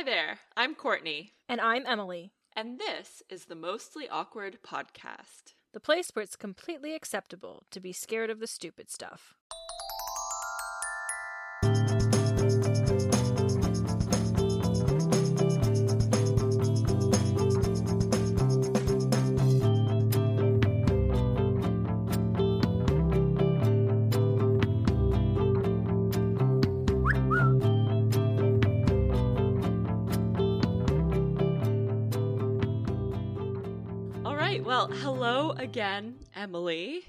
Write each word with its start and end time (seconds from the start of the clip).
Hi 0.00 0.04
there, 0.04 0.38
I'm 0.56 0.74
Courtney, 0.74 1.34
And 1.46 1.60
I'm 1.60 1.84
Emily, 1.86 2.32
and 2.56 2.78
this 2.78 3.22
is 3.28 3.44
the 3.44 3.54
Mostly 3.54 4.08
Awkward 4.08 4.60
podcast. 4.66 5.52
the 5.74 5.78
place 5.78 6.08
where 6.14 6.22
it's 6.22 6.36
completely 6.36 6.94
acceptable 6.94 7.64
to 7.70 7.80
be 7.80 7.92
scared 7.92 8.30
of 8.30 8.40
the 8.40 8.46
stupid 8.46 8.90
stuff. 8.90 9.34
Again, 36.00 36.14
Emily. 36.34 37.02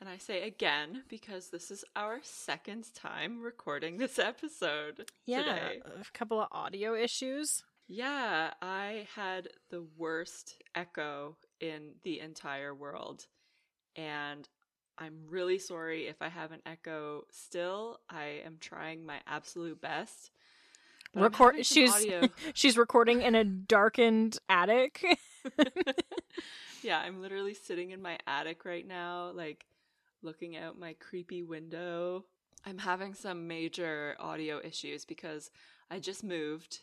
And 0.00 0.08
I 0.08 0.16
say 0.18 0.46
again 0.46 1.02
because 1.08 1.48
this 1.48 1.70
is 1.70 1.84
our 1.96 2.20
second 2.22 2.86
time 2.94 3.42
recording 3.42 3.98
this 3.98 4.18
episode 4.18 5.10
today. 5.26 5.80
a 5.84 6.18
couple 6.18 6.40
of 6.40 6.48
audio 6.52 6.94
issues. 6.94 7.64
Yeah, 7.88 8.52
I 8.62 9.06
had 9.16 9.48
the 9.70 9.84
worst 9.96 10.62
echo 10.74 11.36
in 11.60 11.94
the 12.04 12.20
entire 12.20 12.74
world. 12.74 13.26
And 13.96 14.48
I'm 14.98 15.24
really 15.28 15.58
sorry 15.58 16.06
if 16.06 16.22
I 16.22 16.28
have 16.28 16.52
an 16.52 16.60
echo 16.64 17.24
still. 17.30 17.98
I 18.08 18.42
am 18.44 18.58
trying 18.60 19.04
my 19.04 19.20
absolute 19.26 19.80
best. 19.80 20.30
Record. 21.14 21.66
She's 21.66 21.92
audio. 21.92 22.28
she's 22.54 22.78
recording 22.78 23.22
in 23.22 23.34
a 23.34 23.44
darkened 23.44 24.38
attic. 24.48 25.04
yeah, 26.82 26.98
I'm 26.98 27.20
literally 27.20 27.54
sitting 27.54 27.90
in 27.90 28.02
my 28.02 28.18
attic 28.26 28.64
right 28.64 28.86
now, 28.86 29.30
like 29.34 29.66
looking 30.22 30.56
out 30.56 30.78
my 30.78 30.94
creepy 30.94 31.42
window. 31.42 32.24
I'm 32.66 32.78
having 32.78 33.14
some 33.14 33.46
major 33.46 34.16
audio 34.18 34.60
issues 34.62 35.04
because 35.04 35.50
I 35.90 36.00
just 36.00 36.24
moved 36.24 36.80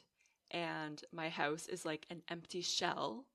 and 0.51 1.03
my 1.11 1.29
house 1.29 1.67
is 1.67 1.85
like 1.85 2.05
an 2.09 2.21
empty 2.29 2.61
shell. 2.61 3.25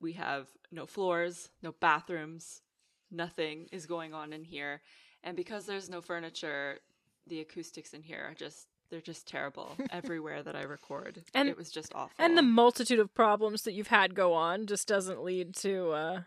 We 0.00 0.12
have 0.14 0.48
no 0.72 0.86
floors, 0.86 1.50
no 1.62 1.72
bathrooms, 1.72 2.62
nothing 3.10 3.68
is 3.72 3.86
going 3.86 4.12
on 4.12 4.32
in 4.32 4.44
here. 4.44 4.82
And 5.22 5.36
because 5.36 5.66
there's 5.66 5.88
no 5.88 6.00
furniture, 6.00 6.78
the 7.26 7.40
acoustics 7.40 7.94
in 7.94 8.02
here 8.02 8.24
are 8.28 8.34
just 8.34 8.68
they're 8.90 9.00
just 9.00 9.26
terrible 9.26 9.76
everywhere 9.90 10.42
that 10.42 10.56
I 10.56 10.62
record. 10.62 11.22
And- 11.34 11.48
it 11.48 11.56
was 11.56 11.70
just 11.70 11.94
awful. 11.94 12.14
and 12.18 12.36
the 12.36 12.42
multitude 12.42 12.98
of 12.98 13.14
problems 13.14 13.62
that 13.62 13.72
you've 13.72 13.88
had 13.88 14.14
go 14.14 14.32
on 14.34 14.66
just 14.66 14.86
doesn't 14.88 15.22
lead 15.22 15.54
to 15.56 15.90
uh 15.92 16.20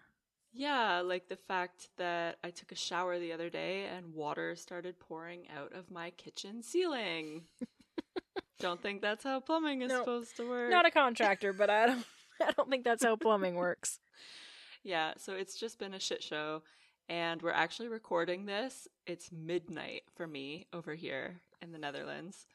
Yeah, 0.53 1.01
like 1.01 1.27
the 1.29 1.35
fact 1.37 1.89
that 1.97 2.37
I 2.43 2.49
took 2.49 2.71
a 2.71 2.75
shower 2.75 3.19
the 3.19 3.33
other 3.33 3.49
day 3.49 3.85
and 3.85 4.13
water 4.13 4.55
started 4.55 4.99
pouring 4.99 5.47
out 5.55 5.73
of 5.73 5.91
my 5.91 6.09
kitchen 6.11 6.61
ceiling. 6.63 7.43
don't 8.59 8.81
think 8.81 9.01
that's 9.01 9.23
how 9.23 9.39
plumbing 9.39 9.81
is 9.83 9.89
No, 9.89 9.99
supposed 9.99 10.35
to 10.37 10.47
work. 10.49 10.69
not 10.69 10.85
a 10.85 10.91
contractor, 10.91 11.53
but 11.53 11.69
I 11.69 11.85
don't 11.87 12.05
I 12.41 12.51
don't 12.51 12.69
think 12.69 12.83
that's 12.85 13.03
how 13.03 13.15
plumbing 13.15 13.55
works. 13.55 13.99
yeah, 14.83 15.13
so 15.17 15.33
it's 15.33 15.57
just 15.59 15.77
been 15.79 15.93
a 15.93 15.99
shit 15.99 16.23
show. 16.23 16.63
And 17.09 17.41
we're 17.41 17.51
actually 17.51 17.87
recording 17.89 18.45
this. 18.45 18.87
It's 19.07 19.31
midnight 19.31 20.03
for 20.15 20.27
me 20.27 20.67
over 20.71 20.93
here 20.93 21.41
in 21.61 21.71
the 21.71 21.77
Netherlands. 21.77 22.45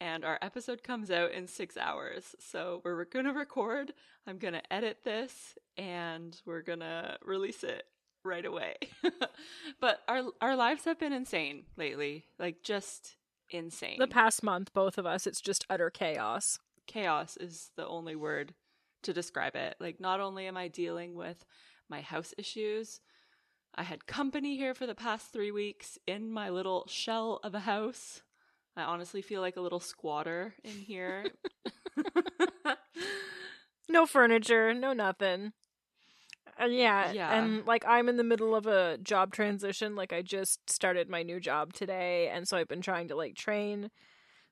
And 0.00 0.24
our 0.24 0.38
episode 0.42 0.82
comes 0.82 1.10
out 1.10 1.30
in 1.30 1.46
six 1.46 1.76
hours. 1.76 2.34
So 2.40 2.80
we're 2.84 3.04
going 3.04 3.26
to 3.26 3.32
record. 3.32 3.92
I'm 4.26 4.38
going 4.38 4.54
to 4.54 4.72
edit 4.72 4.98
this 5.04 5.56
and 5.76 6.36
we're 6.44 6.62
going 6.62 6.80
to 6.80 7.18
release 7.24 7.62
it 7.62 7.84
right 8.24 8.44
away. 8.44 8.76
but 9.80 10.00
our, 10.08 10.24
our 10.40 10.56
lives 10.56 10.84
have 10.86 10.98
been 10.98 11.12
insane 11.12 11.64
lately. 11.76 12.24
Like, 12.38 12.62
just 12.62 13.16
insane. 13.50 13.98
The 13.98 14.08
past 14.08 14.42
month, 14.42 14.72
both 14.72 14.98
of 14.98 15.06
us, 15.06 15.26
it's 15.26 15.40
just 15.40 15.66
utter 15.70 15.90
chaos. 15.90 16.58
chaos 16.86 17.36
is 17.36 17.70
the 17.76 17.86
only 17.86 18.16
word 18.16 18.54
to 19.02 19.12
describe 19.12 19.56
it. 19.56 19.76
Like, 19.78 20.00
not 20.00 20.20
only 20.20 20.46
am 20.46 20.56
I 20.56 20.68
dealing 20.68 21.14
with 21.14 21.44
my 21.88 22.00
house 22.00 22.34
issues, 22.38 23.00
I 23.74 23.84
had 23.84 24.06
company 24.06 24.56
here 24.56 24.74
for 24.74 24.86
the 24.86 24.94
past 24.94 25.32
three 25.32 25.50
weeks 25.50 25.98
in 26.06 26.30
my 26.30 26.50
little 26.50 26.86
shell 26.88 27.40
of 27.42 27.54
a 27.54 27.60
house. 27.60 28.22
I 28.76 28.82
honestly 28.82 29.22
feel 29.22 29.40
like 29.40 29.56
a 29.56 29.60
little 29.60 29.80
squatter 29.80 30.54
in 30.64 30.72
here. 30.72 31.26
No 33.88 34.06
furniture, 34.06 34.72
no 34.72 34.92
nothing. 34.92 35.52
Uh, 36.60 36.66
yeah, 36.66 37.12
Yeah. 37.12 37.34
and 37.36 37.66
like 37.66 37.84
I'm 37.86 38.08
in 38.08 38.16
the 38.16 38.24
middle 38.24 38.54
of 38.54 38.66
a 38.66 38.96
job 39.02 39.32
transition. 39.32 39.96
Like 39.96 40.12
I 40.12 40.22
just 40.22 40.70
started 40.70 41.10
my 41.10 41.22
new 41.22 41.40
job 41.40 41.72
today, 41.72 42.28
and 42.28 42.46
so 42.48 42.56
I've 42.56 42.68
been 42.68 42.80
trying 42.80 43.08
to 43.08 43.16
like 43.16 43.34
train 43.34 43.90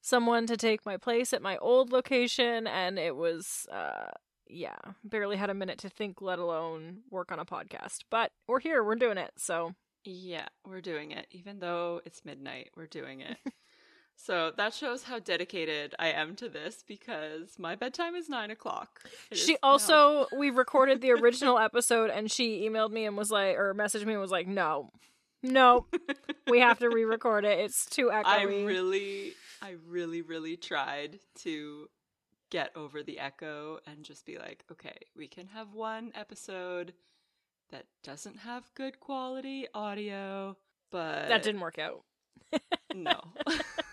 someone 0.03 0.47
to 0.47 0.57
take 0.57 0.85
my 0.85 0.97
place 0.97 1.33
at 1.33 1.41
my 1.43 1.57
old 1.59 1.91
location, 1.93 2.67
and 2.67 2.99
it 2.99 3.17
was, 3.17 3.67
uh, 3.73 4.11
yeah, 4.49 4.77
barely 5.05 5.37
had 5.37 5.49
a 5.51 5.55
minute 5.55 5.79
to 5.79 5.89
think, 5.89 6.21
let 6.21 6.39
alone 6.39 6.99
work 7.11 7.31
on 7.33 7.39
a 7.39 7.45
podcast. 7.47 8.01
But 8.11 8.33
we're 8.47 8.61
here, 8.61 8.83
we're 8.85 8.97
doing 8.97 9.17
it. 9.19 9.33
So 9.37 9.75
yeah, 10.05 10.49
we're 10.67 10.81
doing 10.83 11.13
it. 11.13 11.27
Even 11.31 11.61
though 11.61 12.01
it's 12.05 12.25
midnight, 12.25 12.71
we're 12.77 12.87
doing 12.89 13.21
it. 13.21 13.37
so 14.23 14.53
that 14.57 14.75
shows 14.75 15.05
how 15.05 15.19
dedicated 15.19 15.95
I 15.99 16.09
am 16.09 16.37
to 16.37 16.49
this 16.49 16.85
because 16.87 17.59
my 17.59 17.75
bedtime 17.75 18.15
is 18.15 18.29
nine 18.29 18.51
o'clock. 18.51 19.01
It 19.31 19.39
she 19.39 19.57
also 19.63 20.27
we 20.37 20.51
recorded 20.51 21.01
the 21.01 21.13
original 21.13 21.59
episode, 21.59 22.11
and 22.11 22.31
she 22.31 22.69
emailed 22.69 22.91
me 22.91 23.07
and 23.07 23.17
was 23.17 23.31
like, 23.31 23.57
or 23.57 23.75
messaged 23.75 24.05
me 24.05 24.13
and 24.13 24.21
was 24.21 24.31
like, 24.31 24.47
no. 24.47 24.91
No, 25.43 25.87
we 26.51 26.61
have 26.61 26.81
to 26.81 26.91
re-record 26.91 27.47
it. 27.47 27.61
It's 27.61 27.87
too 27.87 28.07
echoey. 28.13 28.25
I 28.27 28.43
really, 28.45 29.33
I 29.63 29.77
really, 29.89 30.21
really 30.21 30.59
tried 30.59 31.19
to 31.41 31.89
get 32.51 32.77
over 32.77 33.03
the 33.03 33.19
echo 33.19 33.79
and 33.87 34.05
just 34.05 34.27
be 34.27 34.37
like, 34.37 34.65
okay, 34.71 34.99
we 35.17 35.29
can 35.29 35.47
have 35.47 35.73
one 35.73 36.13
episode 36.15 36.93
that 37.71 37.87
doesn't 38.03 38.41
have 38.41 38.65
good 38.75 39.01
quality 39.01 39.67
audio, 39.73 40.59
but 40.91 41.29
that 41.29 41.43
didn't 41.43 41.63
work 41.63 41.79
out. 41.79 42.03
no. 42.95 43.19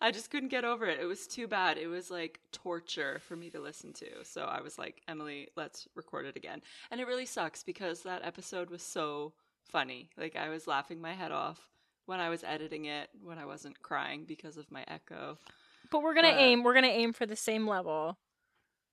I 0.00 0.10
just 0.10 0.30
couldn't 0.30 0.50
get 0.50 0.64
over 0.64 0.86
it. 0.86 1.00
It 1.00 1.06
was 1.06 1.26
too 1.26 1.46
bad. 1.48 1.76
It 1.78 1.88
was 1.88 2.10
like 2.10 2.40
torture 2.52 3.20
for 3.26 3.36
me 3.36 3.50
to 3.50 3.60
listen 3.60 3.92
to. 3.94 4.24
So 4.24 4.42
I 4.42 4.60
was 4.60 4.78
like, 4.78 5.02
Emily, 5.08 5.48
let's 5.56 5.88
record 5.94 6.26
it 6.26 6.36
again. 6.36 6.62
And 6.90 7.00
it 7.00 7.06
really 7.06 7.26
sucks 7.26 7.62
because 7.62 8.02
that 8.02 8.24
episode 8.24 8.70
was 8.70 8.82
so 8.82 9.32
funny. 9.64 10.10
Like 10.16 10.36
I 10.36 10.48
was 10.48 10.66
laughing 10.66 11.00
my 11.00 11.12
head 11.14 11.32
off 11.32 11.68
when 12.06 12.20
I 12.20 12.28
was 12.28 12.44
editing 12.44 12.86
it, 12.86 13.10
when 13.22 13.38
I 13.38 13.44
wasn't 13.46 13.82
crying 13.82 14.24
because 14.26 14.56
of 14.56 14.70
my 14.70 14.84
echo. 14.88 15.38
But 15.90 16.02
we're 16.02 16.14
gonna 16.14 16.28
aim. 16.28 16.62
We're 16.62 16.74
gonna 16.74 16.86
aim 16.88 17.12
for 17.12 17.26
the 17.26 17.36
same 17.36 17.66
level, 17.66 18.18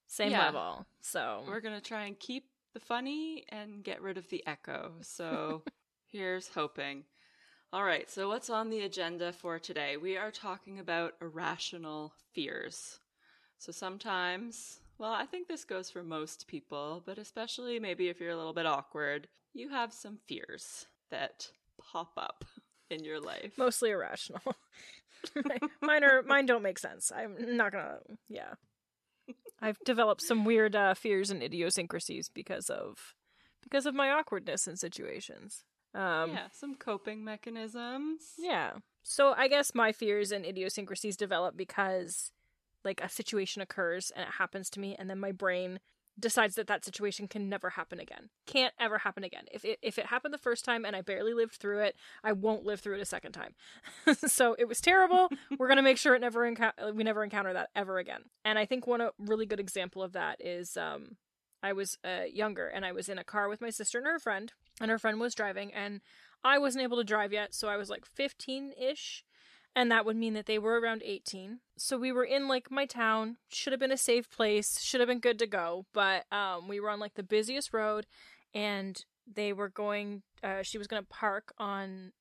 same 0.08 0.32
Yeah. 0.32 0.46
level. 0.46 0.86
So 1.02 1.44
We're 1.48 1.62
going 1.62 1.76
to 1.76 1.88
try 1.88 2.06
and 2.06 2.20
keep 2.20 2.46
the 2.74 2.80
funny 2.80 3.46
and 3.50 3.84
get 3.84 4.02
rid 4.02 4.18
of 4.18 4.28
the 4.30 4.46
echo. 4.48 4.94
So 5.02 5.62
here's 6.08 6.48
hoping. 6.48 7.04
All 7.76 7.84
right, 7.84 8.10
so 8.10 8.30
what's 8.30 8.50
on 8.50 8.70
the 8.70 8.86
agenda 8.86 9.34
for 9.34 9.60
today? 9.60 9.98
We 9.98 10.16
are 10.16 10.32
talking 10.32 10.80
about 10.80 11.16
irrational 11.22 12.14
fears. 12.34 13.00
So 13.58 13.74
sometimes, 13.74 14.80
well, 14.98 15.12
I 15.12 15.26
think 15.26 15.50
this 15.50 15.66
goes 15.66 15.90
for 15.90 16.02
most 16.02 16.48
people, 16.48 17.04
but 17.06 17.18
especially 17.18 17.78
maybe 17.82 18.08
if 18.08 18.22
you're 18.22 18.30
a 18.30 18.38
little 18.38 18.54
bit 18.54 18.66
awkward, 18.66 19.28
you 19.54 19.68
have 19.68 19.92
some 19.92 20.20
fears 20.26 20.86
that 21.12 21.50
pop 21.78 22.14
up 22.16 22.46
in 22.90 23.04
your 23.04 23.20
life. 23.20 23.52
mostly 23.58 23.90
irrational. 23.90 24.56
mine 25.82 26.06
are 26.06 26.24
mine 26.24 26.46
don't 26.46 26.64
make 26.64 26.80
sense. 26.80 27.12
I'm 27.14 27.58
not 27.58 27.74
gonna. 27.74 27.98
Yeah, 28.30 28.54
I've 29.62 29.80
developed 29.84 30.22
some 30.22 30.46
weird 30.46 30.78
uh, 30.78 30.94
fears 30.94 31.30
and 31.30 31.44
idiosyncrasies 31.44 32.30
because 32.34 32.70
of 32.70 33.16
because 33.62 33.86
of 33.86 33.94
my 33.94 34.12
awkwardness 34.12 34.66
in 34.66 34.78
situations. 34.78 35.66
Um, 35.96 36.32
yeah, 36.32 36.48
some 36.52 36.76
coping 36.76 37.24
mechanisms. 37.24 38.34
Yeah. 38.38 38.74
So 39.02 39.34
I 39.38 39.48
guess 39.48 39.74
my 39.74 39.92
fears 39.92 40.32
and 40.32 40.46
idiosyncrasies 40.46 41.16
develop 41.16 41.56
because 41.56 42.32
like 42.84 43.02
a 43.02 43.10
situation 43.10 43.62
occurs 43.62 44.12
and 44.16 44.28
it 44.28 44.34
happens 44.38 44.70
to 44.72 44.80
me 44.80 44.96
and 44.98 45.10
then 45.10 45.20
my 45.20 45.32
brain 45.32 45.80
decides 46.20 46.56
that 46.56 46.68
that 46.68 46.86
situation 46.86 47.28
can 47.28 47.50
never 47.50 47.72
happen 47.72 48.00
again. 48.00 48.30
Can't 48.46 48.74
ever 48.80 49.00
happen 49.00 49.24
again. 49.24 49.46
If 49.52 49.66
it 49.66 49.80
if 49.82 49.98
it 49.98 50.08
happened 50.08 50.34
the 50.34 50.40
first 50.40 50.64
time 50.64 50.86
and 50.86 50.96
I 50.96 51.02
barely 51.02 51.34
lived 51.34 51.56
through 51.56 51.80
it, 51.80 51.96
I 52.24 52.32
won't 52.32 52.66
live 52.66 52.80
through 52.80 52.96
it 52.96 53.02
a 53.02 53.06
second 53.06 53.34
time. 53.34 53.54
so 54.28 54.56
it 54.58 54.68
was 54.68 54.80
terrible. 54.80 55.30
We're 55.60 55.68
going 55.68 55.78
to 55.78 55.84
make 55.84 55.98
sure 55.98 56.16
it 56.16 56.22
never 56.22 56.50
enco- 56.50 56.94
we 56.94 57.04
never 57.04 57.24
encounter 57.24 57.54
that 57.54 57.70
ever 57.76 57.98
again. 57.98 58.22
And 58.44 58.58
I 58.58 58.66
think 58.66 58.88
one 58.88 59.02
a 59.02 59.12
really 59.18 59.46
good 59.46 59.60
example 59.60 60.02
of 60.04 60.14
that 60.14 60.40
is 60.40 60.78
um 60.78 61.18
I 61.64 61.74
was 61.74 61.98
uh, 62.04 62.24
younger 62.32 62.68
and 62.68 62.86
I 62.86 62.92
was 62.92 63.10
in 63.10 63.18
a 63.18 63.24
car 63.24 63.50
with 63.50 63.62
my 63.62 63.70
sister 63.70 63.98
and 63.98 64.08
her 64.08 64.20
friend, 64.20 64.54
and 64.80 64.92
her 64.92 65.00
friend 65.00 65.20
was 65.20 65.36
driving, 65.36 65.74
and 65.74 66.02
I 66.44 66.58
wasn't 66.60 66.84
able 66.84 66.98
to 66.98 67.04
drive 67.04 67.34
yet, 67.34 67.54
so 67.56 67.68
I 67.68 67.78
was 67.78 67.90
like 67.90 68.06
15 68.06 68.74
ish. 68.78 69.24
and 69.76 69.92
that 69.92 70.06
would 70.06 70.16
mean 70.16 70.34
that 70.36 70.46
they 70.46 70.60
were 70.60 70.80
around 70.80 71.02
18 71.04 71.60
so 71.78 71.98
we 71.98 72.12
were 72.12 72.24
in 72.24 72.48
like 72.48 72.70
my 72.72 72.86
town 72.86 73.38
should 73.50 73.74
have 73.74 73.80
been 73.80 73.92
a 73.92 73.98
safe 73.98 74.30
place 74.30 74.80
should 74.82 75.02
have 75.02 75.10
been 75.10 75.20
good 75.20 75.38
to 75.40 75.48
go 75.48 75.86
but 75.94 76.24
um 76.32 76.68
we 76.70 76.80
were 76.80 76.90
on 76.90 77.00
like 77.00 77.16
the 77.16 77.24
busiest 77.24 77.74
road 77.74 78.06
and 78.54 79.04
they 79.28 79.52
were 79.52 79.68
going 79.70 80.22
uh 80.44 80.62
she 80.64 80.78
was 80.78 80.88
going 80.88 81.02
to 81.02 81.10
park 81.10 81.52
on 81.58 82.14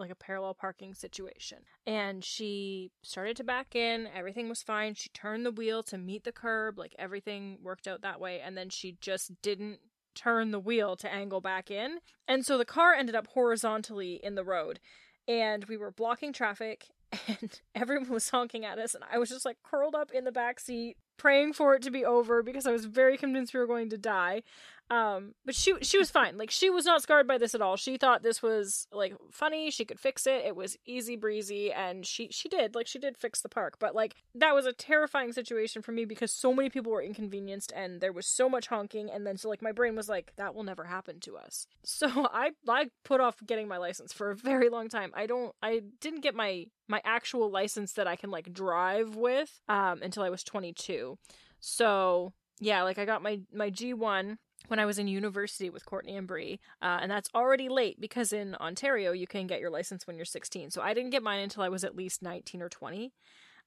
like 0.00 0.10
a 0.10 0.16
parallel 0.16 0.54
parking 0.54 0.94
situation. 0.94 1.58
And 1.86 2.24
she 2.24 2.90
started 3.02 3.36
to 3.36 3.44
back 3.44 3.76
in. 3.76 4.08
Everything 4.14 4.48
was 4.48 4.62
fine. 4.62 4.94
She 4.94 5.10
turned 5.10 5.46
the 5.46 5.50
wheel 5.50 5.82
to 5.84 5.98
meet 5.98 6.24
the 6.24 6.32
curb. 6.32 6.78
Like 6.78 6.94
everything 6.98 7.58
worked 7.62 7.86
out 7.86 8.02
that 8.02 8.20
way. 8.20 8.40
And 8.40 8.56
then 8.56 8.70
she 8.70 8.96
just 9.00 9.40
didn't 9.42 9.78
turn 10.14 10.50
the 10.50 10.58
wheel 10.58 10.96
to 10.96 11.12
angle 11.12 11.40
back 11.40 11.70
in. 11.70 11.98
And 12.26 12.44
so 12.44 12.58
the 12.58 12.64
car 12.64 12.94
ended 12.94 13.14
up 13.14 13.28
horizontally 13.28 14.20
in 14.22 14.34
the 14.34 14.44
road. 14.44 14.80
And 15.28 15.64
we 15.66 15.76
were 15.76 15.92
blocking 15.92 16.32
traffic 16.32 16.88
and 17.28 17.60
everyone 17.74 18.08
was 18.08 18.30
honking 18.30 18.64
at 18.64 18.78
us. 18.78 18.94
And 18.94 19.04
i 19.10 19.18
was 19.18 19.28
just 19.28 19.44
like 19.44 19.58
curled 19.62 19.94
up 19.94 20.10
in 20.12 20.24
the 20.24 20.32
back 20.32 20.60
seat 20.60 20.96
praying 21.20 21.52
for 21.52 21.74
it 21.74 21.82
to 21.82 21.90
be 21.90 22.02
over 22.02 22.42
because 22.42 22.66
i 22.66 22.72
was 22.72 22.86
very 22.86 23.18
convinced 23.18 23.52
we 23.52 23.60
were 23.60 23.66
going 23.66 23.90
to 23.90 23.98
die 23.98 24.42
um 24.90 25.34
but 25.44 25.54
she 25.54 25.74
she 25.82 25.98
was 25.98 26.10
fine. 26.10 26.36
Like 26.36 26.50
she 26.50 26.68
was 26.68 26.84
not 26.84 27.02
scarred 27.02 27.28
by 27.28 27.38
this 27.38 27.54
at 27.54 27.62
all. 27.62 27.76
She 27.76 27.96
thought 27.96 28.22
this 28.22 28.42
was 28.42 28.88
like 28.92 29.14
funny. 29.30 29.70
She 29.70 29.84
could 29.84 30.00
fix 30.00 30.26
it. 30.26 30.44
It 30.44 30.56
was 30.56 30.76
easy 30.84 31.16
breezy 31.16 31.72
and 31.72 32.04
she 32.04 32.28
she 32.30 32.48
did. 32.48 32.74
Like 32.74 32.88
she 32.88 32.98
did 32.98 33.16
fix 33.16 33.40
the 33.40 33.48
park. 33.48 33.76
But 33.78 33.94
like 33.94 34.16
that 34.34 34.54
was 34.54 34.66
a 34.66 34.72
terrifying 34.72 35.32
situation 35.32 35.80
for 35.80 35.92
me 35.92 36.04
because 36.04 36.32
so 36.32 36.52
many 36.52 36.68
people 36.70 36.90
were 36.90 37.02
inconvenienced 37.02 37.72
and 37.74 38.00
there 38.00 38.12
was 38.12 38.26
so 38.26 38.48
much 38.48 38.66
honking 38.66 39.10
and 39.10 39.24
then 39.26 39.36
so 39.36 39.48
like 39.48 39.62
my 39.62 39.72
brain 39.72 39.94
was 39.94 40.08
like 40.08 40.32
that 40.36 40.54
will 40.54 40.64
never 40.64 40.84
happen 40.84 41.20
to 41.20 41.36
us. 41.36 41.66
So 42.00 42.28
i 42.32 42.50
i 42.68 42.86
put 43.04 43.20
off 43.20 43.36
getting 43.46 43.68
my 43.68 43.76
license 43.76 44.12
for 44.12 44.30
a 44.30 44.36
very 44.36 44.68
long 44.68 44.88
time. 44.88 45.12
I 45.14 45.26
don't 45.26 45.54
i 45.62 45.82
didn't 46.00 46.22
get 46.22 46.34
my 46.34 46.66
my 46.88 47.00
actual 47.04 47.50
license 47.50 47.92
that 47.94 48.06
i 48.06 48.16
can 48.16 48.30
like 48.30 48.52
drive 48.52 49.14
with 49.16 49.60
um 49.68 50.00
until 50.02 50.22
i 50.22 50.28
was 50.28 50.42
22 50.42 51.16
so 51.60 52.32
yeah 52.58 52.82
like 52.82 52.98
i 52.98 53.04
got 53.04 53.22
my 53.22 53.40
my 53.52 53.70
g1 53.70 54.36
when 54.70 54.78
I 54.78 54.86
was 54.86 54.98
in 54.98 55.08
university 55.08 55.68
with 55.70 55.84
Courtney 55.84 56.16
and 56.16 56.26
Bree, 56.26 56.60
uh, 56.80 56.98
and 57.02 57.10
that's 57.10 57.28
already 57.34 57.68
late 57.68 58.00
because 58.00 58.32
in 58.32 58.54
Ontario 58.56 59.12
you 59.12 59.26
can 59.26 59.46
get 59.46 59.60
your 59.60 59.70
license 59.70 60.06
when 60.06 60.16
you're 60.16 60.24
16. 60.24 60.70
So 60.70 60.80
I 60.80 60.94
didn't 60.94 61.10
get 61.10 61.22
mine 61.22 61.40
until 61.40 61.62
I 61.62 61.68
was 61.68 61.84
at 61.84 61.96
least 61.96 62.22
19 62.22 62.62
or 62.62 62.68
20. 62.68 63.12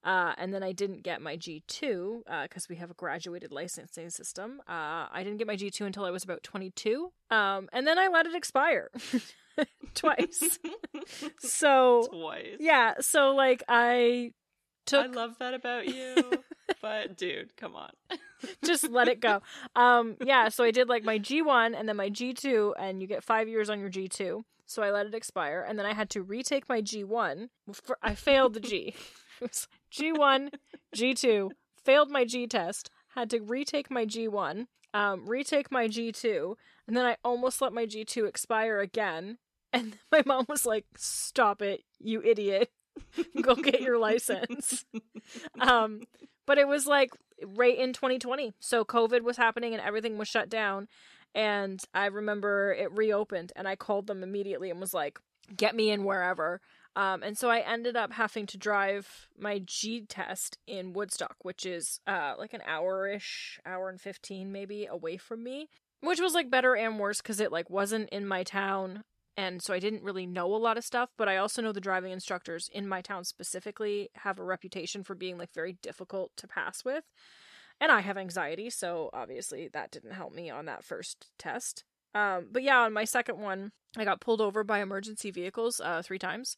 Uh, 0.04 0.34
and 0.36 0.52
then 0.52 0.62
I 0.62 0.72
didn't 0.72 1.02
get 1.02 1.22
my 1.22 1.36
G2 1.36 2.24
because 2.42 2.64
uh, 2.64 2.66
we 2.68 2.76
have 2.76 2.90
a 2.90 2.94
graduated 2.94 3.52
licensing 3.52 4.10
system. 4.10 4.60
Uh, 4.68 5.08
I 5.10 5.22
didn't 5.24 5.38
get 5.38 5.46
my 5.46 5.56
G2 5.56 5.80
until 5.86 6.04
I 6.04 6.10
was 6.10 6.22
about 6.22 6.42
22. 6.42 7.10
Um, 7.30 7.68
and 7.72 7.86
then 7.86 7.98
I 7.98 8.08
let 8.08 8.26
it 8.26 8.34
expire 8.34 8.90
twice. 9.94 10.58
so, 11.38 12.06
Twice. 12.12 12.56
yeah. 12.60 12.94
So, 13.00 13.34
like, 13.34 13.62
I 13.66 14.32
took. 14.84 15.06
I 15.06 15.08
love 15.10 15.36
that 15.38 15.54
about 15.54 15.86
you. 15.86 16.44
But 16.80 17.16
dude, 17.16 17.56
come 17.56 17.74
on. 17.74 17.90
just 18.64 18.90
let 18.90 19.08
it 19.08 19.20
go. 19.20 19.42
Um, 19.76 20.16
yeah, 20.24 20.48
so 20.48 20.64
I 20.64 20.70
did 20.70 20.88
like 20.88 21.04
my 21.04 21.18
G1 21.18 21.78
and 21.78 21.88
then 21.88 21.96
my 21.96 22.10
G2, 22.10 22.74
and 22.78 23.00
you 23.00 23.06
get 23.06 23.24
five 23.24 23.48
years 23.48 23.70
on 23.70 23.80
your 23.80 23.90
G2. 23.90 24.42
So 24.66 24.82
I 24.82 24.90
let 24.90 25.06
it 25.06 25.14
expire, 25.14 25.64
and 25.66 25.78
then 25.78 25.84
I 25.84 25.92
had 25.92 26.08
to 26.10 26.22
retake 26.22 26.68
my 26.68 26.80
G1. 26.80 27.48
For, 27.72 27.98
I 28.02 28.14
failed 28.14 28.54
the 28.54 28.60
G. 28.60 28.94
G1, 29.92 30.50
G2, 30.96 31.50
failed 31.84 32.10
my 32.10 32.24
G 32.24 32.46
test, 32.46 32.90
had 33.14 33.30
to 33.30 33.40
retake 33.40 33.90
my 33.90 34.06
G1, 34.06 34.66
um, 34.94 35.26
retake 35.26 35.70
my 35.70 35.86
G2, 35.86 36.54
and 36.86 36.96
then 36.96 37.04
I 37.04 37.16
almost 37.24 37.60
let 37.60 37.72
my 37.72 37.84
G2 37.84 38.26
expire 38.26 38.80
again. 38.80 39.38
And 39.72 39.98
my 40.12 40.22
mom 40.24 40.46
was 40.48 40.64
like, 40.64 40.86
"Stop 40.96 41.60
it, 41.60 41.82
you 41.98 42.22
idiot! 42.22 42.70
Go 43.42 43.54
get 43.56 43.80
your 43.80 43.98
license." 43.98 44.84
um, 45.60 46.00
but 46.46 46.58
it 46.58 46.68
was 46.68 46.86
like 46.86 47.10
right 47.44 47.76
in 47.76 47.92
2020. 47.92 48.52
So 48.60 48.84
COVID 48.84 49.22
was 49.22 49.36
happening 49.36 49.72
and 49.74 49.82
everything 49.82 50.18
was 50.18 50.28
shut 50.28 50.48
down. 50.48 50.88
And 51.34 51.82
I 51.92 52.06
remember 52.06 52.72
it 52.72 52.92
reopened 52.92 53.52
and 53.56 53.66
I 53.66 53.76
called 53.76 54.06
them 54.06 54.22
immediately 54.22 54.70
and 54.70 54.80
was 54.80 54.94
like, 54.94 55.18
get 55.56 55.74
me 55.74 55.90
in 55.90 56.04
wherever. 56.04 56.60
Um, 56.96 57.24
and 57.24 57.36
so 57.36 57.50
I 57.50 57.58
ended 57.58 57.96
up 57.96 58.12
having 58.12 58.46
to 58.46 58.56
drive 58.56 59.28
my 59.36 59.60
G 59.64 60.02
test 60.02 60.58
in 60.66 60.92
Woodstock, 60.92 61.36
which 61.42 61.66
is 61.66 62.00
uh, 62.06 62.34
like 62.38 62.54
an 62.54 62.62
hour 62.66 63.08
ish, 63.08 63.58
hour 63.66 63.88
and 63.88 64.00
15 64.00 64.52
maybe 64.52 64.86
away 64.86 65.16
from 65.16 65.42
me, 65.42 65.68
which 66.00 66.20
was 66.20 66.34
like 66.34 66.50
better 66.50 66.76
and 66.76 67.00
worse 67.00 67.20
because 67.20 67.40
it 67.40 67.50
like 67.50 67.68
wasn't 67.68 68.08
in 68.10 68.26
my 68.28 68.44
town 68.44 69.02
and 69.36 69.62
so 69.62 69.74
I 69.74 69.78
didn't 69.78 70.02
really 70.02 70.26
know 70.26 70.54
a 70.54 70.56
lot 70.56 70.78
of 70.78 70.84
stuff, 70.84 71.10
but 71.16 71.28
I 71.28 71.36
also 71.36 71.60
know 71.60 71.72
the 71.72 71.80
driving 71.80 72.12
instructors 72.12 72.68
in 72.72 72.86
my 72.86 73.00
town 73.00 73.24
specifically 73.24 74.10
have 74.16 74.38
a 74.38 74.44
reputation 74.44 75.02
for 75.02 75.14
being 75.14 75.38
like 75.38 75.52
very 75.52 75.76
difficult 75.82 76.32
to 76.36 76.46
pass 76.46 76.84
with. 76.84 77.04
And 77.80 77.90
I 77.90 78.00
have 78.00 78.16
anxiety, 78.16 78.70
so 78.70 79.10
obviously 79.12 79.68
that 79.72 79.90
didn't 79.90 80.12
help 80.12 80.32
me 80.32 80.50
on 80.50 80.66
that 80.66 80.84
first 80.84 81.30
test. 81.38 81.84
Um, 82.14 82.46
but 82.52 82.62
yeah, 82.62 82.78
on 82.78 82.92
my 82.92 83.04
second 83.04 83.38
one, 83.40 83.72
I 83.96 84.04
got 84.04 84.20
pulled 84.20 84.40
over 84.40 84.62
by 84.62 84.80
emergency 84.80 85.32
vehicles 85.32 85.80
uh, 85.80 86.02
three 86.02 86.18
times. 86.18 86.56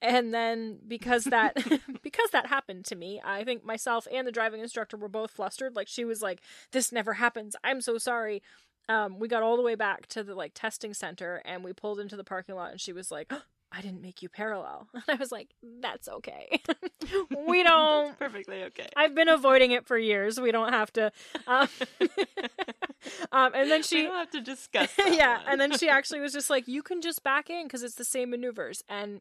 And 0.00 0.32
then 0.32 0.78
because 0.86 1.24
that 1.24 1.54
because 2.02 2.30
that 2.30 2.46
happened 2.46 2.84
to 2.86 2.96
me, 2.96 3.20
I 3.24 3.44
think 3.44 3.64
myself 3.64 4.06
and 4.12 4.26
the 4.26 4.32
driving 4.32 4.60
instructor 4.60 4.96
were 4.96 5.08
both 5.08 5.30
flustered. 5.30 5.76
Like 5.76 5.88
she 5.88 6.04
was 6.04 6.22
like, 6.22 6.40
"This 6.72 6.92
never 6.92 7.14
happens. 7.14 7.56
I'm 7.64 7.80
so 7.80 7.98
sorry." 7.98 8.42
Um, 8.88 9.18
we 9.18 9.28
got 9.28 9.42
all 9.42 9.56
the 9.56 9.62
way 9.62 9.74
back 9.74 10.06
to 10.08 10.22
the 10.22 10.34
like 10.34 10.52
testing 10.54 10.94
center 10.94 11.42
and 11.44 11.62
we 11.62 11.72
pulled 11.72 12.00
into 12.00 12.16
the 12.16 12.24
parking 12.24 12.54
lot 12.54 12.70
and 12.70 12.80
she 12.80 12.92
was 12.92 13.10
like 13.10 13.26
oh, 13.30 13.42
i 13.70 13.80
didn't 13.80 14.00
make 14.00 14.22
you 14.22 14.28
parallel 14.28 14.88
and 14.94 15.02
i 15.08 15.14
was 15.14 15.30
like 15.30 15.48
that's 15.80 16.08
okay 16.08 16.60
we 17.46 17.62
don't 17.62 18.18
perfectly 18.18 18.62
okay 18.64 18.88
i've 18.96 19.14
been 19.14 19.28
avoiding 19.28 19.72
it 19.72 19.86
for 19.86 19.98
years 19.98 20.40
we 20.40 20.50
don't 20.50 20.72
have 20.72 20.92
to 20.92 21.12
um, 21.46 21.68
um 23.32 23.52
and 23.54 23.70
then 23.70 23.82
she 23.82 23.96
we 23.96 24.02
don't 24.04 24.14
have 24.14 24.30
to 24.30 24.40
discuss 24.40 24.90
yeah 25.06 25.40
and 25.46 25.60
then 25.60 25.76
she 25.76 25.88
actually 25.88 26.20
was 26.20 26.32
just 26.32 26.50
like 26.50 26.66
you 26.66 26.82
can 26.82 27.00
just 27.00 27.22
back 27.22 27.50
in 27.50 27.64
because 27.64 27.82
it's 27.82 27.96
the 27.96 28.04
same 28.04 28.30
maneuvers 28.30 28.82
and 28.88 29.20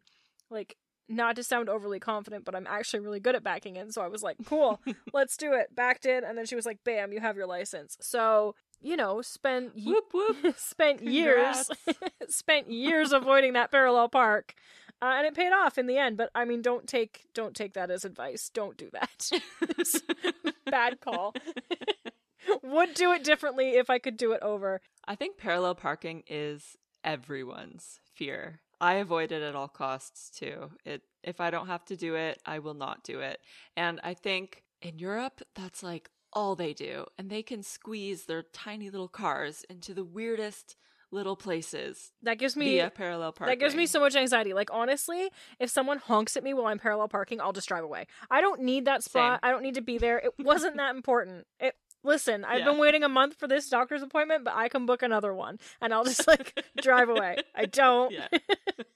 like 0.50 0.78
not 1.10 1.36
to 1.38 1.44
sound 1.44 1.69
overly 1.69 2.00
confident, 2.00 2.44
but 2.44 2.56
I'm 2.56 2.68
actually 2.68 3.00
really 3.00 3.19
good 3.19 3.36
at 3.36 3.44
backing 3.44 3.78
in. 3.78 3.92
So 3.92 4.02
I 4.02 4.08
was 4.08 4.22
like, 4.22 4.38
cool, 4.46 4.81
let's 5.14 5.38
do 5.38 5.54
it. 5.54 5.74
Backed 5.74 6.06
in. 6.06 6.24
And 6.24 6.38
then 6.38 6.46
she 6.46 6.56
was 6.56 6.66
like, 6.66 6.84
bam, 6.84 7.14
you 7.14 7.19
have 7.19 7.38
your 7.38 7.48
license. 7.48 7.98
So 8.02 8.56
you 8.82 8.96
know, 8.96 9.22
spent 9.22 9.74
whoop 9.76 10.14
whoop, 10.14 10.38
spent 10.58 11.02
years, 11.02 11.70
spent 12.30 12.72
years 12.72 13.12
avoiding 13.12 13.54
that 13.54 13.72
parallel 13.72 14.10
park, 14.10 14.54
uh, 15.02 15.14
and 15.18 15.28
it 15.28 15.36
paid 15.36 15.52
off 15.52 15.78
in 15.78 15.88
the 15.88 15.98
end. 15.98 16.18
But 16.18 16.30
I 16.36 16.46
mean, 16.46 16.62
don't 16.62 16.88
take 16.88 17.26
don't 17.34 17.56
take 17.56 17.74
that 17.74 17.92
as 17.92 18.06
advice. 18.06 18.50
Don't 18.54 18.78
do 18.78 18.90
that. 18.92 19.30
Bad 20.66 21.02
call. 21.02 21.34
Would 22.64 22.94
do 22.94 23.12
it 23.12 23.24
differently 23.24 23.72
if 23.72 23.90
I 23.90 24.00
could 24.00 24.18
do 24.18 24.31
it 24.31 24.42
over. 24.42 24.81
I 25.06 25.16
think 25.16 25.38
parallel 25.38 25.76
parking 25.76 26.24
is 26.28 26.78
everyone's 27.04 28.00
fear. 28.16 28.62
I 28.80 28.96
avoid 28.96 29.31
it 29.31 29.42
at 29.42 29.56
all 29.56 29.68
costs 29.68 30.30
too. 30.30 30.72
It 30.86 31.02
if 31.24 31.42
I 31.42 31.50
don't 31.50 31.68
have 31.68 31.84
to 31.86 31.98
do 31.98 32.16
it, 32.16 32.40
I 32.46 32.60
will 32.60 32.74
not 32.74 33.04
do 33.04 33.19
it. 33.19 33.40
And 33.76 34.00
I 34.04 34.14
think 34.14 34.64
in 34.81 35.00
Europe, 35.00 35.42
that's 35.56 35.84
like 35.84 36.10
all 36.38 36.56
they 36.56 36.72
do, 36.72 37.04
and 37.18 37.32
they 37.32 37.42
can 37.42 37.64
squeeze 37.64 38.26
their 38.26 38.44
tiny 38.44 38.92
little 38.92 39.08
cars 39.08 39.66
into 39.72 39.92
the 39.96 40.04
weirdest 40.04 40.76
little 41.10 41.36
places. 41.36 42.12
That 42.22 42.38
gives 42.38 42.56
me 42.56 42.76
via 42.76 42.92
parallel 42.92 43.32
parking. 43.32 43.52
That 43.52 43.60
gives 43.60 43.74
me 43.74 43.88
so 43.88 44.00
much 44.00 44.16
anxiety. 44.16 44.54
Like 44.54 44.70
honestly, 44.72 45.32
if 45.60 45.72
someone 45.72 45.98
honks 45.98 46.38
at 46.38 46.44
me 46.44 46.54
while 46.54 46.68
I'm 46.68 46.78
parallel 46.78 47.08
parking, 47.08 47.42
I'll 47.42 47.54
just 47.54 47.68
drive 47.68 47.84
away. 47.84 48.06
I 48.30 48.42
don't 48.42 48.62
need 48.62 48.86
that 48.86 49.04
spot. 49.04 49.40
Same. 49.42 49.50
I 49.50 49.52
don't 49.52 49.64
need 49.64 49.76
to 49.76 49.82
be 49.82 49.98
there. 49.98 50.20
It 50.20 50.34
wasn't 50.38 50.78
that 50.78 50.96
important. 50.96 51.48
It 51.60 51.74
listen, 52.04 52.46
I've 52.46 52.60
yeah. 52.60 52.66
been 52.66 52.78
waiting 52.78 53.04
a 53.04 53.10
month 53.10 53.36
for 53.40 53.48
this 53.48 53.68
doctor's 53.68 54.04
appointment, 54.04 54.44
but 54.44 54.54
I 54.56 54.70
can 54.70 54.86
book 54.86 55.02
another 55.02 55.34
one 55.34 55.58
and 55.82 55.92
I'll 55.92 56.04
just 56.04 56.28
like 56.28 56.64
drive 56.82 57.10
away. 57.10 57.38
I 57.56 57.66
don't 57.66 58.12
yeah. 58.12 58.28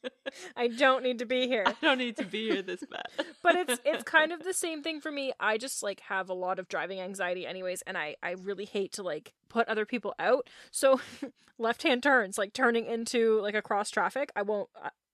I 0.55 0.67
don't 0.67 1.03
need 1.03 1.19
to 1.19 1.25
be 1.25 1.47
here. 1.47 1.63
I 1.65 1.75
don't 1.81 1.97
need 1.97 2.17
to 2.17 2.25
be 2.25 2.49
here 2.49 2.61
this 2.61 2.83
bad. 2.89 3.07
but 3.43 3.55
it's 3.55 3.79
it's 3.85 4.03
kind 4.03 4.31
of 4.31 4.43
the 4.43 4.53
same 4.53 4.83
thing 4.83 5.01
for 5.01 5.11
me. 5.11 5.33
I 5.39 5.57
just 5.57 5.83
like 5.83 6.01
have 6.01 6.29
a 6.29 6.33
lot 6.33 6.59
of 6.59 6.67
driving 6.67 6.99
anxiety 6.99 7.45
anyways 7.45 7.81
and 7.83 7.97
I 7.97 8.15
I 8.21 8.31
really 8.31 8.65
hate 8.65 8.93
to 8.93 9.03
like 9.03 9.33
put 9.49 9.67
other 9.67 9.85
people 9.85 10.13
out. 10.19 10.49
So 10.71 10.99
left-hand 11.57 12.03
turns 12.03 12.37
like 12.37 12.53
turning 12.53 12.85
into 12.85 13.39
like 13.41 13.55
across 13.55 13.89
traffic, 13.89 14.31
I 14.35 14.41
won't 14.41 14.69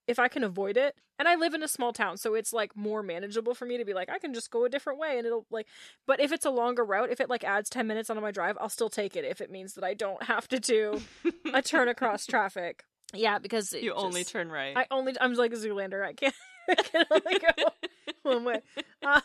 if 0.08 0.18
I 0.18 0.26
can 0.26 0.42
avoid 0.42 0.78
it, 0.78 0.96
and 1.18 1.28
I 1.28 1.34
live 1.34 1.52
in 1.52 1.62
a 1.62 1.68
small 1.68 1.92
town, 1.92 2.16
so 2.16 2.34
it's 2.34 2.52
like 2.52 2.74
more 2.74 3.02
manageable 3.02 3.54
for 3.54 3.66
me 3.66 3.76
to 3.76 3.84
be 3.84 3.92
like, 3.92 4.08
I 4.08 4.18
can 4.18 4.32
just 4.32 4.50
go 4.50 4.64
a 4.64 4.68
different 4.68 4.98
way 4.98 5.18
and 5.18 5.26
it'll 5.26 5.46
like, 5.50 5.66
but 6.06 6.18
if 6.18 6.32
it's 6.32 6.46
a 6.46 6.50
longer 6.50 6.84
route, 6.84 7.10
if 7.10 7.20
it 7.20 7.28
like 7.28 7.44
adds 7.44 7.68
10 7.68 7.86
minutes 7.86 8.08
onto 8.08 8.22
my 8.22 8.30
drive, 8.30 8.56
I'll 8.60 8.70
still 8.70 8.88
take 8.88 9.16
it 9.16 9.24
if 9.24 9.40
it 9.40 9.50
means 9.50 9.74
that 9.74 9.84
I 9.84 9.94
don't 9.94 10.22
have 10.24 10.48
to 10.48 10.58
do 10.58 11.02
a 11.52 11.60
turn 11.60 11.88
across 11.88 12.24
traffic. 12.24 12.84
Yeah, 13.14 13.38
because 13.38 13.72
you 13.72 13.92
just, 13.92 14.04
only 14.04 14.24
turn 14.24 14.50
right. 14.50 14.76
I 14.76 14.86
only, 14.90 15.14
I'm 15.20 15.34
like 15.34 15.52
a 15.52 15.56
Zoolander. 15.56 16.04
I 16.04 16.12
can't, 16.12 16.34
I 16.68 16.74
can 16.74 17.04
only 17.10 17.38
go 17.38 17.70
one 18.22 18.44
way. 18.44 18.60
Uh, 19.02 19.20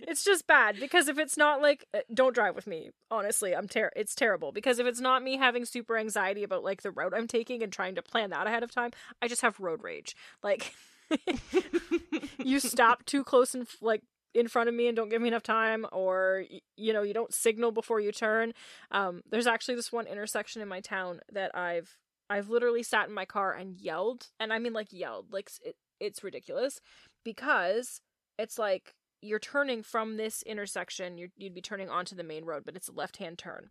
it's 0.00 0.24
just 0.24 0.46
bad 0.46 0.78
because 0.78 1.08
if 1.08 1.18
it's 1.18 1.36
not 1.36 1.60
like 1.60 1.84
uh, 1.94 2.00
don't 2.12 2.34
drive 2.34 2.54
with 2.54 2.66
me 2.66 2.90
honestly 3.10 3.54
i'm 3.54 3.66
ter- 3.66 3.90
it's 3.96 4.14
terrible 4.14 4.52
because 4.52 4.78
if 4.78 4.86
it's 4.86 5.00
not 5.00 5.22
me 5.22 5.36
having 5.36 5.64
super 5.64 5.96
anxiety 5.96 6.42
about 6.42 6.62
like 6.62 6.82
the 6.82 6.90
route 6.90 7.12
i'm 7.14 7.26
taking 7.26 7.62
and 7.62 7.72
trying 7.72 7.94
to 7.94 8.02
plan 8.02 8.30
that 8.30 8.46
ahead 8.46 8.62
of 8.62 8.70
time 8.70 8.90
i 9.20 9.28
just 9.28 9.42
have 9.42 9.58
road 9.58 9.82
rage 9.82 10.16
like 10.42 10.74
you 12.38 12.60
stop 12.60 13.04
too 13.04 13.24
close 13.24 13.54
and 13.54 13.66
like 13.80 14.02
in 14.34 14.48
front 14.48 14.68
of 14.68 14.74
me 14.74 14.88
and 14.88 14.96
don't 14.96 15.10
give 15.10 15.22
me 15.22 15.28
enough 15.28 15.42
time 15.42 15.86
or 15.92 16.44
you 16.76 16.92
know 16.92 17.02
you 17.02 17.14
don't 17.14 17.32
signal 17.32 17.70
before 17.70 18.00
you 18.00 18.10
turn 18.10 18.52
um 18.90 19.22
there's 19.30 19.46
actually 19.46 19.74
this 19.74 19.92
one 19.92 20.06
intersection 20.06 20.60
in 20.60 20.68
my 20.68 20.80
town 20.80 21.20
that 21.32 21.56
i've 21.56 21.96
i've 22.30 22.48
literally 22.48 22.82
sat 22.82 23.08
in 23.08 23.14
my 23.14 23.24
car 23.24 23.52
and 23.52 23.76
yelled 23.76 24.28
and 24.38 24.52
i 24.52 24.58
mean 24.58 24.72
like 24.72 24.92
yelled 24.92 25.32
like 25.32 25.50
it, 25.64 25.76
it's 26.00 26.24
ridiculous 26.24 26.80
because 27.24 28.00
it's 28.38 28.58
like 28.58 28.94
you're 29.22 29.38
turning 29.38 29.82
from 29.82 30.16
this 30.16 30.42
intersection 30.42 31.16
you'd, 31.16 31.32
you'd 31.36 31.54
be 31.54 31.60
turning 31.60 31.88
onto 31.88 32.14
the 32.14 32.24
main 32.24 32.44
road 32.44 32.62
but 32.64 32.76
it's 32.76 32.88
a 32.88 32.92
left 32.92 33.16
hand 33.18 33.38
turn 33.38 33.70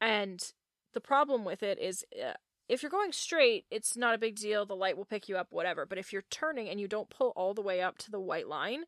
and 0.00 0.52
the 0.94 1.00
problem 1.00 1.44
with 1.44 1.62
it 1.62 1.78
is 1.78 2.04
uh, 2.22 2.34
if 2.68 2.82
you're 2.82 2.90
going 2.90 3.12
straight 3.12 3.64
it's 3.70 3.96
not 3.96 4.14
a 4.14 4.18
big 4.18 4.36
deal 4.36 4.64
the 4.64 4.76
light 4.76 4.96
will 4.96 5.04
pick 5.04 5.28
you 5.28 5.36
up 5.36 5.48
whatever 5.50 5.86
but 5.86 5.98
if 5.98 6.12
you're 6.12 6.24
turning 6.30 6.68
and 6.68 6.80
you 6.80 6.86
don't 6.86 7.10
pull 7.10 7.32
all 7.36 7.54
the 7.54 7.62
way 7.62 7.80
up 7.80 7.98
to 7.98 8.10
the 8.10 8.20
white 8.20 8.48
line 8.48 8.84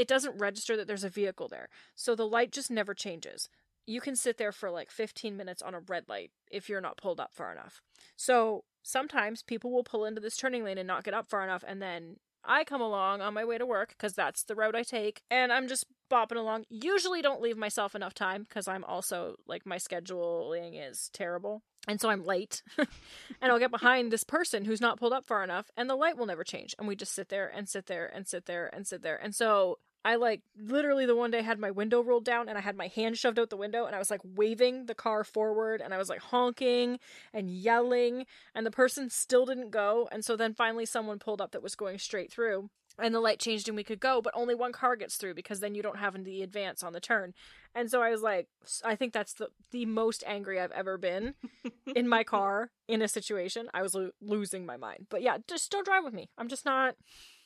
it 0.00 0.08
doesn't 0.08 0.38
register 0.38 0.78
that 0.78 0.86
there's 0.86 1.04
a 1.04 1.10
vehicle 1.10 1.46
there. 1.46 1.68
So 1.94 2.14
the 2.14 2.26
light 2.26 2.52
just 2.52 2.70
never 2.70 2.94
changes. 2.94 3.50
You 3.90 4.00
can 4.00 4.14
sit 4.14 4.38
there 4.38 4.52
for 4.52 4.70
like 4.70 4.90
15 4.90 5.36
minutes 5.36 5.62
on 5.62 5.74
a 5.74 5.80
red 5.80 6.04
light 6.08 6.30
if 6.50 6.68
you're 6.68 6.80
not 6.80 6.96
pulled 6.96 7.18
up 7.18 7.34
far 7.34 7.50
enough. 7.50 7.80
So 8.16 8.64
sometimes 8.82 9.42
people 9.42 9.72
will 9.72 9.82
pull 9.84 10.04
into 10.04 10.20
this 10.20 10.36
turning 10.36 10.62
lane 10.62 10.78
and 10.78 10.86
not 10.86 11.02
get 11.02 11.12
up 11.14 11.28
far 11.28 11.42
enough 11.42 11.64
and 11.66 11.82
then 11.82 12.16
I 12.44 12.64
come 12.64 12.80
along 12.80 13.20
on 13.20 13.34
my 13.34 13.44
way 13.44 13.58
to 13.58 13.66
work 13.66 13.90
because 13.90 14.14
that's 14.14 14.44
the 14.44 14.54
route 14.54 14.74
I 14.74 14.82
take, 14.82 15.22
and 15.30 15.52
I'm 15.52 15.68
just 15.68 15.84
bopping 16.10 16.36
along. 16.36 16.64
Usually, 16.70 17.20
don't 17.20 17.42
leave 17.42 17.58
myself 17.58 17.94
enough 17.94 18.14
time 18.14 18.44
because 18.48 18.66
I'm 18.66 18.84
also 18.84 19.36
like 19.46 19.66
my 19.66 19.76
scheduling 19.76 20.80
is 20.88 21.10
terrible, 21.12 21.62
and 21.86 22.00
so 22.00 22.08
I'm 22.08 22.24
late. 22.24 22.62
and 22.78 23.52
I'll 23.52 23.58
get 23.58 23.70
behind 23.70 24.10
this 24.10 24.24
person 24.24 24.64
who's 24.64 24.80
not 24.80 24.98
pulled 24.98 25.12
up 25.12 25.26
far 25.26 25.44
enough, 25.44 25.70
and 25.76 25.88
the 25.88 25.96
light 25.96 26.16
will 26.16 26.26
never 26.26 26.44
change, 26.44 26.74
and 26.78 26.88
we 26.88 26.96
just 26.96 27.14
sit 27.14 27.28
there 27.28 27.46
and 27.54 27.68
sit 27.68 27.86
there 27.86 28.06
and 28.06 28.26
sit 28.26 28.46
there 28.46 28.70
and 28.72 28.86
sit 28.86 29.02
there, 29.02 29.16
and 29.16 29.34
so 29.34 29.78
I 30.04 30.16
like 30.16 30.40
literally 30.56 31.04
the 31.04 31.16
one 31.16 31.30
day 31.30 31.42
had 31.42 31.58
my 31.58 31.70
window 31.70 32.02
rolled 32.02 32.24
down 32.24 32.48
and 32.48 32.56
I 32.56 32.62
had 32.62 32.76
my 32.76 32.86
hand 32.86 33.18
shoved 33.18 33.38
out 33.38 33.50
the 33.50 33.56
window 33.56 33.84
and 33.84 33.94
I 33.94 33.98
was 33.98 34.10
like 34.10 34.22
waving 34.24 34.86
the 34.86 34.94
car 34.94 35.24
forward 35.24 35.82
and 35.82 35.92
I 35.92 35.98
was 35.98 36.08
like 36.08 36.20
honking 36.20 36.98
and 37.34 37.50
yelling 37.50 38.24
and 38.54 38.64
the 38.64 38.70
person 38.70 39.10
still 39.10 39.44
didn't 39.44 39.70
go. 39.70 40.08
And 40.10 40.24
so 40.24 40.36
then 40.36 40.54
finally 40.54 40.86
someone 40.86 41.18
pulled 41.18 41.40
up 41.40 41.52
that 41.52 41.62
was 41.62 41.74
going 41.74 41.98
straight 41.98 42.32
through 42.32 42.70
and 42.98 43.14
the 43.14 43.20
light 43.20 43.38
changed 43.38 43.68
and 43.68 43.76
we 43.76 43.84
could 43.84 44.00
go 44.00 44.20
but 44.22 44.32
only 44.34 44.54
one 44.54 44.72
car 44.72 44.96
gets 44.96 45.16
through 45.16 45.34
because 45.34 45.60
then 45.60 45.74
you 45.74 45.82
don't 45.82 45.98
have 45.98 46.22
the 46.24 46.42
advance 46.42 46.82
on 46.82 46.92
the 46.92 47.00
turn. 47.00 47.34
And 47.74 47.90
so 47.90 48.02
i 48.02 48.10
was 48.10 48.22
like 48.22 48.48
i 48.84 48.96
think 48.96 49.12
that's 49.12 49.34
the 49.34 49.48
the 49.70 49.86
most 49.86 50.24
angry 50.26 50.58
i've 50.58 50.72
ever 50.72 50.98
been 50.98 51.34
in 51.94 52.08
my 52.08 52.24
car 52.24 52.70
in 52.88 53.02
a 53.02 53.08
situation. 53.08 53.68
I 53.74 53.82
was 53.82 53.94
lo- 53.94 54.10
losing 54.20 54.64
my 54.64 54.76
mind. 54.76 55.06
But 55.10 55.22
yeah 55.22 55.38
just 55.46 55.70
don't 55.70 55.84
drive 55.84 56.04
with 56.04 56.14
me. 56.14 56.30
I'm 56.38 56.48
just 56.48 56.64
not 56.64 56.94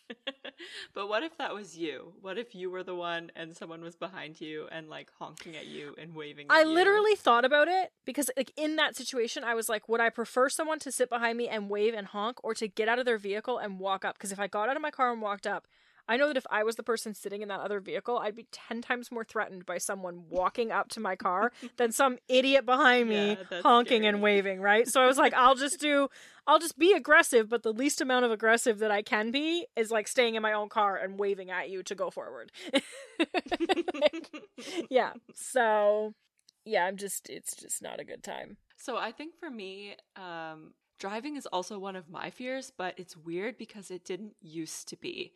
but 0.95 1.09
what 1.09 1.23
if 1.23 1.37
that 1.39 1.55
was 1.55 1.77
you? 1.77 2.13
What 2.21 2.39
if 2.39 2.55
you 2.55 2.71
were 2.71 2.83
the 2.83 2.95
one 2.95 3.31
and 3.37 3.57
someone 3.57 3.83
was 3.83 3.97
behind 3.97 4.41
you 4.41 4.67
and 4.71 4.89
like 4.89 5.11
honking 5.19 5.57
at 5.57 5.67
you 5.67 5.95
and 5.99 6.15
waving 6.15 6.47
I 6.51 6.63
you? 6.63 6.69
literally 6.69 7.15
thought 7.15 7.45
about 7.45 7.69
it 7.69 7.93
because 8.05 8.31
like 8.37 8.53
in 8.57 8.77
that 8.77 8.97
situation 8.97 9.45
I 9.45 9.55
was 9.55 9.69
like 9.69 9.89
would 9.89 10.01
I 10.01 10.11
prefer 10.11 10.49
someone 10.49 10.79
to 10.81 10.93
sit 10.93 11.09
behind 11.09 11.39
me 11.39 11.49
and 11.49 11.71
wave 11.71 11.95
and 11.95 12.07
honk 12.09 12.43
or 12.45 12.55
to 12.55 12.69
get 12.69 12.89
out 12.89 12.99
of 12.99 13.05
their 13.05 13.19
vehicle 13.19 13.59
and 13.59 13.79
walk 13.79 14.05
up 14.05 14.17
because 14.17 14.33
if 14.33 14.41
I 14.41 14.47
got 14.47 14.69
out 14.69 14.77
of 14.77 14.83
my 14.83 14.91
car 14.91 15.13
and 15.13 15.23
walked 15.23 15.47
up 15.47 15.67
I 16.09 16.17
know 16.17 16.29
that 16.29 16.37
if 16.37 16.47
I 16.51 16.63
was 16.65 16.77
the 16.77 16.83
person 16.83 17.15
sitting 17.15 17.41
in 17.43 17.49
that 17.49 17.61
other 17.61 17.81
vehicle, 17.81 18.19
I'd 18.19 18.37
be 18.37 18.47
10 18.53 18.83
times 18.83 19.11
more 19.11 19.25
threatened 19.25 19.65
by 19.65 19.79
someone 19.79 20.25
walking 20.29 20.71
up 20.71 20.89
to 20.91 21.01
my 21.01 21.17
car 21.17 21.51
than 21.77 21.93
some 21.93 22.19
idiot 22.29 22.67
behind 22.67 23.09
me 23.09 23.39
Yeah, 23.39 23.61
honking 23.63 24.03
scary. 24.03 24.07
and 24.07 24.23
waving, 24.23 24.61
right? 24.61 24.87
So 24.87 25.01
I 25.01 25.07
was 25.07 25.17
like, 25.17 25.33
I'll 25.37 25.55
just 25.55 25.81
do, 25.81 26.09
I'll 26.47 26.59
just 26.59 26.79
be 26.79 26.93
aggressive, 26.93 27.49
but 27.49 27.63
the 27.63 27.73
least 27.73 28.01
amount 28.03 28.25
of 28.27 28.31
aggressive 28.31 28.79
that 28.81 28.91
I 28.91 29.01
can 29.03 29.31
be 29.31 29.67
is 29.77 29.91
like 29.91 30.07
staying 30.09 30.35
in 30.35 30.43
my 30.43 30.53
own 30.53 30.69
car 30.69 30.97
and 30.97 31.19
waving 31.19 31.51
at 31.51 31.71
you 31.71 31.83
to 31.85 31.95
go 31.95 32.11
forward. 32.11 32.53
Like, 33.19 34.31
yeah. 34.91 35.13
So, 35.35 36.15
yeah, 36.65 36.85
I'm 36.85 36.97
just, 36.97 37.31
it's 37.31 37.55
just 37.57 37.83
not 37.83 38.01
a 38.01 38.05
good 38.05 38.23
time. 38.23 38.57
So 38.77 38.97
I 38.97 39.13
think 39.13 39.35
for 39.39 39.51
me, 39.51 39.97
um, 40.17 40.75
driving 40.99 41.37
is 41.37 41.47
also 41.47 41.79
one 41.79 41.97
of 41.97 42.09
my 42.09 42.31
fears, 42.31 42.73
but 42.77 42.95
it's 42.99 43.17
weird 43.17 43.57
because 43.57 43.91
it 43.91 44.05
didn't 44.05 44.35
used 44.41 44.89
to 44.89 44.97
be. 44.97 45.33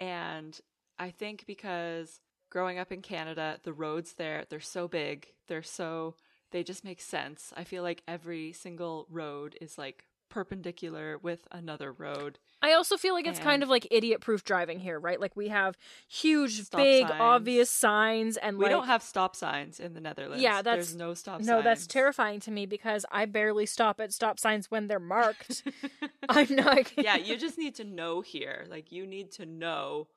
And 0.00 0.58
I 0.98 1.10
think 1.10 1.44
because 1.46 2.20
growing 2.50 2.78
up 2.78 2.92
in 2.92 3.02
Canada, 3.02 3.58
the 3.62 3.72
roads 3.72 4.14
there, 4.14 4.44
they're 4.48 4.60
so 4.60 4.88
big, 4.88 5.28
they're 5.48 5.62
so, 5.62 6.14
they 6.50 6.62
just 6.62 6.84
make 6.84 7.00
sense. 7.00 7.52
I 7.56 7.64
feel 7.64 7.82
like 7.82 8.02
every 8.06 8.52
single 8.52 9.06
road 9.10 9.56
is 9.60 9.78
like 9.78 10.04
perpendicular 10.32 11.18
with 11.18 11.46
another 11.52 11.92
road. 11.92 12.38
I 12.62 12.72
also 12.72 12.96
feel 12.96 13.12
like 13.12 13.26
it's 13.26 13.38
kind 13.38 13.62
of 13.62 13.68
like 13.68 13.86
idiot 13.90 14.20
proof 14.20 14.44
driving 14.44 14.78
here, 14.78 14.98
right? 14.98 15.20
Like 15.20 15.36
we 15.36 15.48
have 15.48 15.76
huge, 16.08 16.70
big, 16.70 17.06
signs. 17.08 17.20
obvious 17.20 17.70
signs, 17.70 18.36
and 18.38 18.56
We 18.56 18.64
like 18.64 18.72
don't 18.72 18.86
have 18.86 19.02
stop 19.02 19.36
signs 19.36 19.78
in 19.78 19.94
the 19.94 20.00
Netherlands. 20.00 20.42
Yeah, 20.42 20.62
that's- 20.62 20.86
There's 20.86 20.96
no 20.96 21.12
stop 21.14 21.36
signs. 21.40 21.46
no, 21.46 21.54
signs. 21.56 21.64
that's 21.64 21.86
terrifying 21.86 22.40
to 22.40 22.50
me 22.50 22.64
because 22.66 23.04
I 23.12 23.26
barely 23.26 23.66
stop 23.66 24.00
at 24.00 24.12
stop 24.12 24.38
signs 24.40 24.70
when 24.70 24.86
they're 24.86 24.98
marked. 24.98 25.64
I'm 26.28 26.54
not. 26.54 26.92
yeah, 26.96 27.16
you 27.16 27.36
just 27.36 27.58
need 27.58 27.74
to 27.76 27.84
know 27.84 28.22
here. 28.22 28.64
Like 28.70 28.90
you 28.90 29.06
need 29.06 29.32
to 29.32 29.44
know 29.46 30.08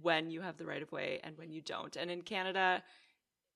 when 0.00 0.30
you 0.30 0.42
have 0.42 0.58
the 0.58 0.66
right 0.66 0.82
of 0.82 0.92
way 0.92 1.20
and 1.24 1.36
when 1.38 1.50
you 1.50 1.60
don't. 1.60 1.96
And 1.96 2.10
in 2.10 2.22
Canada, 2.22 2.82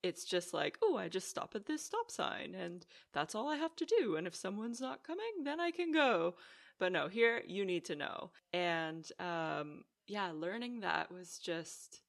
it's 0.03 0.25
just 0.25 0.55
like, 0.55 0.79
oh, 0.83 0.97
I 0.97 1.09
just 1.09 1.29
stop 1.29 1.55
at 1.55 1.67
this 1.67 1.85
stop 1.85 2.11
sign 2.11 2.55
and 2.55 2.87
that's 3.13 3.35
all 3.35 3.49
I 3.49 3.57
have 3.57 3.77
to 3.77 3.85
do. 3.85 4.17
And 4.17 4.27
if 4.27 4.35
someone's 4.35 4.81
not 4.81 5.03
coming, 5.03 5.45
then 5.45 5.61
I 5.61 5.71
can 5.71 5.93
go. 5.93 6.35
But 6.79 6.93
no, 6.93 7.09
here 7.09 7.43
you 7.47 7.65
need 7.65 7.85
to 7.87 7.97
know. 7.97 8.31
And 8.53 9.11
um 9.19 9.85
yeah, 10.07 10.33
learning 10.35 10.81
that 10.81 11.13
was 11.13 11.39
just 11.39 12.01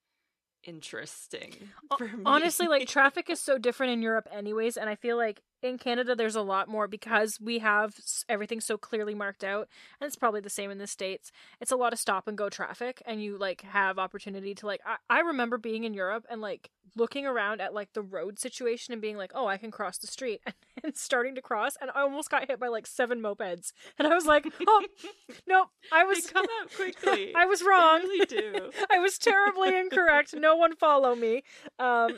interesting 0.63 1.53
for 1.97 2.05
me. 2.07 2.23
Honestly, 2.25 2.67
like 2.67 2.87
traffic 2.87 3.29
is 3.29 3.39
so 3.41 3.57
different 3.57 3.93
in 3.93 4.01
Europe, 4.01 4.27
anyways, 4.31 4.77
and 4.77 4.89
I 4.89 4.95
feel 4.95 5.17
like 5.17 5.41
in 5.61 5.77
Canada 5.77 6.15
there's 6.15 6.35
a 6.35 6.41
lot 6.41 6.67
more 6.67 6.87
because 6.87 7.39
we 7.39 7.59
have 7.59 7.95
everything 8.27 8.59
so 8.61 8.77
clearly 8.77 9.13
marked 9.15 9.43
out, 9.43 9.67
and 9.99 10.07
it's 10.07 10.15
probably 10.15 10.41
the 10.41 10.49
same 10.49 10.71
in 10.71 10.77
the 10.77 10.87
states. 10.87 11.31
It's 11.59 11.71
a 11.71 11.75
lot 11.75 11.93
of 11.93 11.99
stop 11.99 12.27
and 12.27 12.37
go 12.37 12.49
traffic, 12.49 13.01
and 13.05 13.21
you 13.23 13.37
like 13.37 13.61
have 13.61 13.99
opportunity 13.99 14.55
to 14.55 14.65
like. 14.65 14.81
I, 14.85 14.97
I 15.09 15.19
remember 15.21 15.57
being 15.57 15.83
in 15.83 15.93
Europe 15.93 16.25
and 16.29 16.41
like 16.41 16.69
looking 16.95 17.25
around 17.25 17.61
at 17.61 17.73
like 17.73 17.93
the 17.93 18.01
road 18.01 18.37
situation 18.39 18.91
and 18.91 19.01
being 19.01 19.15
like, 19.17 19.31
oh, 19.33 19.47
I 19.47 19.57
can 19.57 19.71
cross 19.71 19.97
the 19.97 20.07
street, 20.07 20.41
and, 20.83 20.95
starting 20.97 21.35
to 21.35 21.41
cross, 21.41 21.73
and 21.81 21.89
I 21.95 22.01
almost 22.01 22.29
got 22.29 22.47
hit 22.49 22.59
by 22.59 22.67
like 22.67 22.87
seven 22.87 23.21
mopeds, 23.21 23.71
and 23.97 24.07
I 24.07 24.15
was 24.15 24.25
like, 24.25 24.45
oh, 24.67 24.85
nope, 25.47 25.69
I 25.91 26.03
they 26.03 26.07
was 26.07 26.27
come 26.27 26.45
out 26.61 26.73
quickly. 26.75 27.33
I 27.35 27.45
was 27.45 27.59
They 27.59 27.65
wrong. 27.67 28.01
really 28.01 28.25
do. 28.25 28.71
I 28.91 28.99
was 28.99 29.17
terribly 29.17 29.77
incorrect. 29.77 30.33
No 30.35 30.55
one 30.55 30.75
follow 30.75 31.15
me. 31.15 31.43
Um, 31.79 32.11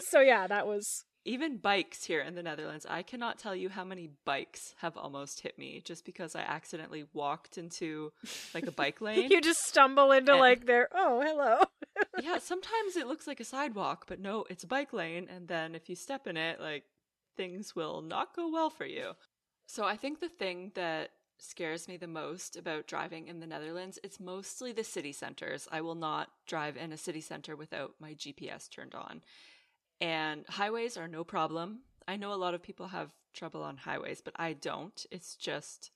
so 0.00 0.20
yeah, 0.20 0.46
that 0.46 0.66
was. 0.66 1.04
Even 1.24 1.58
bikes 1.58 2.04
here 2.04 2.20
in 2.20 2.34
the 2.34 2.42
Netherlands, 2.42 2.84
I 2.88 3.02
cannot 3.02 3.38
tell 3.38 3.54
you 3.54 3.68
how 3.68 3.84
many 3.84 4.10
bikes 4.24 4.74
have 4.78 4.96
almost 4.96 5.40
hit 5.40 5.56
me 5.56 5.80
just 5.84 6.04
because 6.04 6.34
I 6.34 6.40
accidentally 6.40 7.04
walked 7.12 7.58
into 7.58 8.12
like 8.54 8.66
a 8.66 8.72
bike 8.72 9.00
lane. 9.00 9.30
You 9.30 9.40
just 9.40 9.64
stumble 9.64 10.10
into 10.10 10.32
And- 10.32 10.40
like 10.40 10.66
there. 10.66 10.88
Oh, 10.92 11.20
hello. 11.24 11.60
yeah, 12.22 12.38
sometimes 12.38 12.96
it 12.96 13.06
looks 13.06 13.28
like 13.28 13.38
a 13.38 13.44
sidewalk, 13.44 14.06
but 14.08 14.18
no, 14.18 14.44
it's 14.50 14.64
a 14.64 14.66
bike 14.68 14.92
lane. 14.92 15.28
And 15.30 15.46
then 15.46 15.76
if 15.76 15.88
you 15.88 15.94
step 15.94 16.26
in 16.26 16.36
it, 16.36 16.60
like 16.60 16.84
things 17.36 17.76
will 17.76 18.02
not 18.02 18.34
go 18.34 18.50
well 18.50 18.70
for 18.70 18.84
you. 18.86 19.12
So 19.66 19.84
I 19.84 19.96
think 19.96 20.18
the 20.18 20.28
thing 20.28 20.72
that 20.74 21.10
scares 21.38 21.86
me 21.86 21.96
the 21.96 22.06
most 22.08 22.56
about 22.56 22.86
driving 22.88 23.28
in 23.28 23.38
the 23.38 23.46
Netherlands, 23.46 23.98
it's 24.02 24.18
mostly 24.18 24.72
the 24.72 24.84
city 24.84 25.12
centers. 25.12 25.68
I 25.70 25.82
will 25.82 25.94
not 25.94 26.30
drive 26.48 26.76
in 26.76 26.92
a 26.92 26.96
city 26.98 27.20
center 27.20 27.54
without 27.54 27.94
my 28.00 28.14
GPS 28.14 28.68
turned 28.68 28.94
on. 28.94 29.22
And 30.02 30.44
highways 30.48 30.96
are 30.96 31.06
no 31.06 31.22
problem. 31.22 31.78
I 32.08 32.16
know 32.16 32.34
a 32.34 32.34
lot 32.34 32.54
of 32.54 32.62
people 32.62 32.88
have 32.88 33.10
trouble 33.32 33.62
on 33.62 33.76
highways, 33.76 34.20
but 34.20 34.34
I 34.36 34.52
don't. 34.52 35.06
It's 35.12 35.36
just 35.36 35.92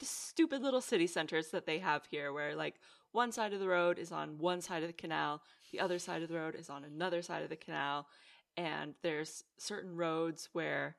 the 0.00 0.06
stupid 0.06 0.60
little 0.60 0.80
city 0.80 1.06
centers 1.06 1.48
that 1.52 1.64
they 1.64 1.78
have 1.78 2.04
here 2.10 2.32
where 2.32 2.56
like 2.56 2.74
one 3.12 3.30
side 3.30 3.52
of 3.52 3.60
the 3.60 3.68
road 3.68 4.00
is 4.00 4.10
on 4.10 4.38
one 4.38 4.60
side 4.60 4.82
of 4.82 4.88
the 4.88 4.92
canal, 4.92 5.40
the 5.70 5.78
other 5.78 6.00
side 6.00 6.22
of 6.22 6.28
the 6.28 6.34
road 6.34 6.56
is 6.56 6.68
on 6.68 6.82
another 6.82 7.22
side 7.22 7.44
of 7.44 7.48
the 7.48 7.54
canal, 7.54 8.08
and 8.56 8.94
there's 9.02 9.44
certain 9.56 9.94
roads 9.94 10.48
where 10.52 10.96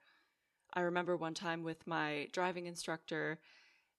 I 0.73 0.79
remember 0.79 1.17
one 1.17 1.33
time 1.33 1.61
with 1.61 1.85
my 1.85 2.29
driving 2.31 2.67
instructor, 2.67 3.37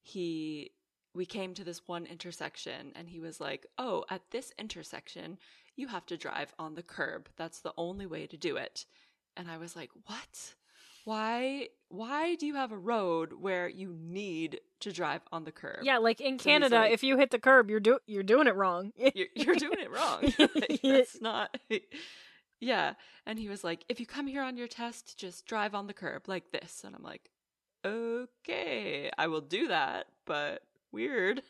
he 0.01 0.71
we 1.15 1.27
came 1.27 1.53
to 1.55 1.63
this 1.63 1.87
one 1.87 2.07
intersection 2.07 2.91
and 2.97 3.11
he 3.11 3.21
was 3.21 3.39
like, 3.39 3.67
"Oh, 3.77 4.07
at 4.09 4.31
this 4.31 4.53
intersection, 4.59 5.39
you 5.77 5.89
have 5.89 6.07
to 6.07 6.17
drive 6.17 6.53
on 6.59 6.75
the 6.75 6.83
curb. 6.83 7.29
That's 7.37 7.61
the 7.61 7.73
only 7.77 8.07
way 8.07 8.27
to 8.27 8.37
do 8.37 8.57
it." 8.57 8.87
And 9.37 9.51
I 9.51 9.57
was 9.59 9.75
like, 9.77 9.91
"What? 10.07 10.55
Why 11.05 11.69
why 11.89 12.35
do 12.37 12.47
you 12.47 12.55
have 12.55 12.73
a 12.73 12.79
road 12.79 13.35
where 13.35 13.69
you 13.69 13.95
need 14.01 14.61
to 14.81 14.91
drive 14.93 15.21
on 15.33 15.45
the 15.45 15.53
curb?" 15.53 15.81
Yeah, 15.83 15.99
like 15.99 16.21
in 16.21 16.39
So 16.39 16.45
Canada, 16.45 16.77
like- 16.77 16.93
if 16.93 17.03
you 17.03 17.19
hit 17.19 17.31
the 17.31 17.39
curb, 17.39 17.69
you're 17.71 17.81
do 17.81 17.99
you're 18.07 18.23
doing 18.23 18.47
it 18.47 18.55
wrong. 18.57 18.93
you're, 18.97 19.27
you're 19.35 19.55
doing 19.67 19.79
it 19.81 19.91
wrong. 19.91 20.23
Like, 20.39 20.81
that's 20.83 21.21
not. 21.21 21.57
Yeah. 22.61 22.95
And 23.27 23.39
he 23.39 23.49
was 23.49 23.63
like, 23.65 23.85
if 23.89 24.01
you 24.01 24.07
come 24.07 24.27
here 24.27 24.43
on 24.43 24.57
your 24.57 24.69
test, 24.69 25.19
just 25.19 25.45
drive 25.47 25.75
on 25.75 25.87
the 25.87 25.93
curb 25.93 26.29
like 26.29 26.51
this. 26.53 26.83
And 26.85 26.95
I'm 26.97 27.03
like, 27.03 27.31
okay, 27.85 29.11
I 29.19 29.27
will 29.27 29.41
do 29.43 29.69
that, 29.69 30.07
but 30.25 30.63
weird. 30.93 31.43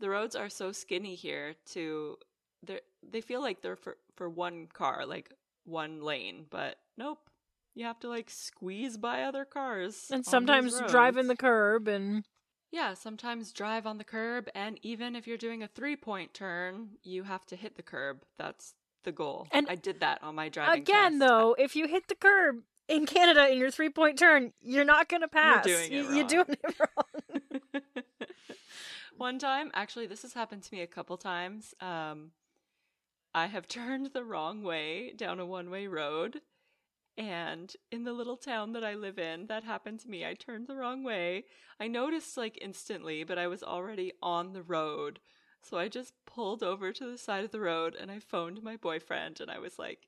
the 0.00 0.08
roads 0.10 0.36
are 0.36 0.48
so 0.48 0.70
skinny 0.72 1.14
here 1.14 1.54
to 1.72 2.16
they 2.62 2.80
they 3.10 3.20
feel 3.20 3.40
like 3.40 3.62
they're 3.62 3.76
for 3.76 3.96
for 4.14 4.28
one 4.28 4.68
car, 4.72 5.06
like 5.06 5.32
one 5.64 6.02
lane, 6.02 6.46
but 6.50 6.76
nope. 6.96 7.18
You 7.74 7.84
have 7.84 8.00
to 8.00 8.08
like 8.08 8.30
squeeze 8.30 8.96
by 8.96 9.22
other 9.22 9.44
cars. 9.44 10.06
And 10.10 10.24
sometimes 10.24 10.80
drive 10.88 11.18
in 11.18 11.26
the 11.26 11.36
curb 11.36 11.88
and 11.88 12.24
yeah, 12.70 12.94
sometimes 12.94 13.52
drive 13.52 13.86
on 13.86 13.98
the 13.98 14.04
curb 14.04 14.48
and 14.54 14.78
even 14.82 15.14
if 15.14 15.26
you're 15.26 15.36
doing 15.36 15.62
a 15.62 15.68
3-point 15.68 16.32
turn, 16.32 16.90
you 17.02 17.24
have 17.24 17.44
to 17.46 17.56
hit 17.56 17.76
the 17.76 17.82
curb. 17.82 18.22
That's 18.38 18.74
the 19.04 19.12
goal. 19.12 19.46
And 19.52 19.66
I 19.68 19.74
did 19.74 20.00
that 20.00 20.22
on 20.22 20.34
my 20.34 20.48
driving 20.48 20.80
Again 20.80 21.18
test. 21.18 21.28
though, 21.28 21.54
if 21.58 21.76
you 21.76 21.86
hit 21.86 22.08
the 22.08 22.14
curb 22.14 22.62
in 22.88 23.04
Canada 23.04 23.50
in 23.50 23.58
your 23.58 23.70
3-point 23.70 24.18
turn, 24.18 24.52
you're 24.62 24.84
not 24.84 25.08
going 25.08 25.22
to 25.22 25.28
pass. 25.28 25.66
You're 25.66 25.76
doing 25.76 25.92
it 25.92 26.04
wrong. 26.06 26.16
You're 26.16 26.26
doing 26.26 26.56
it 26.64 26.76
wrong. 26.80 27.82
One 29.16 29.38
time, 29.38 29.70
actually, 29.72 30.06
this 30.06 30.22
has 30.22 30.34
happened 30.34 30.62
to 30.64 30.74
me 30.74 30.82
a 30.82 30.86
couple 30.86 31.16
times. 31.16 31.74
Um, 31.80 32.32
I 33.36 33.46
have 33.46 33.68
turned 33.68 34.12
the 34.14 34.24
wrong 34.24 34.62
way 34.64 35.12
down 35.12 35.38
a 35.40 35.46
one 35.46 35.70
way 35.70 35.86
road. 35.86 36.40
And 37.18 37.72
in 37.92 38.04
the 38.04 38.12
little 38.12 38.36
town 38.38 38.72
that 38.72 38.84
I 38.84 38.94
live 38.94 39.18
in, 39.18 39.46
that 39.46 39.62
happened 39.64 40.00
to 40.00 40.08
me. 40.08 40.26
I 40.26 40.34
turned 40.34 40.66
the 40.66 40.76
wrong 40.76 41.04
way. 41.04 41.44
I 41.78 41.86
noticed 41.86 42.36
like 42.38 42.58
instantly, 42.62 43.24
but 43.24 43.38
I 43.38 43.46
was 43.46 43.62
already 43.62 44.12
on 44.22 44.54
the 44.54 44.62
road. 44.62 45.20
So 45.62 45.78
I 45.78 45.88
just 45.88 46.14
pulled 46.26 46.62
over 46.62 46.92
to 46.92 47.10
the 47.10 47.18
side 47.18 47.44
of 47.44 47.50
the 47.52 47.60
road 47.60 47.94
and 47.98 48.10
I 48.10 48.20
phoned 48.20 48.62
my 48.62 48.76
boyfriend 48.76 49.40
and 49.40 49.50
I 49.50 49.58
was 49.58 49.78
like, 49.78 50.00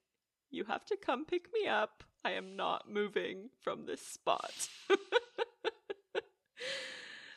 You 0.51 0.65
have 0.65 0.85
to 0.87 0.97
come 0.97 1.25
pick 1.27 1.49
me 1.53 1.69
up. 1.69 2.05
I 2.25 2.33
am 2.33 2.57
not 2.57 2.91
moving 2.91 3.51
from 3.61 3.87
this 3.87 4.01
spot. 4.07 4.69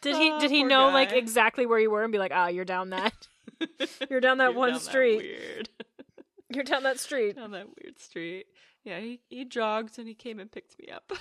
Did 0.01 0.15
he 0.15 0.39
did 0.39 0.49
he 0.49 0.63
Oh, 0.63 0.67
know 0.67 0.87
guy. 0.87 0.93
like 0.93 1.11
exactly 1.13 1.65
where 1.67 1.77
you 1.79 1.91
were 1.91 2.01
and 2.03 2.11
be 2.11 2.17
like, 2.17 2.31
"Ah, 2.33 2.47
you're 2.47 2.65
down 2.65 2.89
that. 2.89 3.27
You're 4.09 4.21
down 4.21 4.37
that 4.39 4.51
You're 4.51 4.59
one 4.59 4.71
down 4.71 4.79
street. 4.79 5.17
weird. 5.17 5.69
You're 6.49 6.63
down 6.63 6.83
that 6.83 6.99
street." 6.99 7.35
down 7.35 7.51
that 7.51 7.67
weird 7.67 7.99
street. 7.99 8.47
Yeah, 8.83 8.99
he, 8.99 9.19
he 9.29 9.45
jogged 9.45 9.99
and 9.99 10.07
he 10.07 10.15
came 10.15 10.39
and 10.39 10.51
picked 10.51 10.75
me 10.79 10.87
up. 10.89 11.11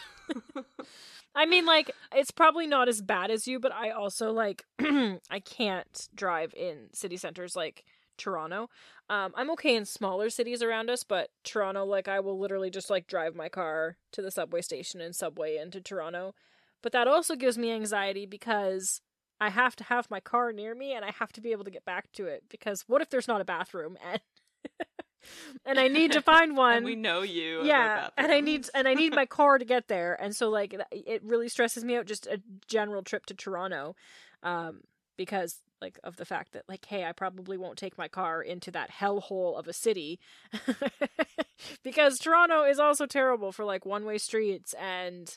I 1.35 1.45
mean, 1.47 1.67
like, 1.67 1.91
it's 2.15 2.31
probably 2.31 2.67
not 2.67 2.89
as 2.89 3.03
bad 3.03 3.31
as 3.31 3.47
you, 3.47 3.61
but 3.61 3.73
I 3.73 3.91
also 3.91 4.33
like 4.33 4.65
I 4.81 5.41
can't 5.45 6.09
drive 6.15 6.55
in 6.55 6.89
city 6.93 7.17
centers 7.19 7.55
like 7.55 7.85
Toronto. 8.17 8.69
Um, 9.11 9.33
I'm 9.37 9.51
okay 9.53 9.77
in 9.77 9.85
smaller 9.85 10.31
cities 10.31 10.63
around 10.63 10.89
us, 10.89 11.05
but 11.05 11.31
Toronto, 11.45 11.85
like, 11.85 12.09
I 12.09 12.21
will 12.21 12.39
literally 12.39 12.71
just 12.71 12.89
like 12.91 13.07
drive 13.07 13.35
my 13.35 13.49
car 13.49 13.97
to 14.13 14.23
the 14.23 14.31
subway 14.31 14.63
station 14.63 15.01
and 15.01 15.15
subway 15.15 15.57
into 15.57 15.81
Toronto. 15.81 16.35
But 16.83 16.93
that 16.93 17.09
also 17.09 17.37
gives 17.37 17.59
me 17.59 17.73
anxiety 17.73 18.25
because 18.25 19.03
I 19.41 19.49
have 19.49 19.75
to 19.77 19.85
have 19.85 20.11
my 20.11 20.21
car 20.21 20.53
near 20.53 20.75
me 20.75 20.93
and 20.93 21.05
I 21.05 21.13
have 21.13 21.33
to 21.33 21.41
be 21.41 21.53
able 21.53 21.65
to 21.65 21.71
get 21.71 21.85
back 21.85 22.13
to 22.13 22.27
it 22.27 22.45
because 22.51 22.85
what 22.87 23.01
if 23.01 23.11
there's 23.11 23.29
not 23.29 23.41
a 23.41 23.45
bathroom 23.45 23.97
and 24.11 24.21
and 25.65 25.79
I 25.79 25.89
need 25.89 26.13
to 26.13 26.21
find 26.23 26.57
one 26.57 26.79
and 26.79 26.85
we 26.85 26.97
know 26.97 27.23
you. 27.23 27.65
yeah 27.65 28.09
and 28.17 28.33
i 28.33 28.41
need 28.41 28.67
and 28.75 28.89
i 28.89 28.95
need 28.95 29.15
my 29.15 29.27
car 29.39 29.59
to 29.59 29.65
get 29.65 29.89
there 29.89 30.15
and 30.21 30.35
so 30.35 30.49
like 30.49 30.75
it 30.93 31.23
really 31.25 31.49
stresses 31.49 31.85
me 31.85 31.97
out 31.97 32.07
just 32.07 32.27
a 32.27 32.41
general 32.69 33.03
trip 33.03 33.27
to 33.27 33.35
toronto 33.35 33.95
um 34.43 34.81
because 35.17 35.61
like 35.83 35.99
of 36.05 36.17
the 36.17 36.25
fact 36.25 36.53
that 36.53 36.65
like 36.69 36.87
hey 36.87 37.05
i 37.05 37.13
probably 37.13 37.57
won't 37.59 37.79
take 37.79 37.99
my 37.99 38.09
car 38.09 38.43
into 38.43 38.71
that 38.71 38.91
hellhole 38.91 39.59
of 39.59 39.69
a 39.69 39.73
city 39.73 40.19
because 41.83 42.19
toronto 42.19 42.65
is 42.65 42.79
also 42.79 43.07
terrible 43.07 43.53
for 43.53 43.65
like 43.65 43.85
one 43.85 44.05
way 44.05 44.17
streets 44.19 44.75
and 44.75 45.37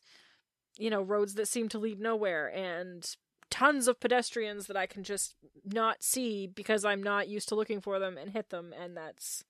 you 0.77 0.89
know 0.89 1.01
roads 1.01 1.35
that 1.35 1.47
seem 1.47 1.67
to 1.69 1.77
lead 1.79 1.99
nowhere 1.99 2.47
and 2.47 3.15
tons 3.53 3.87
of 3.87 3.99
pedestrians 3.99 4.65
that 4.65 4.75
i 4.75 4.87
can 4.87 5.03
just 5.03 5.35
not 5.63 6.01
see 6.01 6.47
because 6.47 6.83
i'm 6.83 7.03
not 7.03 7.27
used 7.27 7.47
to 7.47 7.53
looking 7.55 7.79
for 7.79 7.99
them 7.99 8.17
and 8.17 8.31
hit 8.31 8.49
them 8.49 8.73
and 8.81 8.97
that's 8.97 9.43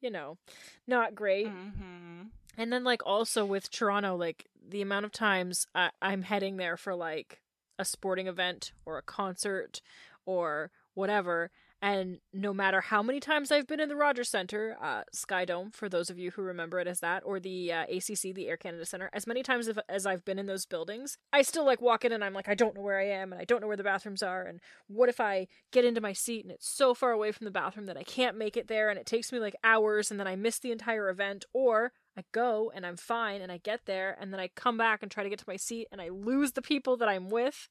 you 0.00 0.10
know 0.10 0.38
not 0.86 1.14
great 1.14 1.46
Mhm. 1.48 2.30
and 2.56 2.72
then 2.72 2.84
like 2.84 3.02
also 3.04 3.44
with 3.44 3.70
Toronto, 3.70 4.16
like 4.16 4.46
the 4.66 4.80
amount 4.80 5.04
of 5.04 5.12
times 5.12 5.66
I- 5.74 5.90
I'm 6.00 6.22
heading 6.22 6.56
there 6.56 6.76
for 6.78 6.94
like 6.94 7.42
a 7.78 7.84
sporting 7.84 8.28
event 8.28 8.72
or 8.86 8.96
a 8.96 9.02
concert 9.02 9.82
or 10.24 10.70
whatever, 10.94 11.50
and 11.84 12.16
no 12.32 12.54
matter 12.54 12.80
how 12.80 13.02
many 13.02 13.20
times 13.20 13.52
I've 13.52 13.66
been 13.66 13.78
in 13.78 13.90
the 13.90 13.94
Rogers 13.94 14.30
Center, 14.30 14.74
uh, 14.80 15.02
Sky 15.12 15.44
Dome, 15.44 15.70
for 15.70 15.86
those 15.86 16.08
of 16.08 16.18
you 16.18 16.30
who 16.30 16.40
remember 16.40 16.80
it 16.80 16.86
as 16.86 17.00
that, 17.00 17.22
or 17.26 17.38
the 17.38 17.70
uh, 17.70 17.82
ACC, 17.82 18.34
the 18.34 18.48
Air 18.48 18.56
Canada 18.56 18.86
Center, 18.86 19.10
as 19.12 19.26
many 19.26 19.42
times 19.42 19.68
as- 19.68 19.76
as 19.86 20.06
I've 20.06 20.24
been 20.24 20.38
in 20.38 20.46
those 20.46 20.64
buildings, 20.64 21.18
I 21.30 21.42
still 21.42 21.66
like 21.66 21.82
walk 21.82 22.02
in 22.02 22.10
and 22.10 22.24
I'm 22.24 22.32
like, 22.32 22.48
I 22.48 22.54
don't 22.54 22.74
know 22.74 22.80
where 22.80 22.98
I 22.98 23.08
am, 23.08 23.34
and 23.34 23.42
I 23.42 23.44
don't 23.44 23.60
know 23.60 23.66
where 23.66 23.76
the 23.76 23.82
bathrooms 23.82 24.22
are, 24.22 24.44
and 24.44 24.60
what 24.86 25.10
if 25.10 25.20
I 25.20 25.46
get 25.72 25.84
into 25.84 26.00
my 26.00 26.14
seat 26.14 26.42
and 26.46 26.50
it's 26.52 26.66
so 26.66 26.94
far 26.94 27.10
away 27.10 27.32
from 27.32 27.44
the 27.44 27.50
bathroom 27.50 27.84
that 27.84 27.98
I 27.98 28.02
can't 28.02 28.38
make 28.38 28.56
it 28.56 28.66
there, 28.66 28.88
and 28.88 28.98
it 28.98 29.04
takes 29.04 29.30
me 29.30 29.38
like 29.38 29.54
hours, 29.62 30.10
and 30.10 30.18
then 30.18 30.26
I 30.26 30.36
miss 30.36 30.58
the 30.58 30.72
entire 30.72 31.10
event, 31.10 31.44
or 31.52 31.92
I 32.16 32.22
go 32.32 32.70
and 32.74 32.86
I'm 32.86 32.96
fine 32.96 33.42
and 33.42 33.50
I 33.50 33.58
get 33.58 33.86
there 33.86 34.16
and 34.20 34.32
then 34.32 34.38
I 34.38 34.48
come 34.48 34.76
back 34.76 35.02
and 35.02 35.10
try 35.10 35.24
to 35.24 35.28
get 35.28 35.40
to 35.40 35.44
my 35.48 35.56
seat 35.56 35.88
and 35.90 36.00
I 36.00 36.10
lose 36.10 36.52
the 36.52 36.62
people 36.62 36.96
that 36.98 37.08
I'm 37.08 37.28
with. 37.28 37.68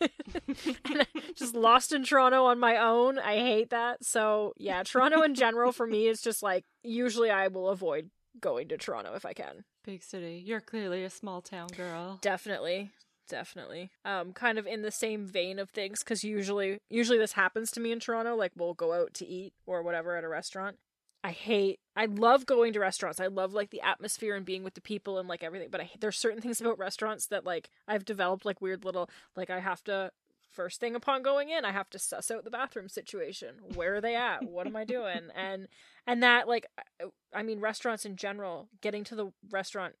and 0.00 1.06
just 1.34 1.54
lost 1.54 1.92
in 1.92 2.04
Toronto 2.04 2.44
on 2.44 2.58
my 2.58 2.76
own. 2.76 3.18
I 3.18 3.36
hate 3.36 3.70
that. 3.70 4.04
So, 4.04 4.52
yeah, 4.56 4.82
Toronto 4.82 5.22
in 5.22 5.34
general 5.34 5.72
for 5.72 5.86
me 5.86 6.06
is 6.06 6.20
just 6.20 6.42
like 6.42 6.64
usually 6.82 7.30
I 7.30 7.48
will 7.48 7.68
avoid 7.68 8.10
going 8.40 8.68
to 8.68 8.76
Toronto 8.76 9.14
if 9.14 9.24
I 9.24 9.32
can. 9.32 9.64
Big 9.84 10.02
city. 10.02 10.42
You're 10.44 10.60
clearly 10.60 11.04
a 11.04 11.10
small 11.10 11.40
town 11.40 11.68
girl. 11.76 12.18
Definitely. 12.20 12.90
Definitely. 13.28 13.90
Um 14.04 14.32
kind 14.32 14.58
of 14.58 14.66
in 14.66 14.82
the 14.82 14.90
same 14.90 15.26
vein 15.26 15.58
of 15.58 15.70
things 15.70 16.02
cuz 16.02 16.24
usually 16.24 16.78
usually 16.88 17.18
this 17.18 17.32
happens 17.32 17.70
to 17.72 17.80
me 17.80 17.92
in 17.92 18.00
Toronto 18.00 18.34
like 18.34 18.52
we'll 18.56 18.74
go 18.74 18.92
out 18.94 19.12
to 19.14 19.26
eat 19.26 19.52
or 19.66 19.82
whatever 19.82 20.16
at 20.16 20.24
a 20.24 20.28
restaurant. 20.28 20.78
I 21.24 21.30
hate 21.32 21.80
I 21.96 22.06
love 22.06 22.46
going 22.46 22.72
to 22.74 22.80
restaurants. 22.80 23.18
I 23.20 23.26
love 23.26 23.52
like 23.52 23.70
the 23.70 23.80
atmosphere 23.80 24.36
and 24.36 24.46
being 24.46 24.62
with 24.62 24.74
the 24.74 24.80
people 24.80 25.18
and 25.18 25.28
like 25.28 25.42
everything, 25.42 25.68
but 25.70 25.80
I 25.80 25.90
there's 26.00 26.16
certain 26.18 26.40
things 26.40 26.60
about 26.60 26.78
restaurants 26.78 27.26
that 27.26 27.44
like 27.44 27.70
I've 27.88 28.04
developed 28.04 28.44
like 28.44 28.60
weird 28.60 28.84
little 28.84 29.10
like 29.36 29.50
I 29.50 29.58
have 29.60 29.82
to 29.84 30.12
first 30.52 30.80
thing 30.80 30.94
upon 30.94 31.22
going 31.22 31.50
in, 31.50 31.64
I 31.64 31.72
have 31.72 31.90
to 31.90 31.98
suss 31.98 32.30
out 32.30 32.44
the 32.44 32.50
bathroom 32.50 32.88
situation. 32.88 33.56
Where 33.74 33.96
are 33.96 34.00
they 34.00 34.16
at? 34.16 34.44
What 34.48 34.66
am 34.66 34.76
I 34.76 34.84
doing? 34.84 35.22
And 35.34 35.68
and 36.06 36.22
that 36.22 36.48
like 36.48 36.66
I- 37.00 37.06
I 37.34 37.42
mean 37.42 37.60
restaurants 37.60 38.04
in 38.04 38.16
general, 38.16 38.68
getting 38.80 39.04
to 39.04 39.14
the 39.16 39.32
restaurant 39.50 39.94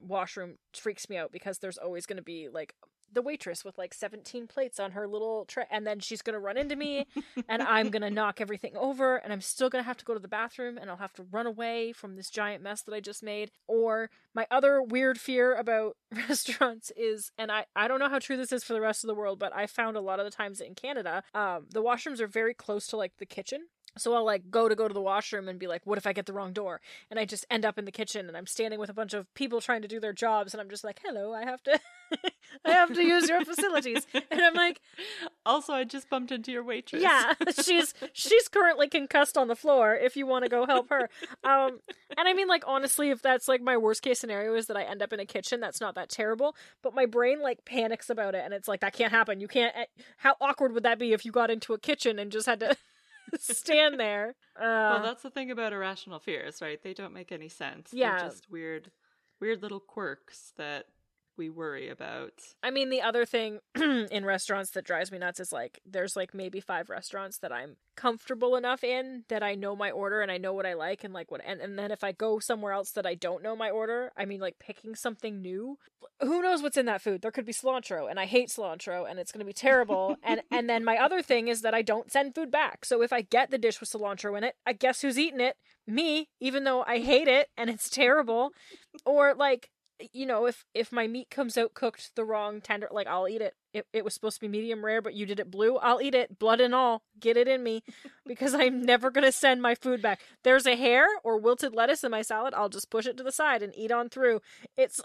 washroom 0.00 0.56
freaks 0.72 1.08
me 1.08 1.16
out 1.16 1.30
because 1.30 1.58
there's 1.58 1.78
always 1.78 2.06
going 2.06 2.16
to 2.16 2.22
be 2.22 2.48
like 2.48 2.74
the 3.14 3.22
waitress 3.22 3.64
with 3.64 3.78
like 3.78 3.94
17 3.94 4.46
plates 4.46 4.78
on 4.78 4.92
her 4.92 5.06
little 5.06 5.44
tray 5.46 5.64
and 5.70 5.86
then 5.86 6.00
she's 6.00 6.22
going 6.22 6.34
to 6.34 6.40
run 6.40 6.56
into 6.56 6.76
me 6.76 7.06
and 7.48 7.62
I'm 7.62 7.90
going 7.90 8.02
to 8.08 8.10
knock 8.10 8.40
everything 8.40 8.76
over 8.76 9.16
and 9.16 9.32
I'm 9.32 9.40
still 9.40 9.70
going 9.70 9.82
to 9.82 9.86
have 9.86 9.96
to 9.98 10.04
go 10.04 10.14
to 10.14 10.20
the 10.20 10.28
bathroom 10.28 10.78
and 10.78 10.90
I'll 10.90 10.96
have 10.96 11.12
to 11.14 11.22
run 11.22 11.46
away 11.46 11.92
from 11.92 12.16
this 12.16 12.30
giant 12.30 12.62
mess 12.62 12.82
that 12.82 12.94
I 12.94 13.00
just 13.00 13.22
made. 13.22 13.50
Or 13.66 14.10
my 14.34 14.46
other 14.50 14.82
weird 14.82 15.18
fear 15.18 15.54
about 15.54 15.96
restaurants 16.28 16.92
is 16.96 17.32
and 17.38 17.50
I 17.50 17.66
I 17.74 17.88
don't 17.88 18.00
know 18.00 18.08
how 18.08 18.18
true 18.18 18.36
this 18.36 18.52
is 18.52 18.64
for 18.64 18.72
the 18.72 18.80
rest 18.80 19.04
of 19.04 19.08
the 19.08 19.14
world 19.14 19.38
but 19.38 19.54
I 19.54 19.66
found 19.66 19.96
a 19.96 20.00
lot 20.00 20.18
of 20.18 20.24
the 20.24 20.30
times 20.30 20.60
in 20.60 20.74
Canada 20.74 21.22
um 21.34 21.66
the 21.70 21.82
washrooms 21.82 22.20
are 22.20 22.26
very 22.26 22.54
close 22.54 22.86
to 22.88 22.96
like 22.96 23.16
the 23.18 23.26
kitchen 23.26 23.66
so 23.96 24.14
I'll 24.14 24.24
like 24.24 24.50
go 24.50 24.68
to 24.68 24.74
go 24.74 24.88
to 24.88 24.94
the 24.94 25.00
washroom 25.00 25.48
and 25.48 25.58
be 25.58 25.66
like, 25.66 25.82
what 25.84 25.98
if 25.98 26.06
I 26.06 26.12
get 26.12 26.26
the 26.26 26.32
wrong 26.32 26.52
door? 26.52 26.80
And 27.10 27.18
I 27.20 27.24
just 27.24 27.46
end 27.50 27.64
up 27.64 27.78
in 27.78 27.84
the 27.84 27.92
kitchen 27.92 28.26
and 28.28 28.36
I'm 28.36 28.46
standing 28.46 28.78
with 28.80 28.90
a 28.90 28.94
bunch 28.94 29.14
of 29.14 29.32
people 29.34 29.60
trying 29.60 29.82
to 29.82 29.88
do 29.88 30.00
their 30.00 30.12
jobs 30.12 30.52
and 30.54 30.60
I'm 30.60 30.70
just 30.70 30.84
like, 30.84 31.00
hello, 31.04 31.32
I 31.32 31.44
have 31.44 31.62
to, 31.64 31.78
I 32.64 32.70
have 32.72 32.92
to 32.94 33.02
use 33.02 33.28
your 33.28 33.44
facilities. 33.44 34.06
And 34.30 34.40
I'm 34.42 34.54
like, 34.54 34.80
also, 35.46 35.72
I 35.72 35.84
just 35.84 36.08
bumped 36.10 36.32
into 36.32 36.50
your 36.52 36.64
waitress. 36.64 37.02
yeah, 37.02 37.34
she's 37.62 37.94
she's 38.12 38.48
currently 38.48 38.88
concussed 38.88 39.36
on 39.36 39.48
the 39.48 39.56
floor. 39.56 39.94
If 39.94 40.16
you 40.16 40.26
want 40.26 40.44
to 40.44 40.48
go 40.48 40.66
help 40.66 40.88
her, 40.90 41.08
um, 41.44 41.80
and 42.16 42.26
I 42.28 42.32
mean, 42.32 42.48
like 42.48 42.64
honestly, 42.66 43.10
if 43.10 43.22
that's 43.22 43.48
like 43.48 43.60
my 43.62 43.76
worst 43.76 44.02
case 44.02 44.18
scenario 44.20 44.54
is 44.54 44.66
that 44.66 44.76
I 44.76 44.82
end 44.84 45.02
up 45.02 45.12
in 45.12 45.20
a 45.20 45.26
kitchen, 45.26 45.60
that's 45.60 45.80
not 45.80 45.94
that 45.94 46.08
terrible. 46.08 46.54
But 46.82 46.94
my 46.94 47.06
brain 47.06 47.40
like 47.42 47.64
panics 47.64 48.10
about 48.10 48.34
it, 48.34 48.42
and 48.44 48.52
it's 48.54 48.68
like 48.68 48.80
that 48.80 48.92
can't 48.94 49.12
happen. 49.12 49.40
You 49.40 49.48
can't. 49.48 49.74
eh, 49.76 49.84
How 50.18 50.36
awkward 50.40 50.72
would 50.72 50.82
that 50.84 50.98
be 50.98 51.12
if 51.12 51.24
you 51.24 51.32
got 51.32 51.50
into 51.50 51.74
a 51.74 51.78
kitchen 51.78 52.18
and 52.18 52.30
just 52.32 52.46
had 52.46 52.60
to 52.60 52.76
stand 53.38 53.98
there? 53.98 54.34
Uh, 54.56 54.94
well, 54.94 55.02
that's 55.02 55.22
the 55.22 55.30
thing 55.30 55.50
about 55.50 55.72
irrational 55.72 56.18
fears, 56.18 56.60
right? 56.62 56.82
They 56.82 56.94
don't 56.94 57.12
make 57.12 57.32
any 57.32 57.48
sense. 57.48 57.90
Yeah. 57.92 58.18
They're 58.18 58.28
just 58.28 58.50
weird, 58.50 58.90
weird 59.40 59.62
little 59.62 59.80
quirks 59.80 60.52
that 60.56 60.86
we 61.36 61.50
worry 61.50 61.88
about. 61.88 62.32
I 62.62 62.70
mean, 62.70 62.90
the 62.90 63.02
other 63.02 63.24
thing 63.24 63.60
in 63.74 64.24
restaurants 64.24 64.70
that 64.70 64.84
drives 64.84 65.10
me 65.12 65.18
nuts 65.18 65.40
is 65.40 65.52
like 65.52 65.80
there's 65.84 66.16
like 66.16 66.34
maybe 66.34 66.60
five 66.60 66.90
restaurants 66.90 67.38
that 67.38 67.52
I'm 67.52 67.76
comfortable 67.96 68.56
enough 68.56 68.82
in 68.82 69.24
that 69.28 69.42
I 69.42 69.54
know 69.54 69.76
my 69.76 69.90
order 69.90 70.20
and 70.20 70.30
I 70.30 70.38
know 70.38 70.52
what 70.52 70.66
I 70.66 70.74
like 70.74 71.04
and 71.04 71.14
like 71.14 71.30
what 71.30 71.40
and, 71.46 71.60
and 71.60 71.78
then 71.78 71.90
if 71.90 72.02
I 72.02 72.12
go 72.12 72.38
somewhere 72.38 72.72
else 72.72 72.90
that 72.92 73.06
I 73.06 73.14
don't 73.14 73.42
know 73.42 73.56
my 73.56 73.70
order, 73.70 74.12
I 74.16 74.24
mean 74.24 74.40
like 74.40 74.58
picking 74.58 74.94
something 74.94 75.40
new, 75.40 75.78
who 76.20 76.42
knows 76.42 76.62
what's 76.62 76.76
in 76.76 76.86
that 76.86 77.02
food? 77.02 77.22
There 77.22 77.30
could 77.30 77.46
be 77.46 77.52
cilantro 77.52 78.10
and 78.10 78.18
I 78.18 78.26
hate 78.26 78.48
cilantro 78.48 79.08
and 79.08 79.18
it's 79.18 79.32
going 79.32 79.40
to 79.40 79.46
be 79.46 79.52
terrible. 79.52 80.16
and 80.22 80.42
and 80.50 80.68
then 80.68 80.84
my 80.84 80.96
other 80.96 81.22
thing 81.22 81.48
is 81.48 81.62
that 81.62 81.74
I 81.74 81.82
don't 81.82 82.10
send 82.10 82.34
food 82.34 82.50
back. 82.50 82.84
So 82.84 83.02
if 83.02 83.12
I 83.12 83.22
get 83.22 83.50
the 83.50 83.58
dish 83.58 83.80
with 83.80 83.90
cilantro 83.90 84.36
in 84.36 84.44
it, 84.44 84.54
I 84.66 84.72
guess 84.72 85.02
who's 85.02 85.18
eating 85.18 85.40
it? 85.40 85.56
Me, 85.86 86.28
even 86.40 86.64
though 86.64 86.82
I 86.84 87.00
hate 87.00 87.28
it 87.28 87.48
and 87.56 87.68
it's 87.68 87.88
terrible. 87.90 88.50
Or 89.04 89.34
like 89.34 89.70
you 90.12 90.26
know, 90.26 90.46
if 90.46 90.64
if 90.74 90.92
my 90.92 91.06
meat 91.06 91.30
comes 91.30 91.56
out 91.56 91.74
cooked 91.74 92.14
the 92.16 92.24
wrong 92.24 92.60
tender, 92.60 92.88
like 92.90 93.06
I'll 93.06 93.28
eat 93.28 93.40
it. 93.40 93.54
It 93.72 93.86
it 93.92 94.04
was 94.04 94.14
supposed 94.14 94.36
to 94.36 94.40
be 94.40 94.48
medium 94.48 94.84
rare, 94.84 95.00
but 95.00 95.14
you 95.14 95.26
did 95.26 95.40
it 95.40 95.50
blue. 95.50 95.76
I'll 95.76 96.02
eat 96.02 96.14
it, 96.14 96.38
blood 96.38 96.60
and 96.60 96.74
all. 96.74 97.02
Get 97.18 97.36
it 97.36 97.48
in 97.48 97.62
me, 97.62 97.82
because 98.26 98.54
I'm 98.54 98.82
never 98.82 99.10
gonna 99.10 99.32
send 99.32 99.62
my 99.62 99.74
food 99.74 100.02
back. 100.02 100.20
There's 100.42 100.66
a 100.66 100.76
hair 100.76 101.06
or 101.22 101.38
wilted 101.38 101.74
lettuce 101.74 102.04
in 102.04 102.10
my 102.10 102.22
salad. 102.22 102.54
I'll 102.54 102.68
just 102.68 102.90
push 102.90 103.06
it 103.06 103.16
to 103.18 103.22
the 103.22 103.32
side 103.32 103.62
and 103.62 103.76
eat 103.76 103.92
on 103.92 104.08
through. 104.08 104.40
It's 104.76 105.00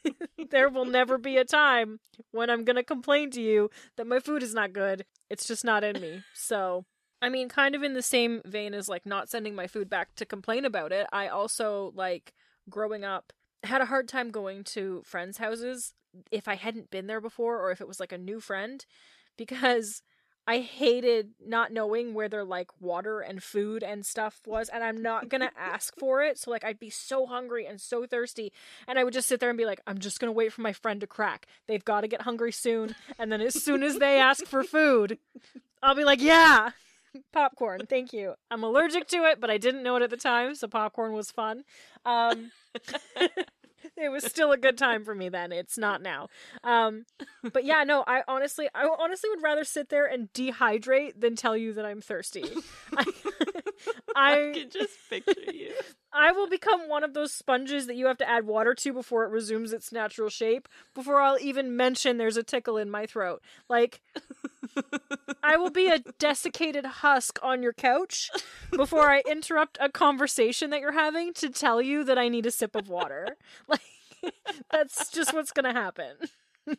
there 0.50 0.68
will 0.68 0.84
never 0.84 1.18
be 1.18 1.36
a 1.36 1.44
time 1.44 2.00
when 2.30 2.50
I'm 2.50 2.64
gonna 2.64 2.84
complain 2.84 3.30
to 3.32 3.42
you 3.42 3.70
that 3.96 4.06
my 4.06 4.20
food 4.20 4.42
is 4.42 4.54
not 4.54 4.72
good. 4.72 5.04
It's 5.28 5.46
just 5.46 5.64
not 5.64 5.82
in 5.82 6.00
me. 6.00 6.22
So 6.34 6.84
I 7.20 7.28
mean, 7.28 7.48
kind 7.48 7.74
of 7.74 7.82
in 7.82 7.94
the 7.94 8.02
same 8.02 8.42
vein 8.44 8.74
as 8.74 8.88
like 8.88 9.04
not 9.04 9.28
sending 9.28 9.54
my 9.54 9.66
food 9.66 9.90
back 9.90 10.14
to 10.16 10.24
complain 10.24 10.64
about 10.64 10.92
it, 10.92 11.06
I 11.12 11.26
also 11.26 11.92
like 11.96 12.32
growing 12.70 13.04
up 13.04 13.32
had 13.64 13.80
a 13.80 13.86
hard 13.86 14.08
time 14.08 14.30
going 14.30 14.64
to 14.64 15.02
friends' 15.04 15.38
houses 15.38 15.94
if 16.30 16.48
I 16.48 16.54
hadn't 16.54 16.90
been 16.90 17.06
there 17.06 17.20
before 17.20 17.60
or 17.60 17.70
if 17.70 17.80
it 17.80 17.88
was 17.88 18.00
like 18.00 18.12
a 18.12 18.18
new 18.18 18.40
friend 18.40 18.84
because 19.36 20.02
I 20.46 20.60
hated 20.60 21.32
not 21.46 21.72
knowing 21.72 22.14
where 22.14 22.28
their 22.28 22.44
like 22.44 22.70
water 22.80 23.20
and 23.20 23.42
food 23.42 23.82
and 23.82 24.06
stuff 24.06 24.40
was 24.46 24.70
and 24.70 24.82
I'm 24.82 25.02
not 25.02 25.28
going 25.28 25.40
to 25.42 25.50
ask 25.58 25.94
for 25.98 26.22
it. 26.22 26.38
So 26.38 26.50
like 26.50 26.64
I'd 26.64 26.78
be 26.78 26.90
so 26.90 27.26
hungry 27.26 27.66
and 27.66 27.80
so 27.80 28.06
thirsty 28.06 28.52
and 28.86 28.98
I 28.98 29.04
would 29.04 29.12
just 29.12 29.28
sit 29.28 29.40
there 29.40 29.50
and 29.50 29.58
be 29.58 29.66
like 29.66 29.80
I'm 29.86 29.98
just 29.98 30.20
going 30.20 30.28
to 30.28 30.36
wait 30.36 30.52
for 30.52 30.62
my 30.62 30.72
friend 30.72 31.00
to 31.02 31.06
crack. 31.06 31.46
They've 31.66 31.84
got 31.84 32.00
to 32.00 32.08
get 32.08 32.22
hungry 32.22 32.52
soon 32.52 32.94
and 33.18 33.30
then 33.30 33.40
as 33.40 33.62
soon 33.62 33.82
as 33.82 33.98
they 33.98 34.18
ask 34.18 34.46
for 34.46 34.64
food, 34.64 35.18
I'll 35.82 35.94
be 35.94 36.04
like, 36.04 36.20
"Yeah, 36.20 36.70
popcorn 37.32 37.80
thank 37.88 38.12
you. 38.12 38.34
I'm 38.50 38.62
allergic 38.64 39.06
to 39.08 39.24
it 39.24 39.40
but 39.40 39.50
i 39.50 39.58
didn't 39.58 39.82
know 39.82 39.96
it 39.96 40.02
at 40.02 40.10
the 40.10 40.16
time 40.16 40.54
so 40.54 40.68
popcorn 40.68 41.12
was 41.12 41.30
fun. 41.30 41.64
Um 42.04 42.50
it 43.96 44.10
was 44.10 44.24
still 44.24 44.52
a 44.52 44.56
good 44.56 44.76
time 44.78 45.04
for 45.04 45.14
me 45.14 45.28
then. 45.28 45.52
It's 45.52 45.78
not 45.78 46.02
now. 46.02 46.28
Um 46.64 47.04
but 47.52 47.64
yeah 47.64 47.84
no 47.84 48.04
i 48.06 48.22
honestly 48.28 48.68
i 48.74 48.88
honestly 48.98 49.30
would 49.30 49.42
rather 49.42 49.64
sit 49.64 49.88
there 49.88 50.06
and 50.06 50.32
dehydrate 50.32 51.20
than 51.20 51.36
tell 51.36 51.56
you 51.56 51.72
that 51.74 51.84
i'm 51.84 52.00
thirsty. 52.00 52.44
I, 52.96 53.04
I 54.16 54.52
can 54.54 54.70
just 54.70 54.96
picture 55.08 55.52
you. 55.52 55.72
I 56.20 56.32
will 56.32 56.48
become 56.48 56.88
one 56.88 57.04
of 57.04 57.14
those 57.14 57.32
sponges 57.32 57.86
that 57.86 57.94
you 57.94 58.06
have 58.06 58.18
to 58.18 58.28
add 58.28 58.44
water 58.44 58.74
to 58.74 58.92
before 58.92 59.24
it 59.24 59.30
resumes 59.30 59.72
its 59.72 59.92
natural 59.92 60.28
shape, 60.28 60.68
before 60.92 61.20
I'll 61.20 61.38
even 61.38 61.76
mention 61.76 62.16
there's 62.16 62.36
a 62.36 62.42
tickle 62.42 62.76
in 62.76 62.90
my 62.90 63.06
throat. 63.06 63.40
Like, 63.68 64.00
I 65.44 65.56
will 65.56 65.70
be 65.70 65.86
a 65.88 65.98
desiccated 66.18 66.84
husk 66.84 67.38
on 67.40 67.62
your 67.62 67.72
couch 67.72 68.30
before 68.72 69.08
I 69.08 69.22
interrupt 69.30 69.78
a 69.80 69.88
conversation 69.88 70.70
that 70.70 70.80
you're 70.80 70.90
having 70.92 71.32
to 71.34 71.50
tell 71.50 71.80
you 71.80 72.02
that 72.02 72.18
I 72.18 72.28
need 72.28 72.46
a 72.46 72.50
sip 72.50 72.74
of 72.74 72.88
water. 72.88 73.36
Like, 73.68 74.34
that's 74.72 75.12
just 75.12 75.32
what's 75.32 75.52
gonna 75.52 75.72
happen. 75.72 76.16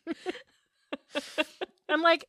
I'm 1.90 2.02
like, 2.02 2.26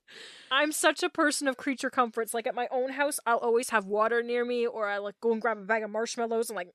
I'm 0.51 0.73
such 0.73 1.03
a 1.03 1.11
person 1.11 1.47
of 1.47 1.57
creature 1.57 1.91
comforts. 1.91 2.33
Like 2.33 2.47
at 2.47 2.55
my 2.55 2.67
own 2.71 2.91
house, 2.93 3.21
I'll 3.27 3.39
always 3.39 3.71
have 3.71 3.85
water 3.85 4.23
near 4.23 4.45
me, 4.45 4.67
or 4.67 4.89
I 4.89 4.99
like 4.99 5.21
go 5.21 5.33
and 5.33 5.41
grab 5.43 5.59
a 5.59 5.63
bag 5.63 5.83
of 5.83 5.91
marshmallows 5.91 6.49
and 6.49 6.57
like 6.57 6.71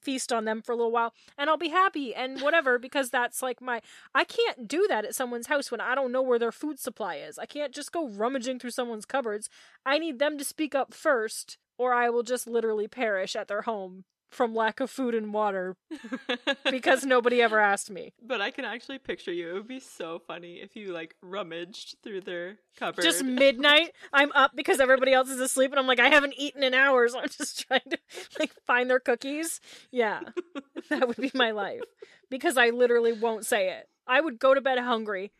feast 0.00 0.32
on 0.32 0.44
them 0.44 0.62
for 0.62 0.72
a 0.72 0.76
little 0.76 0.92
while, 0.92 1.14
and 1.38 1.48
I'll 1.48 1.56
be 1.56 1.68
happy 1.68 2.14
and 2.14 2.40
whatever 2.40 2.78
because 2.78 3.10
that's 3.10 3.42
like 3.42 3.60
my. 3.60 3.80
I 4.14 4.24
can't 4.24 4.68
do 4.68 4.86
that 4.88 5.04
at 5.04 5.14
someone's 5.14 5.46
house 5.46 5.70
when 5.70 5.80
I 5.80 5.94
don't 5.94 6.12
know 6.12 6.22
where 6.22 6.38
their 6.38 6.52
food 6.52 6.78
supply 6.78 7.16
is. 7.16 7.38
I 7.38 7.46
can't 7.46 7.74
just 7.74 7.92
go 7.92 8.08
rummaging 8.08 8.58
through 8.58 8.70
someone's 8.70 9.06
cupboards. 9.06 9.48
I 9.84 9.98
need 9.98 10.18
them 10.18 10.38
to 10.38 10.44
speak 10.44 10.74
up 10.74 10.94
first, 10.94 11.58
or 11.78 11.94
I 11.94 12.10
will 12.10 12.22
just 12.22 12.46
literally 12.46 12.88
perish 12.88 13.34
at 13.36 13.48
their 13.48 13.62
home 13.62 14.04
from 14.30 14.54
lack 14.54 14.80
of 14.80 14.90
food 14.90 15.14
and 15.14 15.34
water 15.34 15.76
because 16.70 17.04
nobody 17.04 17.42
ever 17.42 17.60
asked 17.60 17.90
me. 17.90 18.12
But 18.22 18.40
I 18.40 18.50
can 18.50 18.64
actually 18.64 18.98
picture 18.98 19.32
you. 19.32 19.50
It 19.50 19.54
would 19.54 19.68
be 19.68 19.80
so 19.80 20.20
funny 20.26 20.60
if 20.60 20.76
you 20.76 20.92
like 20.92 21.16
rummaged 21.20 21.96
through 22.02 22.22
their 22.22 22.58
cupboard. 22.76 23.02
Just 23.02 23.24
midnight, 23.24 23.92
I'm 24.12 24.32
up 24.32 24.52
because 24.54 24.80
everybody 24.80 25.12
else 25.12 25.28
is 25.28 25.40
asleep, 25.40 25.72
and 25.72 25.80
I'm 25.80 25.86
like, 25.86 26.00
I 26.00 26.08
haven't 26.08 26.34
eaten 26.36 26.62
in 26.62 26.74
hours. 26.74 27.14
I'm 27.18 27.28
just 27.28 27.66
trying 27.66 27.80
to 27.90 27.98
like 28.38 28.52
find 28.66 28.88
their 28.88 29.00
cookies. 29.00 29.60
Yeah, 29.90 30.20
that 30.90 31.08
would 31.08 31.16
be 31.16 31.32
my 31.34 31.50
life 31.50 31.82
because 32.30 32.56
I 32.56 32.70
literally 32.70 33.12
won't 33.12 33.44
say 33.44 33.70
it. 33.70 33.88
I 34.06 34.20
would 34.20 34.38
go 34.38 34.54
to 34.54 34.60
bed 34.60 34.78
hungry 34.78 35.32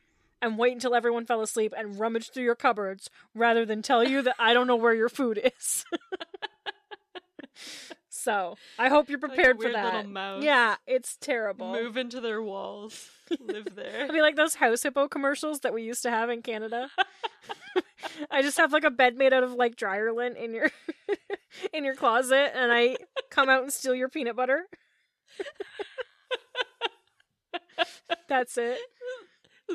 and 0.43 0.59
wait 0.59 0.73
until 0.73 0.95
everyone 0.95 1.27
fell 1.27 1.43
asleep 1.43 1.75
and 1.77 1.99
rummage 1.99 2.31
through 2.31 2.45
your 2.45 2.55
cupboards 2.55 3.11
rather 3.35 3.67
than 3.67 3.83
tell 3.83 4.03
you 4.03 4.23
that 4.23 4.37
I 4.39 4.53
don't 4.53 4.67
know 4.67 4.77
where 4.77 4.95
your 4.95 5.09
food 5.09 5.41
is. 5.61 5.85
So 8.21 8.57
I 8.79 8.91
hope 8.91 9.09
you're 9.09 9.19
prepared 9.19 9.59
like 9.59 9.67
for 9.67 9.73
that. 9.73 10.43
Yeah, 10.43 10.77
it's 10.87 11.17
terrible. 11.17 11.73
Move 11.73 11.97
into 11.97 12.21
their 12.21 12.43
walls. 12.43 13.09
Live 13.41 13.69
there. 13.75 14.07
I 14.09 14.13
mean, 14.13 14.21
like 14.21 14.37
those 14.37 14.57
house 14.57 14.83
hippo 14.83 15.09
commercials 15.09 15.61
that 15.61 15.73
we 15.73 15.83
used 15.83 16.03
to 16.03 16.11
have 16.11 16.29
in 16.29 16.43
Canada. 16.43 16.91
I 18.31 18.43
just 18.43 18.59
have 18.59 18.73
like 18.75 18.85
a 18.85 18.91
bed 18.91 19.17
made 19.17 19.33
out 19.33 19.43
of 19.43 19.55
like 19.55 19.75
dryer 19.75 20.13
lint 20.13 20.37
in 20.37 20.53
your 20.53 20.71
in 21.73 21.85
your 21.85 21.95
closet, 21.95 22.53
and 22.55 22.71
I 22.71 22.99
come 23.31 23.49
out 23.49 23.63
and 23.63 23.73
steal 23.73 23.95
your 23.95 24.11
peanut 24.11 24.37
butter. 24.37 24.67
That's 28.29 28.59
it 28.59 28.79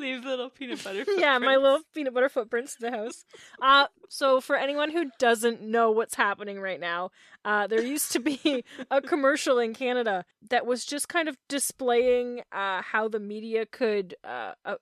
leave 0.00 0.24
little 0.24 0.50
peanut 0.50 0.82
butter 0.82 0.98
footprints. 0.98 1.20
yeah 1.20 1.38
my 1.38 1.56
little 1.56 1.80
peanut 1.94 2.14
butter 2.14 2.28
footprints 2.28 2.76
in 2.80 2.90
the 2.90 2.96
house 2.96 3.24
uh 3.62 3.86
so 4.08 4.40
for 4.40 4.56
anyone 4.56 4.90
who 4.90 5.10
doesn't 5.18 5.62
know 5.62 5.90
what's 5.90 6.14
happening 6.14 6.60
right 6.60 6.80
now 6.80 7.10
uh 7.44 7.66
there 7.66 7.82
used 7.82 8.12
to 8.12 8.20
be 8.20 8.64
a 8.90 9.00
commercial 9.00 9.58
in 9.58 9.74
canada 9.74 10.24
that 10.50 10.66
was 10.66 10.84
just 10.84 11.08
kind 11.08 11.28
of 11.28 11.36
displaying 11.48 12.40
uh 12.52 12.82
how 12.82 13.08
the 13.08 13.20
media 13.20 13.66
could 13.66 14.14
uh, 14.24 14.52
uh 14.64 14.76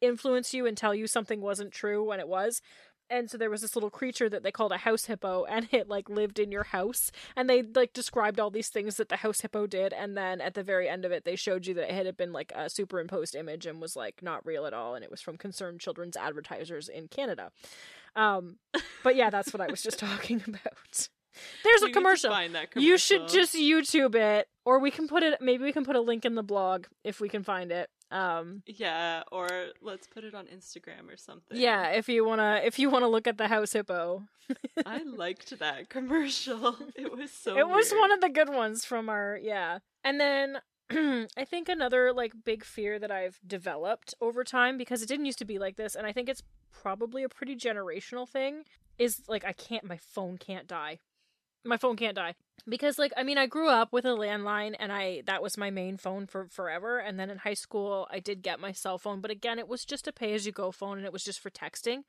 influence 0.00 0.54
you 0.54 0.66
and 0.66 0.76
tell 0.78 0.94
you 0.94 1.06
something 1.06 1.40
wasn't 1.42 1.70
true 1.72 2.02
when 2.02 2.20
it 2.20 2.28
was 2.28 2.62
and 3.10 3.30
so 3.30 3.36
there 3.36 3.50
was 3.50 3.60
this 3.60 3.74
little 3.74 3.90
creature 3.90 4.28
that 4.28 4.42
they 4.42 4.52
called 4.52 4.72
a 4.72 4.78
house 4.78 5.06
hippo 5.06 5.44
and 5.44 5.68
it 5.72 5.88
like 5.88 6.08
lived 6.08 6.38
in 6.38 6.52
your 6.52 6.64
house 6.64 7.10
and 7.36 7.50
they 7.50 7.62
like 7.62 7.92
described 7.92 8.38
all 8.38 8.50
these 8.50 8.68
things 8.68 8.96
that 8.96 9.08
the 9.08 9.16
house 9.16 9.40
hippo 9.40 9.66
did 9.66 9.92
and 9.92 10.16
then 10.16 10.40
at 10.40 10.54
the 10.54 10.62
very 10.62 10.88
end 10.88 11.04
of 11.04 11.12
it 11.12 11.24
they 11.24 11.36
showed 11.36 11.66
you 11.66 11.74
that 11.74 11.92
it 11.92 12.06
had 12.06 12.16
been 12.16 12.32
like 12.32 12.52
a 12.54 12.70
superimposed 12.70 13.34
image 13.34 13.66
and 13.66 13.80
was 13.80 13.96
like 13.96 14.22
not 14.22 14.44
real 14.46 14.66
at 14.66 14.72
all 14.72 14.94
and 14.94 15.04
it 15.04 15.10
was 15.10 15.20
from 15.20 15.36
concerned 15.36 15.80
children's 15.80 16.16
advertisers 16.16 16.88
in 16.88 17.08
canada 17.08 17.50
um 18.16 18.56
but 19.02 19.16
yeah 19.16 19.30
that's 19.30 19.52
what 19.52 19.60
i 19.60 19.66
was 19.66 19.82
just 19.82 19.98
talking 19.98 20.42
about 20.46 21.08
there's 21.62 21.82
a 21.82 21.90
commercial. 21.90 22.30
that 22.30 22.70
You 22.82 22.98
should 22.98 23.28
just 23.28 23.54
YouTube 23.54 24.14
it, 24.14 24.48
or 24.64 24.78
we 24.80 24.90
can 24.90 25.06
put 25.06 25.22
it. 25.22 25.40
Maybe 25.40 25.62
we 25.64 25.72
can 25.72 25.84
put 25.84 25.96
a 25.96 26.00
link 26.00 26.24
in 26.24 26.34
the 26.34 26.42
blog 26.42 26.86
if 27.04 27.20
we 27.20 27.28
can 27.28 27.42
find 27.42 27.70
it. 27.70 27.88
Um, 28.10 28.62
Yeah, 28.66 29.22
or 29.30 29.48
let's 29.80 30.06
put 30.06 30.24
it 30.24 30.34
on 30.34 30.46
Instagram 30.46 31.08
or 31.12 31.16
something. 31.16 31.56
yeah, 31.56 31.88
if 31.90 32.08
you 32.08 32.24
wanna, 32.24 32.60
if 32.64 32.78
you 32.78 32.90
wanna 32.90 33.08
look 33.08 33.26
at 33.26 33.38
the 33.38 33.48
house 33.48 33.72
hippo, 33.72 34.24
I 34.86 35.02
liked 35.04 35.58
that 35.58 35.88
commercial. 35.88 36.76
It 36.96 37.16
was 37.16 37.30
so 37.30 37.56
it 37.56 37.68
was 37.68 37.92
one 37.92 38.10
of 38.12 38.20
the 38.20 38.28
good 38.28 38.48
ones 38.48 38.84
from 38.84 39.08
our 39.08 39.38
yeah. 39.40 39.78
And 40.02 40.20
then 40.20 40.60
I 41.36 41.44
think 41.44 41.68
another 41.68 42.12
like 42.12 42.32
big 42.44 42.64
fear 42.64 42.98
that 42.98 43.12
I've 43.12 43.38
developed 43.46 44.14
over 44.20 44.42
time 44.42 44.76
because 44.76 45.02
it 45.02 45.06
didn't 45.08 45.26
used 45.26 45.38
to 45.38 45.44
be 45.44 45.58
like 45.58 45.76
this, 45.76 45.94
and 45.94 46.06
I 46.06 46.12
think 46.12 46.28
it's 46.28 46.42
probably 46.72 47.22
a 47.22 47.28
pretty 47.28 47.54
generational 47.56 48.28
thing. 48.28 48.64
Is 48.98 49.22
like 49.28 49.44
I 49.44 49.52
can't, 49.52 49.84
my 49.84 49.96
phone 49.98 50.36
can't 50.36 50.66
die. 50.66 50.98
My 51.64 51.76
phone 51.76 51.96
can't 51.96 52.16
die 52.16 52.34
because 52.68 52.98
like 52.98 53.12
I 53.16 53.22
mean 53.22 53.38
I 53.38 53.46
grew 53.46 53.68
up 53.68 53.92
with 53.92 54.04
a 54.04 54.08
landline 54.08 54.74
and 54.78 54.92
I 54.92 55.22
that 55.26 55.42
was 55.42 55.56
my 55.58 55.70
main 55.70 55.96
phone 55.96 56.26
for 56.26 56.48
forever 56.48 56.98
and 56.98 57.18
then 57.18 57.30
in 57.30 57.38
high 57.38 57.54
school 57.54 58.06
I 58.10 58.18
did 58.20 58.42
get 58.42 58.60
my 58.60 58.72
cell 58.72 58.98
phone 58.98 59.20
but 59.20 59.30
again 59.30 59.58
it 59.58 59.68
was 59.68 59.84
just 59.84 60.08
a 60.08 60.12
pay 60.12 60.32
as 60.34 60.46
you 60.46 60.52
go 60.52 60.70
phone 60.72 60.96
and 60.98 61.06
it 61.06 61.12
was 61.12 61.24
just 61.24 61.40
for 61.40 61.50
texting. 61.50 62.02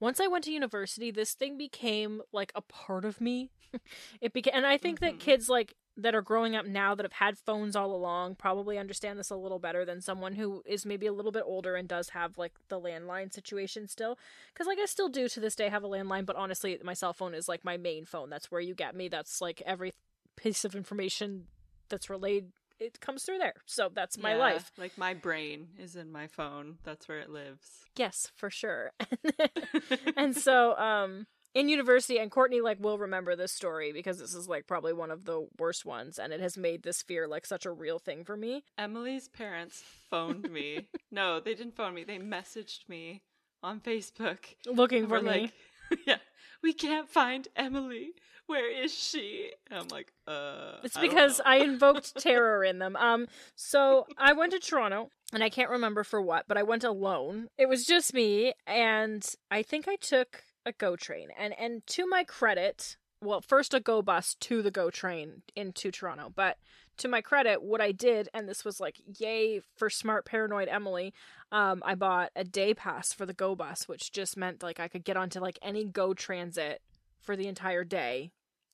Once 0.00 0.20
I 0.20 0.26
went 0.26 0.44
to 0.44 0.52
university 0.52 1.10
this 1.10 1.32
thing 1.34 1.56
became 1.58 2.22
like 2.32 2.52
a 2.54 2.60
part 2.62 3.04
of 3.04 3.20
me. 3.20 3.50
it 4.20 4.32
became 4.32 4.54
and 4.56 4.66
I 4.66 4.76
think 4.78 5.00
that 5.00 5.14
Mhm. 5.16 5.20
kids 5.20 5.48
like 5.48 5.74
that 6.00 6.14
are 6.14 6.22
growing 6.22 6.54
up 6.54 6.64
now 6.64 6.94
that 6.94 7.04
have 7.04 7.12
had 7.14 7.36
phones 7.36 7.74
all 7.76 7.92
along 7.94 8.36
probably 8.36 8.78
understand 8.78 9.18
this 9.18 9.30
a 9.30 9.36
little 9.36 9.58
better 9.58 9.84
than 9.84 10.00
someone 10.00 10.34
who 10.36 10.62
is 10.64 10.86
maybe 10.86 11.06
a 11.06 11.12
little 11.12 11.32
bit 11.32 11.42
older 11.44 11.74
and 11.74 11.88
does 11.88 12.10
have 12.10 12.38
like 12.38 12.52
the 12.68 12.80
landline 12.80 13.32
situation 13.32 13.88
still. 13.88 14.16
Because 14.52 14.66
like 14.66 14.78
i 14.78 14.86
still 14.86 15.08
do 15.08 15.28
to 15.28 15.40
this 15.40 15.56
day 15.56 15.68
have 15.68 15.82
a 15.84 15.88
landline 15.88 16.24
but 16.24 16.36
honestly 16.36 16.78
my 16.84 16.94
cell 16.94 17.12
phone 17.12 17.34
is 17.34 17.48
like 17.48 17.64
my 17.64 17.76
main 17.76 18.04
phone. 18.06 18.30
That's 18.30 18.50
where 18.50 18.60
you 18.60 18.74
get 18.74 18.94
me. 18.94 19.08
That's 19.08 19.40
like 19.40 19.60
every 19.66 19.92
piece 20.36 20.64
of 20.64 20.74
information 20.76 21.46
that's 21.88 22.08
relayed 22.08 22.52
it 22.78 23.00
comes 23.00 23.24
through 23.24 23.38
there. 23.38 23.54
So 23.66 23.90
that's 23.92 24.16
my 24.18 24.30
Yeah, 24.30 24.38
life. 24.38 24.70
Like 24.78 24.96
my 24.96 25.12
brain 25.12 25.66
is 25.80 25.96
in 25.96 26.12
my 26.12 26.28
phone. 26.28 26.78
That's 26.84 27.08
where 27.08 27.18
it 27.18 27.28
lives. 27.28 27.86
yes 27.96 28.30
for 28.36 28.50
sure. 28.50 28.92
And 30.16 30.36
so 30.36 30.76
um 30.78 31.26
in 31.58 31.68
university 31.68 32.18
and 32.18 32.30
courtney 32.30 32.60
like 32.60 32.78
will 32.80 32.98
remember 32.98 33.34
this 33.34 33.52
story 33.52 33.92
because 33.92 34.18
this 34.18 34.34
is 34.34 34.48
like 34.48 34.66
probably 34.66 34.92
one 34.92 35.10
of 35.10 35.24
the 35.24 35.46
worst 35.58 35.84
ones 35.84 36.18
and 36.18 36.32
it 36.32 36.40
has 36.40 36.56
made 36.56 36.82
this 36.82 37.02
fear 37.02 37.26
like 37.26 37.44
such 37.46 37.66
a 37.66 37.70
real 37.70 37.98
thing 37.98 38.24
for 38.24 38.36
me 38.36 38.62
Emily's 38.76 39.28
parents 39.28 39.82
phoned 40.10 40.50
me. 40.50 40.88
no, 41.10 41.40
they 41.40 41.54
didn't 41.54 41.76
phone 41.76 41.94
me. 41.94 42.04
They 42.04 42.18
messaged 42.18 42.88
me 42.88 43.22
on 43.62 43.80
Facebook. 43.80 44.38
looking 44.66 45.06
for 45.08 45.20
me 45.20 45.28
like, 45.30 45.52
yeah. 46.06 46.18
We 46.62 46.72
can't 46.72 47.08
find 47.08 47.46
Emily. 47.54 48.10
Where 48.46 48.70
is 48.70 48.92
she? 48.92 49.52
And 49.70 49.80
I'm 49.80 49.88
like, 49.88 50.12
uh. 50.26 50.78
It's 50.82 50.96
because. 50.98 51.40
I 51.44 51.56
invoked 51.56 52.16
terror 52.20 52.64
in 52.64 52.78
them. 52.78 52.96
Um, 52.96 53.28
so 53.54 54.06
I 54.16 54.32
went 54.32 54.52
to 54.52 54.58
Toronto, 54.58 55.10
and 55.32 55.42
I 55.44 55.50
can't 55.50 55.70
remember 55.70 56.02
for 56.02 56.20
what, 56.20 56.46
but 56.48 56.56
I 56.56 56.62
went 56.62 56.82
alone. 56.82 57.48
It 57.58 57.68
was 57.68 57.84
just 57.84 58.14
me, 58.14 58.54
and 58.66 59.24
I 59.50 59.62
think 59.62 59.86
I 59.86 59.96
took 59.96 60.42
a 60.68 60.72
GO 60.72 60.96
train. 60.96 61.28
And 61.36 61.58
and 61.58 61.86
to 61.88 62.06
my 62.06 62.24
credit, 62.24 62.96
well, 63.20 63.40
first 63.40 63.74
a 63.74 63.80
GO 63.80 64.02
bus 64.02 64.36
to 64.40 64.62
the 64.62 64.70
GO 64.70 64.90
train 64.90 65.42
into 65.56 65.90
Toronto, 65.90 66.32
but 66.34 66.58
to 66.98 67.08
my 67.08 67.20
credit, 67.20 67.62
what 67.62 67.80
I 67.80 67.92
did, 67.92 68.28
and 68.34 68.48
this 68.48 68.64
was 68.64 68.80
like 68.80 69.00
yay 69.18 69.60
for 69.76 69.88
smart 69.88 70.24
paranoid 70.24 70.68
Emily. 70.68 71.14
Um, 71.50 71.82
I 71.84 71.94
bought 71.94 72.30
a 72.36 72.44
day 72.44 72.74
pass 72.74 73.12
for 73.12 73.24
the 73.24 73.32
GO 73.32 73.54
bus, 73.54 73.88
which 73.88 74.12
just 74.12 74.36
meant 74.36 74.62
like 74.62 74.78
I 74.80 74.88
could 74.88 75.04
get 75.04 75.16
onto 75.16 75.40
like 75.40 75.58
any 75.62 75.84
GO 75.84 76.14
transit 76.14 76.82
for 77.20 77.36
the 77.36 77.48
entire 77.48 77.84
day 77.84 78.30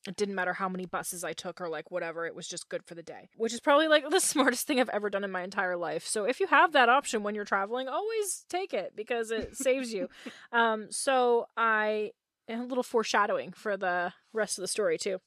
it 0.07 0.17
didn't 0.17 0.35
matter 0.35 0.53
how 0.53 0.69
many 0.69 0.87
buses 0.87 1.25
I 1.25 1.33
took 1.33 1.61
or 1.61 1.69
like 1.69 1.91
whatever, 1.91 2.27
it 2.27 2.35
was 2.35 2.47
just 2.47 2.69
good 2.69 2.85
for 2.85 2.95
the 2.95 3.03
day. 3.03 3.29
Which 3.37 3.53
is 3.53 3.61
probably 3.61 3.89
like 3.89 4.09
the 4.11 4.21
smartest 4.21 4.67
thing 4.67 4.81
I've 4.81 4.89
ever 4.91 5.11
done 5.11 5.25
in 5.25 5.31
my 5.31 5.43
entire 5.43 5.77
life. 5.77 6.07
So 6.07 6.25
if 6.25 6.41
you 6.41 6.47
have 6.49 6.73
that 6.73 6.89
option 6.89 7.23
when 7.23 7.35
you're 7.35 7.45
traveling, 7.45 7.89
always 7.89 8.45
take 8.49 8.75
it 8.75 8.93
because 8.95 9.31
it 9.31 9.57
saves 9.57 9.93
you. 9.93 10.09
Um 10.53 10.89
so 10.91 11.47
I 11.57 12.13
and 12.47 12.61
a 12.61 12.65
little 12.65 12.83
foreshadowing 12.83 13.53
for 13.53 13.77
the 13.77 14.13
rest 14.33 14.59
of 14.59 14.63
the 14.63 14.69
story 14.69 14.99
too. 14.99 15.19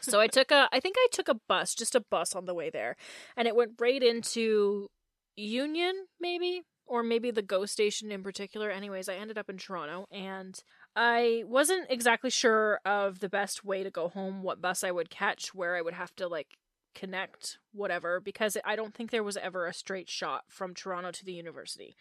So 0.00 0.20
I 0.20 0.26
took 0.26 0.50
a 0.50 0.68
I 0.72 0.80
think 0.80 0.96
I 0.98 1.06
took 1.12 1.28
a 1.28 1.40
bus, 1.48 1.74
just 1.74 1.94
a 1.94 2.00
bus 2.00 2.34
on 2.34 2.46
the 2.46 2.54
way 2.54 2.70
there, 2.70 2.96
and 3.36 3.46
it 3.46 3.54
went 3.54 3.72
right 3.80 4.02
into 4.02 4.88
Union 5.36 6.06
maybe 6.20 6.62
or 6.86 7.02
maybe 7.02 7.30
the 7.30 7.42
GO 7.42 7.64
station 7.66 8.10
in 8.10 8.22
particular. 8.22 8.70
Anyways, 8.70 9.08
I 9.08 9.14
ended 9.14 9.38
up 9.38 9.48
in 9.48 9.56
Toronto 9.56 10.06
and 10.10 10.58
I 10.94 11.44
wasn't 11.46 11.90
exactly 11.90 12.30
sure 12.30 12.80
of 12.84 13.20
the 13.20 13.28
best 13.28 13.64
way 13.64 13.82
to 13.82 13.90
go 13.90 14.08
home, 14.08 14.42
what 14.42 14.60
bus 14.60 14.84
I 14.84 14.90
would 14.90 15.10
catch, 15.10 15.54
where 15.54 15.76
I 15.76 15.82
would 15.82 15.94
have 15.94 16.14
to 16.16 16.28
like 16.28 16.58
connect, 16.94 17.58
whatever, 17.72 18.20
because 18.20 18.56
I 18.64 18.76
don't 18.76 18.94
think 18.94 19.10
there 19.10 19.22
was 19.22 19.38
ever 19.38 19.66
a 19.66 19.72
straight 19.72 20.10
shot 20.10 20.44
from 20.48 20.74
Toronto 20.74 21.10
to 21.10 21.24
the 21.24 21.32
university. 21.32 21.96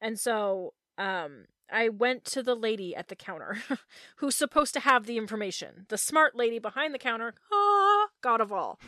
And 0.00 0.18
so 0.18 0.74
um 0.98 1.44
I 1.72 1.88
went 1.88 2.24
to 2.26 2.42
the 2.42 2.54
lady 2.54 2.94
at 2.94 3.08
the 3.08 3.16
counter 3.16 3.58
who's 4.16 4.36
supposed 4.36 4.74
to 4.74 4.80
have 4.80 5.06
the 5.06 5.16
information. 5.16 5.86
The 5.88 5.98
smart 5.98 6.36
lady 6.36 6.58
behind 6.58 6.92
the 6.92 6.98
counter, 6.98 7.34
ah, 7.52 8.08
god 8.20 8.40
of 8.40 8.52
all. 8.52 8.80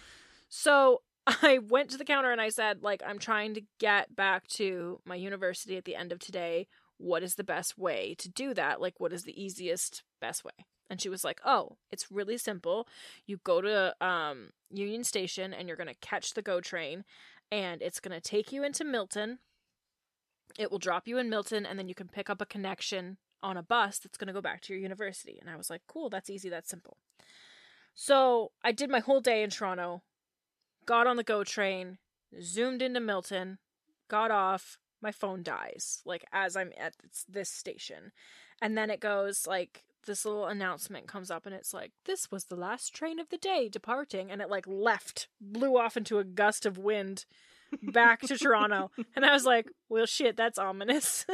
So 0.48 1.02
I 1.26 1.58
went 1.58 1.90
to 1.90 1.96
the 1.96 2.04
counter 2.04 2.32
and 2.32 2.40
I 2.40 2.48
said 2.48 2.82
like 2.82 3.02
I'm 3.06 3.18
trying 3.18 3.54
to 3.54 3.62
get 3.78 4.14
back 4.14 4.48
to 4.48 5.00
my 5.04 5.14
university 5.14 5.76
at 5.76 5.84
the 5.84 5.94
end 5.94 6.10
of 6.10 6.18
today 6.18 6.66
what 6.98 7.22
is 7.22 7.34
the 7.34 7.44
best 7.44 7.76
way 7.78 8.14
to 8.18 8.28
do 8.28 8.54
that? 8.54 8.80
Like, 8.80 8.98
what 8.98 9.12
is 9.12 9.24
the 9.24 9.42
easiest, 9.42 10.02
best 10.20 10.44
way? 10.44 10.66
And 10.88 11.00
she 11.00 11.08
was 11.08 11.24
like, 11.24 11.40
"Oh, 11.44 11.76
it's 11.90 12.10
really 12.12 12.38
simple. 12.38 12.88
You 13.26 13.38
go 13.42 13.60
to 13.60 13.94
um, 14.04 14.50
Union 14.70 15.04
Station 15.04 15.52
and 15.52 15.66
you're 15.68 15.76
gonna 15.76 15.94
catch 15.94 16.34
the 16.34 16.42
GO 16.42 16.60
train, 16.60 17.04
and 17.50 17.82
it's 17.82 18.00
gonna 18.00 18.20
take 18.20 18.52
you 18.52 18.62
into 18.62 18.84
Milton. 18.84 19.40
It 20.58 20.70
will 20.70 20.78
drop 20.78 21.08
you 21.08 21.18
in 21.18 21.28
Milton, 21.28 21.66
and 21.66 21.78
then 21.78 21.88
you 21.88 21.94
can 21.94 22.08
pick 22.08 22.30
up 22.30 22.40
a 22.40 22.46
connection 22.46 23.18
on 23.42 23.56
a 23.56 23.62
bus 23.62 23.98
that's 23.98 24.16
gonna 24.16 24.32
go 24.32 24.40
back 24.40 24.60
to 24.62 24.72
your 24.72 24.80
university." 24.80 25.38
And 25.40 25.50
I 25.50 25.56
was 25.56 25.70
like, 25.70 25.82
"Cool, 25.88 26.08
that's 26.08 26.30
easy. 26.30 26.48
That's 26.48 26.70
simple." 26.70 26.98
So 27.94 28.52
I 28.62 28.72
did 28.72 28.90
my 28.90 29.00
whole 29.00 29.20
day 29.20 29.42
in 29.42 29.50
Toronto, 29.50 30.02
got 30.84 31.06
on 31.06 31.16
the 31.16 31.24
GO 31.24 31.42
train, 31.42 31.98
zoomed 32.40 32.82
into 32.82 33.00
Milton, 33.00 33.58
got 34.08 34.30
off, 34.30 34.78
my 35.02 35.12
phone 35.12 35.42
dies 35.42 36.02
like 36.04 36.24
as 36.32 36.56
i'm 36.56 36.72
at 36.78 36.94
this 37.28 37.50
station. 37.50 38.12
And 38.62 38.76
then 38.76 38.90
it 38.90 39.00
goes 39.00 39.46
like 39.46 39.84
this 40.06 40.24
little 40.24 40.46
announcement 40.46 41.06
comes 41.06 41.30
up 41.30 41.46
and 41.46 41.54
it's 41.54 41.74
like 41.74 41.92
this 42.04 42.30
was 42.30 42.44
the 42.44 42.56
last 42.56 42.94
train 42.94 43.18
of 43.18 43.28
the 43.28 43.36
day 43.36 43.68
departing 43.68 44.30
and 44.30 44.40
it 44.40 44.48
like 44.48 44.66
left 44.66 45.28
blew 45.40 45.76
off 45.76 45.96
into 45.96 46.18
a 46.18 46.24
gust 46.24 46.64
of 46.64 46.78
wind 46.78 47.26
back 47.82 48.20
to 48.20 48.36
toronto 48.38 48.90
and 49.14 49.24
i 49.24 49.32
was 49.32 49.44
like 49.44 49.68
well 49.88 50.06
shit 50.06 50.36
that's 50.36 50.58
ominous 50.58 51.26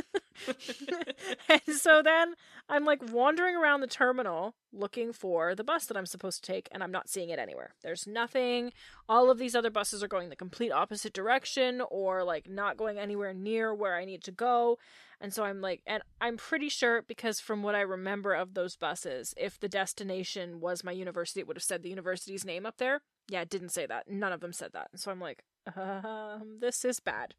and 1.48 1.76
so 1.76 2.02
then 2.02 2.34
i'm 2.68 2.84
like 2.84 3.00
wandering 3.12 3.56
around 3.56 3.80
the 3.80 3.86
terminal 3.86 4.54
looking 4.72 5.12
for 5.12 5.54
the 5.54 5.64
bus 5.64 5.86
that 5.86 5.96
i'm 5.96 6.06
supposed 6.06 6.44
to 6.44 6.52
take 6.52 6.68
and 6.72 6.82
i'm 6.82 6.92
not 6.92 7.08
seeing 7.08 7.30
it 7.30 7.38
anywhere 7.38 7.74
there's 7.82 8.06
nothing 8.06 8.72
all 9.08 9.30
of 9.30 9.38
these 9.38 9.54
other 9.54 9.70
buses 9.70 10.02
are 10.02 10.08
going 10.08 10.28
the 10.28 10.36
complete 10.36 10.72
opposite 10.72 11.12
direction 11.12 11.82
or 11.90 12.24
like 12.24 12.48
not 12.48 12.76
going 12.76 12.98
anywhere 12.98 13.34
near 13.34 13.74
where 13.74 13.94
i 13.94 14.04
need 14.04 14.22
to 14.22 14.32
go 14.32 14.78
and 15.22 15.32
so 15.32 15.44
I'm 15.44 15.60
like, 15.60 15.82
and 15.86 16.02
I'm 16.20 16.36
pretty 16.36 16.68
sure 16.68 17.02
because 17.02 17.38
from 17.38 17.62
what 17.62 17.76
I 17.76 17.82
remember 17.82 18.34
of 18.34 18.54
those 18.54 18.74
buses, 18.74 19.34
if 19.36 19.58
the 19.58 19.68
destination 19.68 20.58
was 20.58 20.82
my 20.82 20.90
university, 20.90 21.38
it 21.38 21.46
would 21.46 21.56
have 21.56 21.62
said 21.62 21.84
the 21.84 21.90
university's 21.90 22.44
name 22.44 22.66
up 22.66 22.78
there. 22.78 23.02
Yeah, 23.28 23.42
it 23.42 23.48
didn't 23.48 23.68
say 23.68 23.86
that. 23.86 24.10
None 24.10 24.32
of 24.32 24.40
them 24.40 24.52
said 24.52 24.72
that. 24.72 24.88
And 24.90 25.00
so 25.00 25.12
I'm 25.12 25.20
like, 25.20 25.44
um, 25.76 26.58
this 26.60 26.84
is 26.84 27.00
bad. 27.00 27.34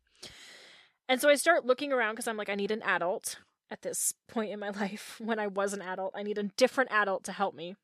And 1.10 1.20
so 1.20 1.30
I 1.30 1.36
start 1.36 1.66
looking 1.66 1.92
around 1.92 2.14
because 2.14 2.28
I'm 2.28 2.38
like, 2.38 2.50
I 2.50 2.56
need 2.56 2.72
an 2.72 2.84
adult 2.84 3.40
at 3.70 3.82
this 3.82 4.14
point 4.28 4.52
in 4.52 4.60
my 4.60 4.70
life. 4.82 5.20
When 5.20 5.40
I 5.40 5.48
was 5.48 5.74
an 5.74 5.82
adult, 5.82 6.14
I 6.16 6.24
need 6.24 6.38
a 6.38 6.44
different 6.44 6.92
adult 6.92 7.24
to 7.26 7.32
help 7.32 7.56
me. 7.56 7.76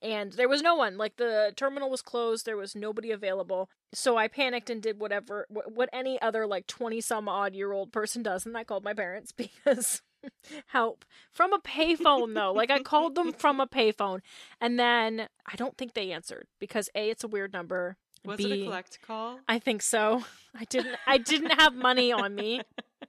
And 0.00 0.32
there 0.34 0.48
was 0.48 0.62
no 0.62 0.76
one. 0.76 0.96
Like 0.96 1.16
the 1.16 1.52
terminal 1.56 1.90
was 1.90 2.02
closed, 2.02 2.46
there 2.46 2.56
was 2.56 2.76
nobody 2.76 3.10
available. 3.10 3.68
So 3.92 4.16
I 4.16 4.28
panicked 4.28 4.70
and 4.70 4.80
did 4.80 5.00
whatever 5.00 5.46
what 5.48 5.88
any 5.92 6.20
other 6.22 6.46
like 6.46 6.66
20 6.68 7.00
some 7.00 7.28
odd 7.28 7.54
year 7.54 7.72
old 7.72 7.92
person 7.92 8.22
does 8.22 8.46
and 8.46 8.56
I 8.56 8.62
called 8.62 8.84
my 8.84 8.94
parents 8.94 9.32
because 9.36 10.02
help 10.68 11.04
from 11.32 11.52
a 11.52 11.58
payphone 11.58 12.34
though. 12.34 12.52
like 12.52 12.70
I 12.70 12.80
called 12.80 13.14
them 13.14 13.32
from 13.32 13.60
a 13.60 13.66
payphone 13.66 14.20
and 14.60 14.78
then 14.78 15.28
I 15.46 15.56
don't 15.56 15.76
think 15.76 15.94
they 15.94 16.12
answered 16.12 16.46
because 16.60 16.88
A 16.94 17.10
it's 17.10 17.24
a 17.24 17.28
weird 17.28 17.52
number. 17.52 17.96
Was 18.24 18.38
B, 18.38 18.44
it 18.44 18.60
a 18.60 18.64
collect 18.64 19.00
call? 19.02 19.40
I 19.48 19.58
think 19.58 19.82
so. 19.82 20.24
I 20.54 20.64
didn't 20.64 20.96
I 21.06 21.18
didn't 21.18 21.60
have 21.60 21.74
money 21.74 22.12
on 22.12 22.34
me. 22.34 22.62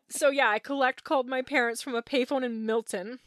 So 0.10 0.30
yeah, 0.30 0.50
I 0.50 0.60
collect 0.60 1.04
called 1.04 1.28
my 1.28 1.42
parents 1.42 1.82
from 1.82 1.96
a 1.96 2.02
payphone 2.02 2.44
in 2.44 2.66
Milton 2.66 3.20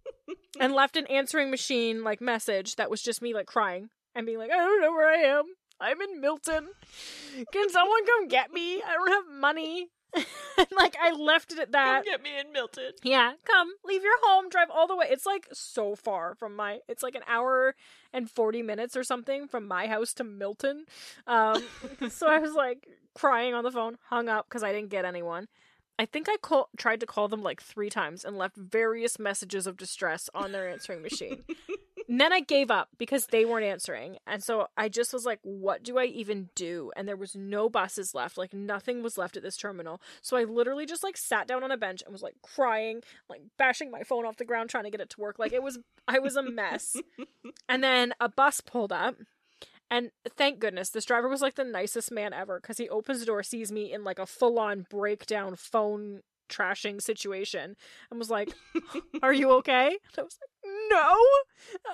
and 0.60 0.72
left 0.72 0.96
an 0.96 1.06
answering 1.06 1.50
machine 1.50 2.04
like 2.04 2.20
message 2.20 2.76
that 2.76 2.90
was 2.90 3.02
just 3.02 3.22
me 3.22 3.34
like 3.34 3.46
crying 3.46 3.90
and 4.14 4.26
being 4.26 4.38
like, 4.38 4.50
I 4.50 4.56
don't 4.56 4.80
know 4.80 4.92
where 4.92 5.08
I 5.08 5.18
am. 5.18 5.44
I'm 5.80 6.00
in 6.00 6.20
Milton. 6.20 6.68
Can 7.52 7.70
someone 7.70 8.04
come 8.04 8.28
get 8.28 8.52
me? 8.52 8.82
I 8.82 8.94
don't 8.94 9.08
have 9.08 9.40
money. 9.40 9.88
like 10.76 10.96
I 11.00 11.12
left 11.12 11.52
it 11.52 11.58
at 11.58 11.72
that. 11.72 12.04
Come 12.04 12.12
get 12.12 12.22
me 12.22 12.30
in 12.38 12.52
Milton. 12.52 12.92
Yeah, 13.02 13.32
come 13.44 13.68
leave 13.84 14.02
your 14.02 14.16
home, 14.24 14.48
drive 14.48 14.70
all 14.70 14.86
the 14.86 14.96
way. 14.96 15.06
It's 15.10 15.26
like 15.26 15.48
so 15.52 15.94
far 15.94 16.34
from 16.34 16.56
my. 16.56 16.80
It's 16.88 17.02
like 17.02 17.14
an 17.14 17.22
hour 17.28 17.74
and 18.12 18.30
forty 18.30 18.62
minutes 18.62 18.96
or 18.96 19.04
something 19.04 19.48
from 19.48 19.68
my 19.68 19.86
house 19.86 20.12
to 20.14 20.24
Milton. 20.24 20.86
Um, 21.26 21.62
so 22.08 22.28
I 22.28 22.38
was 22.38 22.54
like 22.54 22.88
crying 23.14 23.54
on 23.54 23.64
the 23.64 23.70
phone, 23.70 23.98
hung 24.08 24.28
up 24.28 24.46
because 24.48 24.62
I 24.62 24.72
didn't 24.72 24.90
get 24.90 25.04
anyone. 25.04 25.48
I 25.98 26.06
think 26.06 26.28
I 26.28 26.36
call, 26.36 26.68
tried 26.76 27.00
to 27.00 27.06
call 27.06 27.26
them 27.28 27.42
like 27.42 27.60
three 27.60 27.90
times 27.90 28.24
and 28.24 28.38
left 28.38 28.56
various 28.56 29.18
messages 29.18 29.66
of 29.66 29.76
distress 29.76 30.30
on 30.32 30.52
their 30.52 30.68
answering 30.68 31.02
machine. 31.02 31.42
and 32.08 32.20
then 32.20 32.32
I 32.32 32.40
gave 32.40 32.70
up 32.70 32.88
because 32.98 33.26
they 33.26 33.44
weren't 33.44 33.64
answering. 33.64 34.18
And 34.24 34.42
so 34.42 34.68
I 34.76 34.88
just 34.88 35.12
was 35.12 35.26
like, 35.26 35.40
what 35.42 35.82
do 35.82 35.98
I 35.98 36.04
even 36.04 36.50
do? 36.54 36.92
And 36.96 37.08
there 37.08 37.16
was 37.16 37.34
no 37.34 37.68
buses 37.68 38.14
left. 38.14 38.38
Like 38.38 38.54
nothing 38.54 39.02
was 39.02 39.18
left 39.18 39.36
at 39.36 39.42
this 39.42 39.56
terminal. 39.56 40.00
So 40.22 40.36
I 40.36 40.44
literally 40.44 40.86
just 40.86 41.02
like 41.02 41.16
sat 41.16 41.48
down 41.48 41.64
on 41.64 41.72
a 41.72 41.76
bench 41.76 42.02
and 42.04 42.12
was 42.12 42.22
like 42.22 42.36
crying, 42.42 43.02
like 43.28 43.42
bashing 43.56 43.90
my 43.90 44.04
phone 44.04 44.24
off 44.24 44.36
the 44.36 44.44
ground 44.44 44.70
trying 44.70 44.84
to 44.84 44.90
get 44.90 45.00
it 45.00 45.10
to 45.10 45.20
work. 45.20 45.40
Like 45.40 45.52
it 45.52 45.64
was 45.64 45.80
I 46.06 46.20
was 46.20 46.36
a 46.36 46.42
mess. 46.42 46.96
and 47.68 47.82
then 47.82 48.14
a 48.20 48.28
bus 48.28 48.60
pulled 48.60 48.92
up 48.92 49.16
and 49.90 50.10
thank 50.36 50.58
goodness, 50.58 50.90
this 50.90 51.04
driver 51.04 51.28
was 51.28 51.40
like 51.40 51.54
the 51.54 51.64
nicest 51.64 52.12
man 52.12 52.32
ever 52.32 52.60
because 52.60 52.78
he 52.78 52.88
opens 52.88 53.20
the 53.20 53.26
door, 53.26 53.42
sees 53.42 53.72
me 53.72 53.92
in 53.92 54.04
like 54.04 54.18
a 54.18 54.26
full 54.26 54.58
on 54.58 54.86
breakdown 54.90 55.56
phone 55.56 56.20
trashing 56.50 57.00
situation, 57.00 57.76
and 58.10 58.18
was 58.18 58.30
like, 58.30 58.52
Are 59.22 59.32
you 59.32 59.50
okay? 59.52 59.86
And 59.88 60.18
I 60.18 60.22
was 60.22 60.38
like, 60.40 60.72
No, 60.90 61.16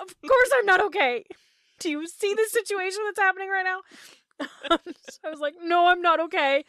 of 0.03 0.15
course 0.29 0.51
I'm 0.55 0.67
not 0.67 0.81
okay. 0.87 1.25
Do 1.79 1.91
you 1.91 2.07
see 2.09 2.35
the 2.35 2.47
situation 2.51 3.01
that's 3.05 3.21
happening 3.21 3.49
right 3.49 3.65
now? 3.65 3.81
so 5.09 5.19
I 5.25 5.31
was 5.31 5.41
like, 5.41 5.55
No, 5.63 5.87
I'm 5.87 6.03
not 6.03 6.21
okay. 6.21 6.65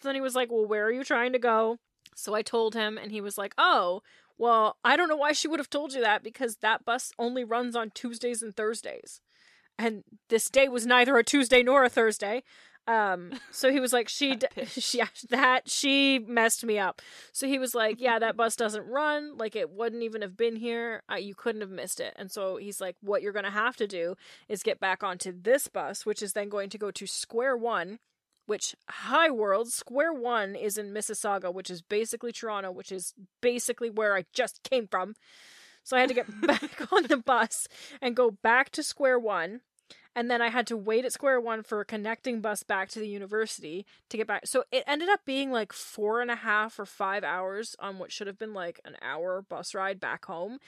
So 0.00 0.08
then 0.08 0.14
he 0.14 0.20
was 0.20 0.34
like, 0.34 0.50
Well, 0.50 0.66
where 0.66 0.86
are 0.86 0.92
you 0.92 1.04
trying 1.04 1.32
to 1.32 1.38
go? 1.38 1.78
So 2.14 2.34
I 2.34 2.42
told 2.42 2.74
him, 2.74 2.98
and 2.98 3.12
he 3.12 3.22
was 3.22 3.38
like, 3.38 3.54
Oh, 3.56 4.02
well, 4.38 4.76
I 4.84 4.96
don't 4.96 5.08
know 5.08 5.16
why 5.16 5.32
she 5.32 5.48
would 5.48 5.60
have 5.60 5.70
told 5.70 5.94
you 5.94 6.02
that 6.02 6.22
because 6.22 6.56
that 6.56 6.84
bus 6.84 7.12
only 7.18 7.44
runs 7.44 7.74
on 7.74 7.90
Tuesdays 7.90 8.42
and 8.42 8.54
Thursdays 8.54 9.22
and 9.78 10.04
this 10.28 10.48
day 10.48 10.68
was 10.68 10.86
neither 10.86 11.16
a 11.16 11.24
Tuesday 11.24 11.62
nor 11.62 11.84
a 11.84 11.88
Thursday. 11.88 12.42
Um, 12.88 13.32
so 13.50 13.72
he 13.72 13.80
was 13.80 13.92
like, 13.92 14.08
she, 14.08 14.36
d- 14.36 14.46
she, 14.66 15.02
that 15.30 15.68
she 15.68 16.18
messed 16.18 16.64
me 16.64 16.78
up. 16.78 17.02
So 17.32 17.46
he 17.46 17.58
was 17.58 17.74
like, 17.74 18.00
yeah, 18.00 18.18
that 18.18 18.36
bus 18.36 18.56
doesn't 18.56 18.86
run. 18.86 19.36
Like 19.36 19.56
it 19.56 19.70
wouldn't 19.70 20.02
even 20.02 20.22
have 20.22 20.36
been 20.36 20.56
here. 20.56 21.02
Uh, 21.10 21.16
you 21.16 21.34
couldn't 21.34 21.60
have 21.60 21.70
missed 21.70 22.00
it. 22.00 22.14
And 22.16 22.30
so 22.30 22.56
he's 22.56 22.80
like, 22.80 22.96
what 23.00 23.22
you're 23.22 23.32
gonna 23.32 23.50
have 23.50 23.76
to 23.76 23.86
do 23.86 24.16
is 24.48 24.62
get 24.62 24.80
back 24.80 25.02
onto 25.02 25.32
this 25.32 25.68
bus, 25.68 26.06
which 26.06 26.22
is 26.22 26.32
then 26.32 26.48
going 26.48 26.70
to 26.70 26.78
go 26.78 26.90
to 26.90 27.06
Square 27.06 27.58
One. 27.58 27.98
Which 28.48 28.76
High 28.88 29.28
World 29.28 29.72
Square 29.72 30.12
One 30.12 30.54
is 30.54 30.78
in 30.78 30.94
Mississauga, 30.94 31.52
which 31.52 31.68
is 31.68 31.82
basically 31.82 32.30
Toronto, 32.30 32.70
which 32.70 32.92
is 32.92 33.12
basically 33.40 33.90
where 33.90 34.14
I 34.14 34.24
just 34.32 34.62
came 34.62 34.86
from. 34.86 35.16
So 35.86 35.96
I 35.96 36.00
had 36.00 36.08
to 36.08 36.14
get 36.16 36.40
back 36.46 36.92
on 36.92 37.04
the 37.04 37.16
bus 37.16 37.68
and 38.02 38.16
go 38.16 38.32
back 38.32 38.70
to 38.70 38.82
square 38.82 39.20
one. 39.20 39.60
And 40.16 40.28
then 40.30 40.42
I 40.42 40.48
had 40.48 40.66
to 40.68 40.76
wait 40.76 41.04
at 41.04 41.12
square 41.12 41.40
one 41.40 41.62
for 41.62 41.80
a 41.80 41.84
connecting 41.84 42.40
bus 42.40 42.64
back 42.64 42.88
to 42.88 42.98
the 42.98 43.06
university 43.06 43.86
to 44.08 44.16
get 44.16 44.26
back. 44.26 44.46
So 44.46 44.64
it 44.72 44.82
ended 44.86 45.08
up 45.08 45.20
being 45.24 45.52
like 45.52 45.72
four 45.72 46.20
and 46.20 46.30
a 46.30 46.36
half 46.36 46.80
or 46.80 46.86
five 46.86 47.22
hours 47.22 47.76
on 47.78 47.98
what 47.98 48.10
should 48.10 48.26
have 48.26 48.38
been 48.38 48.54
like 48.54 48.80
an 48.84 48.96
hour 49.00 49.42
bus 49.42 49.74
ride 49.74 50.00
back 50.00 50.24
home. 50.24 50.58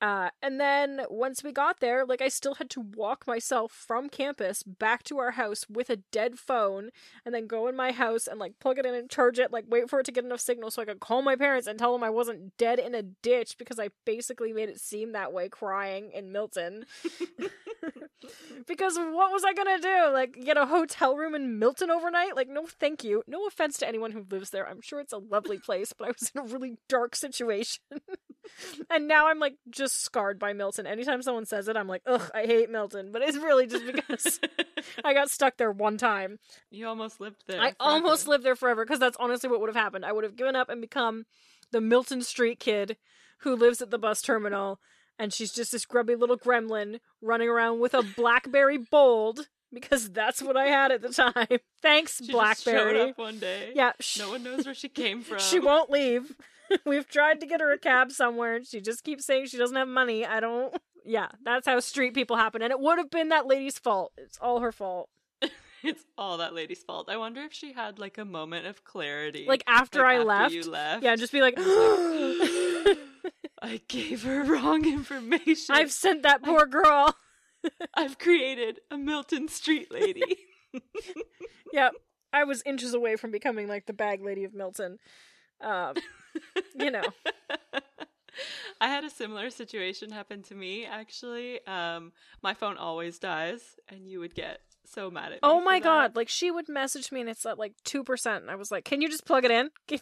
Uh, 0.00 0.28
and 0.42 0.60
then 0.60 1.02
once 1.08 1.42
we 1.42 1.52
got 1.52 1.80
there, 1.80 2.04
like 2.04 2.20
I 2.20 2.28
still 2.28 2.54
had 2.54 2.68
to 2.70 2.80
walk 2.80 3.26
myself 3.26 3.72
from 3.72 4.10
campus 4.10 4.62
back 4.62 5.02
to 5.04 5.18
our 5.18 5.32
house 5.32 5.64
with 5.70 5.88
a 5.88 5.96
dead 5.96 6.38
phone 6.38 6.90
and 7.24 7.34
then 7.34 7.46
go 7.46 7.66
in 7.66 7.74
my 7.76 7.92
house 7.92 8.26
and 8.26 8.38
like 8.38 8.58
plug 8.60 8.78
it 8.78 8.84
in 8.84 8.94
and 8.94 9.08
charge 9.08 9.38
it, 9.38 9.50
like 9.50 9.64
wait 9.68 9.88
for 9.88 10.00
it 10.00 10.06
to 10.06 10.12
get 10.12 10.24
enough 10.24 10.40
signal 10.40 10.70
so 10.70 10.82
I 10.82 10.84
could 10.84 11.00
call 11.00 11.22
my 11.22 11.34
parents 11.34 11.66
and 11.66 11.78
tell 11.78 11.92
them 11.92 12.04
I 12.04 12.10
wasn't 12.10 12.56
dead 12.58 12.78
in 12.78 12.94
a 12.94 13.02
ditch 13.02 13.56
because 13.58 13.78
I 13.78 13.88
basically 14.04 14.52
made 14.52 14.68
it 14.68 14.80
seem 14.80 15.12
that 15.12 15.32
way 15.32 15.48
crying 15.48 16.10
in 16.12 16.30
Milton. 16.30 16.84
because 18.66 18.98
what 18.98 19.32
was 19.32 19.44
I 19.44 19.54
gonna 19.54 19.80
do? 19.80 20.12
Like 20.12 20.44
get 20.44 20.58
a 20.58 20.66
hotel 20.66 21.16
room 21.16 21.34
in 21.34 21.58
Milton 21.58 21.90
overnight? 21.90 22.36
Like 22.36 22.48
no 22.48 22.66
thank 22.66 23.02
you. 23.02 23.22
No 23.26 23.46
offense 23.46 23.78
to 23.78 23.88
anyone 23.88 24.10
who 24.10 24.26
lives 24.30 24.50
there. 24.50 24.68
I'm 24.68 24.82
sure 24.82 25.00
it's 25.00 25.14
a 25.14 25.18
lovely 25.18 25.58
place, 25.58 25.94
but 25.96 26.08
I 26.08 26.10
was 26.10 26.30
in 26.34 26.40
a 26.42 26.44
really 26.44 26.76
dark 26.86 27.16
situation. 27.16 27.82
and 28.90 29.08
now 29.08 29.28
I'm 29.28 29.38
like 29.38 29.56
just 29.70 30.02
scarred 30.02 30.38
by 30.38 30.52
Milton. 30.52 30.86
Anytime 30.86 31.22
someone 31.22 31.46
says 31.46 31.68
it, 31.68 31.76
I'm 31.76 31.88
like, 31.88 32.02
ugh, 32.06 32.30
I 32.34 32.46
hate 32.46 32.70
Milton. 32.70 33.10
But 33.12 33.22
it's 33.22 33.36
really 33.36 33.66
just 33.66 33.86
because 33.86 34.40
I 35.04 35.14
got 35.14 35.30
stuck 35.30 35.56
there 35.56 35.70
one 35.70 35.98
time. 35.98 36.38
You 36.70 36.86
almost 36.88 37.20
lived 37.20 37.44
there. 37.46 37.60
I 37.60 37.72
forever. 37.72 37.76
almost 37.80 38.28
lived 38.28 38.44
there 38.44 38.56
forever 38.56 38.84
because 38.84 39.00
that's 39.00 39.16
honestly 39.18 39.50
what 39.50 39.60
would 39.60 39.68
have 39.68 39.76
happened. 39.76 40.04
I 40.04 40.12
would 40.12 40.24
have 40.24 40.36
given 40.36 40.56
up 40.56 40.68
and 40.68 40.80
become 40.80 41.26
the 41.72 41.80
Milton 41.80 42.22
Street 42.22 42.60
kid 42.60 42.96
who 43.38 43.54
lives 43.54 43.82
at 43.82 43.90
the 43.90 43.98
bus 43.98 44.22
terminal. 44.22 44.80
And 45.18 45.32
she's 45.32 45.52
just 45.52 45.72
this 45.72 45.86
grubby 45.86 46.14
little 46.14 46.38
gremlin 46.38 47.00
running 47.22 47.48
around 47.48 47.80
with 47.80 47.94
a 47.94 48.02
Blackberry 48.02 48.76
Bold 48.76 49.48
because 49.72 50.10
that's 50.10 50.40
what 50.42 50.56
I 50.56 50.66
had 50.66 50.92
at 50.92 51.02
the 51.02 51.08
time. 51.10 51.58
Thanks, 51.82 52.18
She 52.24 52.32
Blackberry. 52.32 52.94
showed 52.98 53.10
up 53.10 53.18
one 53.18 53.38
day. 53.38 53.72
Yeah, 53.74 53.92
sh- 54.00 54.18
No 54.18 54.30
one 54.30 54.42
knows 54.42 54.64
where 54.64 54.74
she 54.74 54.88
came 55.02 55.22
from. 55.22 55.38
she 55.38 55.58
won't 55.60 55.90
leave. 55.90 56.34
We've 56.84 57.08
tried 57.08 57.40
to 57.40 57.46
get 57.46 57.60
her 57.60 57.72
a 57.72 57.78
cab 57.78 58.10
somewhere. 58.12 58.56
and 58.56 58.66
She 58.66 58.80
just 58.80 59.04
keeps 59.04 59.24
saying 59.24 59.46
she 59.46 59.56
doesn't 59.58 59.76
have 59.76 59.88
money. 59.88 60.24
I 60.26 60.40
don't. 60.40 60.74
Yeah, 61.04 61.28
that's 61.44 61.66
how 61.66 61.78
street 61.80 62.14
people 62.14 62.36
happen. 62.36 62.62
And 62.62 62.72
it 62.72 62.80
would 62.80 62.98
have 62.98 63.10
been 63.10 63.28
that 63.28 63.46
lady's 63.46 63.78
fault. 63.78 64.12
It's 64.16 64.38
all 64.38 64.58
her 64.60 64.72
fault. 64.72 65.08
It's 65.84 66.02
all 66.18 66.38
that 66.38 66.52
lady's 66.52 66.82
fault. 66.82 67.08
I 67.08 67.16
wonder 67.16 67.42
if 67.42 67.52
she 67.52 67.72
had 67.72 68.00
like 68.00 68.18
a 68.18 68.24
moment 68.24 68.66
of 68.66 68.82
clarity. 68.82 69.44
Like 69.46 69.62
after 69.68 70.00
like, 70.00 70.16
I 70.18 70.22
left. 70.24 70.54
You 70.54 70.68
left. 70.68 71.04
Yeah, 71.04 71.14
just 71.14 71.32
be 71.32 71.40
like, 71.40 71.54
I 73.62 73.80
gave 73.86 74.24
her 74.24 74.42
wrong 74.42 74.84
information. 74.86 75.74
I've 75.76 75.92
sent 75.92 76.22
that 76.22 76.42
poor 76.42 76.66
girl. 76.66 77.14
I've 77.94 78.18
created 78.18 78.80
a 78.90 78.98
Milton 78.98 79.48
Street 79.48 79.90
lady. 79.90 80.22
Yep. 81.72 81.92
I 82.32 82.44
was 82.44 82.62
inches 82.64 82.94
away 82.94 83.16
from 83.16 83.30
becoming 83.30 83.68
like 83.68 83.86
the 83.86 83.92
bag 83.92 84.22
lady 84.22 84.44
of 84.44 84.54
Milton. 84.54 84.98
Um, 85.60 85.94
you 86.74 86.90
know. 86.90 87.02
I 88.80 88.88
had 88.88 89.04
a 89.04 89.10
similar 89.10 89.50
situation 89.50 90.10
happen 90.10 90.42
to 90.44 90.54
me 90.54 90.84
actually. 90.84 91.66
Um 91.66 92.12
my 92.42 92.54
phone 92.54 92.76
always 92.76 93.18
dies 93.18 93.62
and 93.88 94.08
you 94.08 94.20
would 94.20 94.34
get 94.34 94.60
so 94.84 95.10
mad 95.10 95.26
at 95.26 95.32
me. 95.32 95.38
Oh 95.42 95.60
my 95.60 95.78
that. 95.78 95.84
god! 95.84 96.16
Like 96.16 96.28
she 96.28 96.50
would 96.50 96.68
message 96.68 97.10
me 97.10 97.20
and 97.20 97.30
it's 97.30 97.46
at 97.46 97.58
like 97.58 97.72
two 97.84 98.04
percent. 98.04 98.42
And 98.42 98.50
I 98.50 98.54
was 98.56 98.70
like, 98.70 98.84
"Can 98.84 99.00
you 99.00 99.08
just 99.08 99.26
plug 99.26 99.44
it 99.44 99.50
in? 99.50 99.70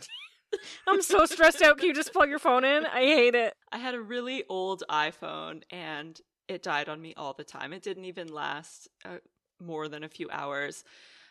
I'm 0.87 1.03
so 1.03 1.27
stressed 1.27 1.62
out. 1.62 1.79
Can 1.79 1.88
you 1.88 1.94
just 1.94 2.12
plug 2.12 2.29
your 2.29 2.38
phone 2.38 2.64
in? 2.64 2.85
I 2.87 3.03
hate 3.03 3.35
it." 3.35 3.55
I 3.72 3.79
had 3.79 3.94
a 3.94 4.00
really 4.00 4.44
old 4.48 4.83
iPhone 4.90 5.62
and 5.70 6.20
it 6.48 6.62
died 6.62 6.88
on 6.88 7.00
me 7.00 7.14
all 7.16 7.33
the 7.33 7.44
time. 7.44 7.72
It 7.72 7.83
didn't 7.83 8.04
even 8.04 8.33
last 8.33 8.88
uh, 9.04 9.18
more 9.61 9.88
than 9.88 10.04
a 10.04 10.09
few 10.09 10.28
hours. 10.30 10.85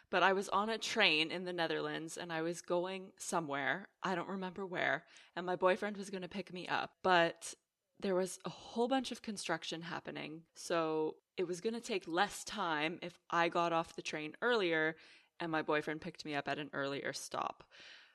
But 0.10 0.24
I 0.24 0.34
was 0.34 0.50
on 0.50 0.70
a 0.70 0.78
train 0.78 1.32
in 1.32 1.44
the 1.44 1.54
Netherlands 1.54 2.18
and 2.18 2.32
I 2.32 2.42
was 2.44 2.62
going 2.62 3.08
somewhere. 3.18 3.88
I 4.04 4.14
don't 4.16 4.30
remember 4.30 4.66
where. 4.66 5.04
And 5.36 5.46
my 5.46 5.56
boyfriend 5.56 5.98
was 5.98 6.10
going 6.10 6.22
to 6.22 6.30
pick 6.30 6.54
me 6.54 6.68
up. 6.68 6.92
But 7.02 7.56
there 8.00 8.16
was 8.16 8.38
a 8.46 8.50
whole 8.50 8.88
bunch 8.88 9.12
of 9.12 9.22
construction 9.22 9.82
happening. 9.82 10.42
So 10.56 11.16
it 11.38 11.48
was 11.48 11.62
going 11.62 11.74
to 11.74 11.82
take 11.82 12.08
less 12.08 12.44
time 12.44 13.00
if 13.02 13.18
I 13.30 13.50
got 13.50 13.74
off 13.74 13.96
the 13.96 14.02
train 14.02 14.34
earlier 14.42 14.96
and 15.40 15.52
my 15.52 15.62
boyfriend 15.62 16.02
picked 16.02 16.26
me 16.26 16.36
up 16.36 16.48
at 16.48 16.60
an 16.60 16.70
earlier 16.74 17.12
stop. 17.12 17.64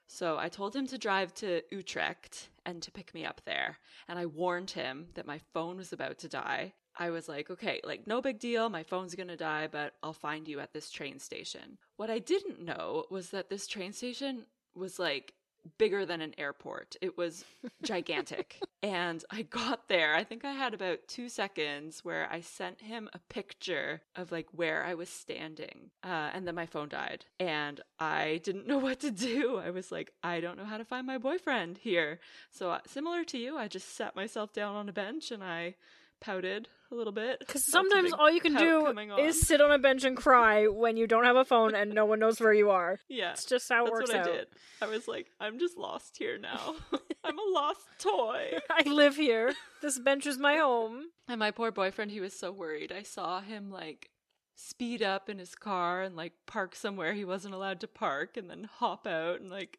So 0.06 0.38
I 0.38 0.48
told 0.48 0.74
him 0.74 0.86
to 0.86 0.98
drive 0.98 1.34
to 1.34 1.62
Utrecht 1.70 2.48
and 2.64 2.82
to 2.82 2.90
pick 2.90 3.12
me 3.12 3.24
up 3.24 3.42
there. 3.44 3.78
And 4.08 4.18
I 4.18 4.26
warned 4.26 4.70
him 4.70 5.08
that 5.14 5.26
my 5.26 5.40
phone 5.52 5.76
was 5.76 5.92
about 5.92 6.18
to 6.18 6.28
die. 6.28 6.72
I 6.98 7.10
was 7.10 7.28
like, 7.28 7.50
okay, 7.50 7.80
like, 7.84 8.06
no 8.06 8.20
big 8.20 8.38
deal. 8.38 8.68
My 8.68 8.82
phone's 8.82 9.14
gonna 9.14 9.36
die, 9.36 9.68
but 9.70 9.94
I'll 10.02 10.12
find 10.12 10.48
you 10.48 10.60
at 10.60 10.72
this 10.72 10.90
train 10.90 11.18
station. 11.18 11.78
What 11.96 12.10
I 12.10 12.18
didn't 12.18 12.60
know 12.60 13.04
was 13.10 13.30
that 13.30 13.48
this 13.48 13.66
train 13.66 13.92
station 13.92 14.44
was 14.74 14.98
like 14.98 15.34
bigger 15.76 16.06
than 16.06 16.20
an 16.20 16.34
airport. 16.38 16.96
It 17.00 17.18
was 17.18 17.44
gigantic. 17.82 18.60
and 18.82 19.24
I 19.30 19.42
got 19.42 19.88
there. 19.88 20.14
I 20.14 20.24
think 20.24 20.44
I 20.44 20.52
had 20.52 20.72
about 20.74 21.06
two 21.08 21.28
seconds 21.28 22.04
where 22.04 22.28
I 22.30 22.40
sent 22.40 22.80
him 22.80 23.08
a 23.12 23.18
picture 23.18 24.00
of 24.16 24.32
like 24.32 24.46
where 24.52 24.84
I 24.84 24.94
was 24.94 25.08
standing. 25.08 25.90
Uh, 26.02 26.30
and 26.32 26.46
then 26.46 26.54
my 26.54 26.66
phone 26.66 26.88
died. 26.88 27.26
And 27.38 27.80
I 27.98 28.40
didn't 28.44 28.66
know 28.66 28.78
what 28.88 29.00
to 29.00 29.10
do. 29.10 29.58
I 29.58 29.70
was 29.70 29.92
like, 29.92 30.12
I 30.22 30.40
don't 30.40 30.56
know 30.58 30.64
how 30.64 30.78
to 30.78 30.84
find 30.84 31.06
my 31.06 31.18
boyfriend 31.18 31.78
here. 31.78 32.20
So, 32.50 32.70
uh, 32.70 32.80
similar 32.86 33.24
to 33.24 33.38
you, 33.38 33.58
I 33.58 33.68
just 33.68 33.94
sat 33.94 34.16
myself 34.16 34.52
down 34.52 34.74
on 34.74 34.88
a 34.88 34.92
bench 34.92 35.30
and 35.30 35.42
I 35.44 35.74
pouted 36.20 36.68
a 36.90 36.94
little 36.94 37.12
bit. 37.12 37.38
Because 37.48 37.64
sometimes 37.64 38.12
all 38.12 38.30
you 38.30 38.40
can 38.40 38.54
do 38.54 38.86
is 39.18 39.40
sit 39.40 39.60
on 39.60 39.70
a 39.70 39.78
bench 39.78 40.04
and 40.04 40.16
cry 40.16 40.66
when 40.66 40.96
you 40.96 41.06
don't 41.06 41.24
have 41.24 41.36
a 41.36 41.44
phone 41.44 41.74
and 41.74 41.92
no 41.92 42.04
one 42.06 42.18
knows 42.18 42.40
where 42.40 42.52
you 42.52 42.70
are. 42.70 43.00
Yeah. 43.08 43.32
It's 43.32 43.44
just 43.44 43.68
how 43.68 43.82
it 43.82 43.86
That's 43.86 43.92
works 43.92 44.08
what 44.10 44.18
out. 44.18 44.28
I 44.28 44.32
did. 44.32 44.46
I 44.82 44.86
was 44.86 45.08
like, 45.08 45.26
I'm 45.40 45.58
just 45.58 45.76
lost 45.76 46.16
here 46.18 46.38
now. 46.38 46.74
I'm 47.24 47.38
a 47.38 47.50
lost 47.52 47.86
toy. 47.98 48.58
I 48.70 48.88
live 48.88 49.16
here. 49.16 49.52
This 49.82 49.98
bench 49.98 50.26
is 50.26 50.38
my 50.38 50.56
home. 50.56 51.06
And 51.28 51.38
my 51.38 51.50
poor 51.50 51.70
boyfriend, 51.70 52.10
he 52.10 52.20
was 52.20 52.38
so 52.38 52.52
worried. 52.52 52.92
I 52.92 53.02
saw 53.02 53.40
him 53.40 53.70
like 53.70 54.10
speed 54.54 55.02
up 55.02 55.28
in 55.28 55.38
his 55.38 55.54
car 55.54 56.02
and 56.02 56.16
like 56.16 56.32
park 56.46 56.74
somewhere 56.74 57.12
he 57.14 57.24
wasn't 57.24 57.54
allowed 57.54 57.78
to 57.80 57.86
park 57.86 58.36
and 58.36 58.50
then 58.50 58.64
hop 58.64 59.06
out 59.06 59.40
and 59.40 59.50
like 59.50 59.78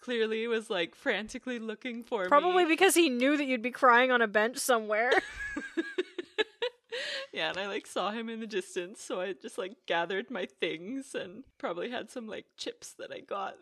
clearly 0.00 0.46
was 0.46 0.70
like 0.70 0.94
frantically 0.94 1.58
looking 1.58 2.02
for 2.04 2.28
Probably 2.28 2.64
me. 2.64 2.70
because 2.70 2.94
he 2.94 3.08
knew 3.08 3.36
that 3.36 3.44
you'd 3.46 3.62
be 3.62 3.70
crying 3.70 4.10
on 4.10 4.22
a 4.22 4.26
bench 4.28 4.58
somewhere. 4.58 5.10
yeah, 7.32 7.50
and 7.50 7.58
I 7.58 7.66
like 7.66 7.86
saw 7.86 8.10
him 8.10 8.28
in 8.28 8.40
the 8.40 8.46
distance, 8.46 9.02
so 9.02 9.20
I 9.20 9.32
just 9.34 9.58
like 9.58 9.72
gathered 9.86 10.30
my 10.30 10.46
things 10.60 11.14
and 11.14 11.44
probably 11.58 11.90
had 11.90 12.10
some 12.10 12.26
like 12.26 12.46
chips 12.56 12.92
that 12.98 13.12
I 13.12 13.20
got 13.20 13.54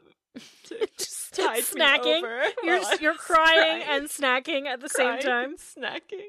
to 0.64 0.86
Just 0.98 1.34
tide 1.34 1.62
snacking. 1.62 2.22
You're 2.62 2.80
you're 3.00 3.14
crying 3.14 3.56
crying. 3.58 3.82
and 3.88 4.06
snacking 4.08 4.66
at 4.66 4.80
the 4.80 4.88
same 4.88 5.18
time. 5.20 5.56
snacking. 5.56 6.28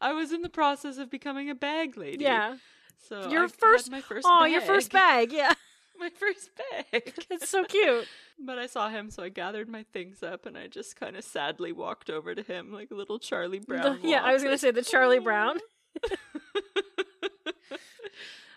I 0.00 0.12
was 0.12 0.32
in 0.32 0.42
the 0.42 0.48
process 0.48 0.98
of 0.98 1.10
becoming 1.10 1.48
a 1.50 1.54
bag 1.54 1.96
lady. 1.96 2.24
Yeah. 2.24 2.56
So 3.08 3.28
Your 3.30 3.44
I 3.44 3.48
first- 3.48 3.90
my 3.90 4.00
first 4.00 4.26
Oh, 4.28 4.42
bag. 4.42 4.52
your 4.52 4.60
first 4.62 4.92
bag. 4.92 5.32
Yeah. 5.32 5.52
My 5.98 6.10
first 6.10 6.50
bag. 6.56 7.12
It's 7.30 7.48
so 7.48 7.64
cute. 7.64 8.06
But 8.44 8.58
I 8.58 8.66
saw 8.66 8.88
him, 8.88 9.10
so 9.10 9.22
I 9.22 9.28
gathered 9.28 9.68
my 9.68 9.84
things 9.92 10.22
up 10.22 10.46
and 10.46 10.56
I 10.56 10.66
just 10.66 10.96
kind 10.96 11.16
of 11.16 11.24
sadly 11.24 11.72
walked 11.72 12.10
over 12.10 12.34
to 12.34 12.42
him 12.42 12.72
like 12.72 12.90
a 12.90 12.94
little 12.94 13.18
Charlie 13.18 13.58
Brown. 13.58 14.00
The- 14.02 14.08
yeah, 14.08 14.22
I 14.22 14.32
was 14.32 14.42
gonna 14.42 14.58
say 14.58 14.70
the 14.70 14.82
Charlie. 14.82 15.18
Brown. 15.18 15.58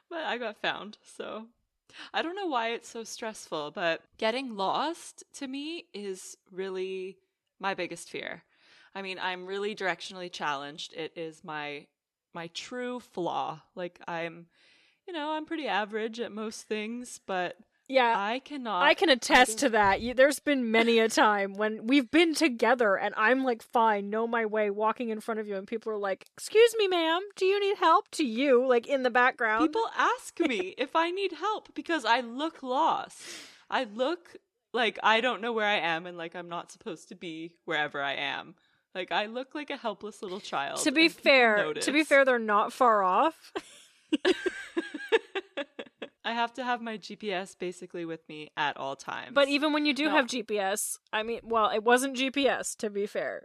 but 0.10 0.24
I 0.26 0.38
got 0.38 0.58
found, 0.58 0.98
so 1.18 1.48
I 2.14 2.22
don't 2.22 2.36
know 2.36 2.48
why 2.48 2.70
it's 2.70 2.90
so 2.90 3.04
stressful, 3.04 3.72
but 3.72 4.02
getting 4.18 4.56
lost 4.56 5.24
to 5.34 5.48
me 5.48 5.86
is 5.94 6.38
really 6.52 7.18
my 7.60 7.74
biggest 7.74 8.10
fear. 8.10 8.44
I 8.94 9.02
mean, 9.02 9.20
I'm 9.22 9.46
really 9.46 9.76
directionally 9.76 10.32
challenged. 10.32 10.94
It 10.94 11.12
is 11.16 11.44
my 11.44 11.88
my 12.34 12.48
true 12.48 13.00
flaw. 13.00 13.62
Like 13.76 14.00
I'm, 14.08 14.48
you 15.08 15.14
know, 15.14 15.32
I'm 15.32 15.46
pretty 15.46 15.68
average 15.68 16.20
at 16.20 16.32
most 16.32 16.64
things, 16.64 17.20
but 17.26 17.58
Yeah. 17.88 18.16
I 18.18 18.40
cannot 18.40 18.82
I 18.82 18.94
can 18.96 19.10
attest 19.10 19.52
don't- 19.52 19.58
to 19.60 19.70
that. 19.70 20.02
You, 20.02 20.14
there's 20.14 20.40
been 20.40 20.72
many 20.72 21.00
a 21.00 21.08
time 21.08 21.54
when 21.54 21.86
we've 21.86 22.10
been 22.10 22.34
together 22.34 22.96
and 22.96 23.14
I'm 23.16 23.44
like 23.44 23.62
fine, 23.62 24.10
know 24.10 24.28
my 24.28 24.46
way, 24.46 24.70
walking 24.70 25.10
in 25.10 25.20
front 25.22 25.40
of 25.40 25.48
you, 25.48 25.56
and 25.56 25.68
people 25.68 25.92
are 25.92 25.98
like, 25.98 26.26
"Excuse 26.36 26.74
me, 26.78 26.88
ma'am, 26.88 27.22
do 27.36 27.46
you 27.46 27.60
need 27.60 27.78
help?" 27.78 28.10
To 28.12 28.26
you, 28.26 28.66
like 28.68 28.88
in 28.88 29.04
the 29.04 29.10
background. 29.12 29.68
People 29.68 29.88
ask 29.96 30.40
me 30.40 30.74
if 30.78 30.96
I 30.96 31.12
need 31.12 31.34
help 31.34 31.74
because 31.76 32.06
I 32.06 32.22
look 32.22 32.64
lost. 32.64 33.22
I 33.70 33.84
look 33.84 34.36
like 34.74 34.98
I 35.04 35.22
don't 35.22 35.42
know 35.42 35.54
where 35.54 35.66
I 35.68 35.78
am 35.78 36.06
and 36.06 36.18
like 36.18 36.36
I'm 36.36 36.50
not 36.50 36.72
supposed 36.72 37.10
to 37.10 37.16
be 37.16 37.54
wherever 37.66 38.02
I 38.02 38.14
am. 38.14 38.56
Like 38.96 39.12
I 39.12 39.26
look 39.28 39.54
like 39.54 39.70
a 39.70 39.78
helpless 39.78 40.22
little 40.22 40.40
child. 40.40 40.80
to 40.80 40.92
be 40.92 41.08
fair, 41.10 41.74
to 41.74 41.92
be 41.92 42.04
fair, 42.04 42.26
they're 42.26 42.40
not 42.40 42.74
far 42.74 43.04
off. 43.04 43.52
I 46.26 46.34
have 46.34 46.54
to 46.56 46.64
have 46.64 46.82
my 46.82 46.98
GPS 46.98 47.56
basically 47.58 48.04
with 48.04 48.28
me 48.28 48.50
at 48.58 48.76
all 48.78 48.96
times. 48.96 49.32
But 49.34 49.48
even 49.48 49.72
when 49.74 49.86
you 49.86 49.94
do 49.94 50.06
No. 50.06 50.12
have 50.12 50.26
GPS, 50.26 50.98
I 51.14 51.22
mean, 51.24 51.42
well, 51.44 51.70
it 51.70 51.84
wasn't 51.84 52.18
GPS. 52.18 52.76
To 52.78 52.90
be 52.90 53.06
fair, 53.06 53.44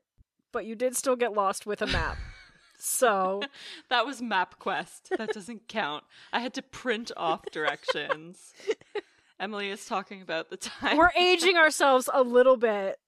but 0.50 0.64
you 0.64 0.74
did 0.74 0.96
still 0.96 1.14
get 1.14 1.32
lost 1.34 1.66
with 1.66 1.82
a 1.82 1.86
map. 1.86 2.16
so 2.78 3.42
that 3.90 4.06
was 4.06 4.20
MapQuest. 4.22 5.16
That 5.18 5.32
doesn't 5.34 5.68
count. 5.68 6.04
I 6.32 6.40
had 6.40 6.54
to 6.54 6.62
print 6.62 7.12
off 7.16 7.42
directions. 7.52 8.54
Emily 9.38 9.70
is 9.70 9.84
talking 9.86 10.22
about 10.22 10.50
the 10.50 10.56
time. 10.56 10.96
we're 10.96 11.12
aging 11.18 11.56
ourselves 11.56 12.08
a 12.12 12.22
little 12.22 12.56
bit 12.56 12.98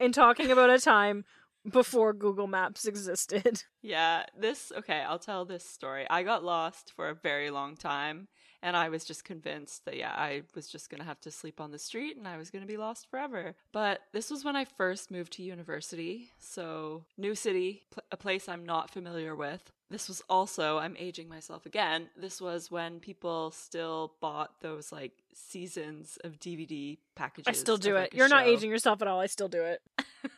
in 0.00 0.12
talking 0.12 0.50
about 0.50 0.70
a 0.70 0.78
time 0.78 1.24
before 1.70 2.12
Google 2.12 2.46
Maps 2.46 2.86
existed. 2.86 3.62
Yeah, 3.80 4.24
this 4.38 4.72
okay, 4.76 5.04
I'll 5.08 5.20
tell 5.20 5.44
this 5.44 5.64
story. 5.64 6.04
I 6.10 6.24
got 6.24 6.42
lost 6.42 6.92
for 6.96 7.08
a 7.08 7.14
very 7.14 7.48
long 7.50 7.76
time 7.76 8.26
and 8.62 8.76
I 8.76 8.88
was 8.88 9.04
just 9.04 9.24
convinced 9.24 9.84
that 9.84 9.96
yeah, 9.96 10.12
I 10.14 10.42
was 10.54 10.68
just 10.68 10.90
going 10.90 11.00
to 11.00 11.06
have 11.06 11.20
to 11.22 11.30
sleep 11.30 11.60
on 11.60 11.70
the 11.70 11.78
street 11.78 12.16
and 12.16 12.26
I 12.26 12.36
was 12.36 12.50
going 12.50 12.62
to 12.62 12.68
be 12.68 12.76
lost 12.76 13.08
forever. 13.10 13.54
But 13.72 14.00
this 14.12 14.30
was 14.30 14.44
when 14.44 14.56
I 14.56 14.64
first 14.64 15.10
moved 15.10 15.34
to 15.34 15.42
university, 15.42 16.30
so 16.38 17.04
new 17.16 17.34
city, 17.34 17.82
pl- 17.90 18.02
a 18.10 18.16
place 18.16 18.48
I'm 18.48 18.66
not 18.66 18.90
familiar 18.90 19.34
with. 19.36 19.70
This 19.90 20.08
was 20.08 20.22
also, 20.28 20.78
I'm 20.78 20.96
aging 20.98 21.28
myself 21.28 21.64
again. 21.64 22.10
This 22.16 22.40
was 22.42 22.70
when 22.70 23.00
people 23.00 23.52
still 23.52 24.12
bought 24.20 24.60
those 24.60 24.92
like 24.92 25.12
seasons 25.32 26.18
of 26.24 26.38
DVD 26.38 26.98
packages. 27.14 27.48
I 27.48 27.52
still 27.52 27.78
do 27.78 27.96
it. 27.96 28.12
You're 28.12 28.28
not 28.28 28.46
aging 28.46 28.70
yourself 28.70 29.00
at 29.00 29.08
all. 29.08 29.20
I 29.20 29.26
still 29.26 29.48
do 29.48 29.62
it. 29.62 29.80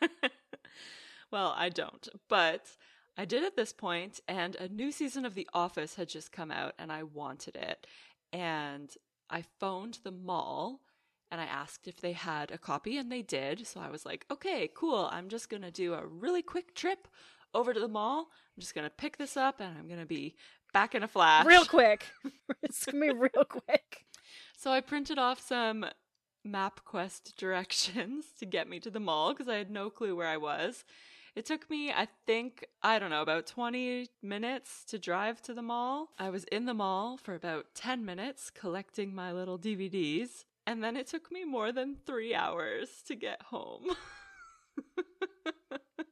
well, 1.30 1.54
I 1.56 1.68
don't. 1.68 2.08
But 2.28 2.66
I 3.16 3.24
did 3.24 3.44
at 3.44 3.56
this 3.56 3.72
point, 3.72 4.20
and 4.28 4.56
a 4.56 4.68
new 4.68 4.92
season 4.92 5.24
of 5.24 5.34
The 5.34 5.48
Office 5.52 5.96
had 5.96 6.08
just 6.08 6.32
come 6.32 6.50
out, 6.50 6.74
and 6.78 6.90
I 6.92 7.02
wanted 7.02 7.56
it. 7.56 7.86
And 8.32 8.90
I 9.28 9.44
phoned 9.58 9.98
the 10.02 10.12
mall 10.12 10.80
and 11.30 11.40
I 11.40 11.44
asked 11.44 11.86
if 11.86 12.00
they 12.00 12.12
had 12.12 12.50
a 12.50 12.58
copy, 12.58 12.96
and 12.96 13.10
they 13.10 13.22
did. 13.22 13.66
So 13.66 13.80
I 13.80 13.90
was 13.90 14.04
like, 14.04 14.26
okay, 14.30 14.68
cool. 14.74 15.08
I'm 15.12 15.28
just 15.28 15.48
going 15.48 15.62
to 15.62 15.70
do 15.70 15.94
a 15.94 16.04
really 16.04 16.42
quick 16.42 16.74
trip 16.74 17.06
over 17.54 17.72
to 17.72 17.80
the 17.80 17.88
mall. 17.88 18.30
I'm 18.56 18.60
just 18.60 18.74
going 18.74 18.86
to 18.86 18.90
pick 18.90 19.16
this 19.16 19.36
up, 19.36 19.60
and 19.60 19.78
I'm 19.78 19.86
going 19.86 20.00
to 20.00 20.06
be 20.06 20.34
back 20.72 20.94
in 20.94 21.02
a 21.02 21.08
flash. 21.08 21.46
Real 21.46 21.64
quick. 21.64 22.06
it's 22.62 22.84
going 22.84 23.00
to 23.06 23.14
be 23.14 23.18
real 23.18 23.44
quick. 23.44 24.06
So 24.56 24.72
I 24.72 24.80
printed 24.80 25.18
off 25.18 25.40
some 25.40 25.86
MapQuest 26.46 27.36
directions 27.36 28.26
to 28.40 28.46
get 28.46 28.68
me 28.68 28.80
to 28.80 28.90
the 28.90 29.00
mall 29.00 29.32
because 29.32 29.48
I 29.48 29.56
had 29.56 29.70
no 29.70 29.88
clue 29.88 30.16
where 30.16 30.28
I 30.28 30.36
was. 30.36 30.84
It 31.36 31.46
took 31.46 31.70
me, 31.70 31.92
I 31.92 32.08
think, 32.26 32.66
I 32.82 32.98
don't 32.98 33.10
know, 33.10 33.22
about 33.22 33.46
20 33.46 34.08
minutes 34.22 34.84
to 34.86 34.98
drive 34.98 35.40
to 35.42 35.54
the 35.54 35.62
mall. 35.62 36.08
I 36.18 36.28
was 36.28 36.44
in 36.44 36.66
the 36.66 36.74
mall 36.74 37.16
for 37.16 37.34
about 37.34 37.66
10 37.74 38.04
minutes 38.04 38.50
collecting 38.50 39.14
my 39.14 39.32
little 39.32 39.58
DVDs, 39.58 40.44
and 40.66 40.82
then 40.82 40.96
it 40.96 41.06
took 41.06 41.30
me 41.30 41.44
more 41.44 41.70
than 41.70 41.96
three 42.04 42.34
hours 42.34 43.02
to 43.06 43.14
get 43.14 43.42
home. 43.42 43.90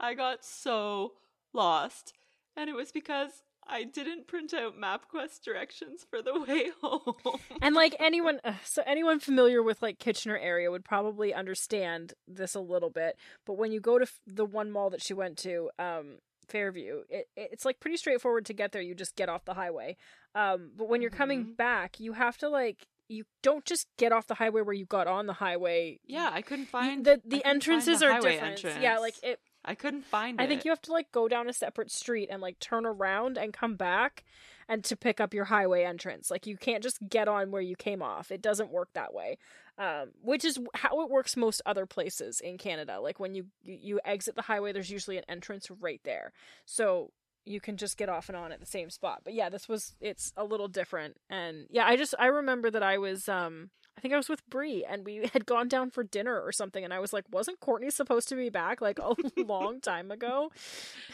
I 0.00 0.12
got 0.12 0.44
so 0.44 1.14
lost, 1.54 2.12
and 2.54 2.68
it 2.68 2.76
was 2.76 2.92
because 2.92 3.42
I 3.66 3.84
didn't 3.84 4.26
print 4.26 4.52
out 4.54 4.74
MapQuest 4.78 5.42
directions 5.44 6.04
for 6.08 6.20
the 6.22 6.38
way 6.40 6.70
home. 6.82 7.14
And 7.62 7.74
like 7.74 7.96
anyone, 7.98 8.40
uh, 8.44 8.54
so 8.64 8.82
anyone 8.86 9.20
familiar 9.20 9.62
with 9.62 9.80
like 9.82 9.98
Kitchener 9.98 10.36
area 10.38 10.70
would 10.70 10.84
probably 10.84 11.32
understand 11.34 12.14
this 12.28 12.54
a 12.54 12.60
little 12.60 12.90
bit. 12.90 13.16
But 13.46 13.54
when 13.54 13.72
you 13.72 13.80
go 13.80 13.98
to 13.98 14.04
f- 14.04 14.20
the 14.26 14.44
one 14.44 14.70
mall 14.70 14.90
that 14.90 15.02
she 15.02 15.14
went 15.14 15.38
to, 15.38 15.70
um, 15.78 16.18
Fairview, 16.48 17.04
it, 17.08 17.28
it's 17.36 17.64
like 17.64 17.80
pretty 17.80 17.96
straightforward 17.96 18.44
to 18.46 18.52
get 18.52 18.72
there. 18.72 18.82
You 18.82 18.94
just 18.94 19.16
get 19.16 19.30
off 19.30 19.46
the 19.46 19.54
highway. 19.54 19.96
Um, 20.34 20.72
but 20.76 20.88
when 20.90 21.00
you're 21.00 21.10
coming 21.10 21.44
Mhm. 21.46 21.56
back, 21.56 21.98
you 21.98 22.12
have 22.12 22.36
to 22.38 22.48
like 22.50 22.86
you 23.08 23.24
don't 23.42 23.64
just 23.64 23.86
get 23.98 24.12
off 24.12 24.26
the 24.26 24.34
highway 24.34 24.60
where 24.62 24.74
you 24.74 24.84
got 24.86 25.06
on 25.06 25.26
the 25.26 25.34
highway. 25.34 26.00
yeah, 26.06 26.30
I 26.32 26.42
couldn't 26.42 26.66
find 26.66 27.04
the 27.04 27.20
the 27.24 27.44
entrances 27.46 28.00
the 28.00 28.06
are 28.06 28.20
different. 28.20 28.42
entrance. 28.42 28.78
Yeah, 28.82 28.98
like 28.98 29.14
it. 29.22 29.40
I 29.64 29.74
couldn't 29.74 30.04
find 30.04 30.40
I 30.40 30.44
it. 30.44 30.46
I 30.46 30.48
think 30.48 30.64
you 30.64 30.70
have 30.70 30.82
to 30.82 30.92
like 30.92 31.10
go 31.12 31.28
down 31.28 31.48
a 31.48 31.52
separate 31.52 31.90
street 31.90 32.28
and 32.30 32.42
like 32.42 32.58
turn 32.58 32.84
around 32.84 33.38
and 33.38 33.52
come 33.52 33.76
back 33.76 34.24
and 34.68 34.84
to 34.84 34.96
pick 34.96 35.20
up 35.20 35.34
your 35.34 35.44
highway 35.44 35.84
entrance. 35.84 36.30
Like 36.30 36.46
you 36.46 36.56
can't 36.56 36.82
just 36.82 36.98
get 37.08 37.28
on 37.28 37.50
where 37.50 37.62
you 37.62 37.76
came 37.76 38.02
off. 38.02 38.30
It 38.30 38.42
doesn't 38.42 38.70
work 38.70 38.88
that 38.94 39.14
way. 39.14 39.38
Um, 39.76 40.12
which 40.22 40.44
is 40.44 40.58
how 40.74 41.02
it 41.02 41.10
works 41.10 41.36
most 41.36 41.60
other 41.66 41.84
places 41.84 42.40
in 42.40 42.58
Canada. 42.58 43.00
Like 43.00 43.18
when 43.18 43.34
you 43.34 43.46
you 43.64 44.00
exit 44.04 44.36
the 44.36 44.42
highway, 44.42 44.72
there's 44.72 44.90
usually 44.90 45.18
an 45.18 45.24
entrance 45.28 45.68
right 45.80 46.00
there. 46.04 46.32
So 46.64 47.10
you 47.44 47.60
can 47.60 47.76
just 47.76 47.96
get 47.96 48.08
off 48.08 48.28
and 48.28 48.36
on 48.36 48.52
at 48.52 48.60
the 48.60 48.66
same 48.66 48.90
spot. 48.90 49.22
But 49.24 49.34
yeah, 49.34 49.48
this 49.48 49.68
was 49.68 49.94
it's 50.00 50.32
a 50.36 50.44
little 50.44 50.68
different. 50.68 51.16
And 51.28 51.66
yeah, 51.70 51.86
I 51.86 51.96
just 51.96 52.14
I 52.18 52.26
remember 52.26 52.70
that 52.70 52.82
I 52.82 52.98
was 52.98 53.28
um 53.28 53.70
I 53.96 54.00
think 54.00 54.12
I 54.12 54.16
was 54.16 54.28
with 54.28 54.48
Bree 54.50 54.84
and 54.88 55.04
we 55.04 55.30
had 55.32 55.46
gone 55.46 55.68
down 55.68 55.90
for 55.90 56.02
dinner 56.04 56.40
or 56.40 56.52
something 56.52 56.84
and 56.84 56.92
I 56.92 56.98
was 56.98 57.12
like, 57.12 57.24
wasn't 57.30 57.60
Courtney 57.60 57.90
supposed 57.90 58.28
to 58.28 58.34
be 58.34 58.50
back 58.50 58.80
like 58.80 58.98
a 58.98 59.14
long 59.40 59.80
time 59.80 60.10
ago? 60.10 60.50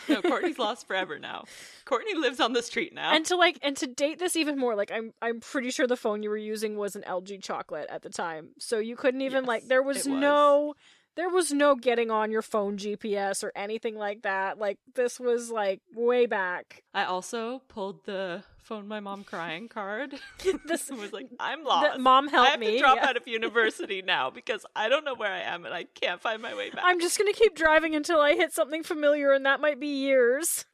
no, 0.09 0.23
Courtney's 0.23 0.59
lost 0.59 0.87
forever 0.89 1.19
now. 1.19 1.45
Courtney 1.85 2.15
lives 2.15 2.41
on 2.41 2.53
the 2.53 2.63
street 2.63 2.95
now. 2.95 3.13
And 3.15 3.25
to 3.27 3.37
like 3.37 3.59
and 3.63 3.77
to 3.77 3.87
date 3.87 4.19
this 4.19 4.35
even 4.37 4.59
more, 4.59 4.75
like 4.75 4.91
I'm 4.91 5.13
I'm 5.23 5.41
pretty 5.41 5.71
sure 5.71 5.87
the 5.87 5.97
phone 5.97 6.23
you 6.23 6.31
were 6.31 6.37
using 6.37 6.77
was 6.77 6.97
an 6.97 7.03
LG 7.03 7.43
chocolate 7.43 7.87
at 7.91 8.03
the 8.03 8.11
time. 8.11 8.51
So 8.59 8.79
you 8.79 8.97
couldn't 8.97 9.21
even 9.23 9.45
Yes, 9.45 9.49
like 9.49 9.69
there 9.69 9.83
was, 9.83 9.99
was. 9.99 10.07
no 10.09 10.75
there 11.17 11.29
was 11.29 11.53
no 11.53 11.75
getting 11.75 12.11
on 12.11 12.31
your 12.31 12.43
phone 12.43 12.77
GPS 12.77 13.43
or 13.43 13.53
anything 13.55 13.97
like 13.97 14.23
that. 14.23 14.59
Like 14.59 14.79
this 14.95 15.19
was 15.19 15.51
like 15.51 15.81
way 15.95 16.27
back. 16.27 16.83
I 16.95 17.05
also 17.05 17.61
pulled 17.69 18.05
the 18.05 18.45
phone 18.59 18.87
my 18.89 19.01
mom 19.01 19.25
crying 19.25 19.69
card. 19.69 20.15
This 20.67 20.91
was 20.91 21.13
like, 21.13 21.29
I'm 21.41 21.65
lost. 21.65 21.99
mom 21.99 22.29
help 22.29 22.45
me. 22.45 22.49
I 22.49 22.51
have 22.51 22.61
me. 22.61 22.73
to 22.73 22.79
drop 22.79 22.97
yeah. 22.97 23.09
out 23.09 23.17
of 23.17 23.27
university 23.27 24.03
now 24.03 24.31
because 24.31 24.65
I 24.77 24.89
don't 24.89 25.05
know 25.05 25.15
where 25.15 25.33
I 25.33 25.41
am 25.41 25.65
and 25.65 25.75
I 25.75 25.85
can't 25.85 26.21
find 26.21 26.41
my 26.41 26.55
way 26.55 26.71
back. 26.71 26.83
I'm 26.85 27.01
just 27.01 27.19
gonna 27.19 27.33
keep 27.33 27.55
driving 27.55 27.95
until 27.95 28.21
I 28.21 28.35
hit 28.35 28.53
something 28.53 28.83
familiar, 28.83 29.33
and 29.33 29.45
that 29.47 29.61
might 29.61 29.81
be 29.81 29.89
years. 29.89 30.65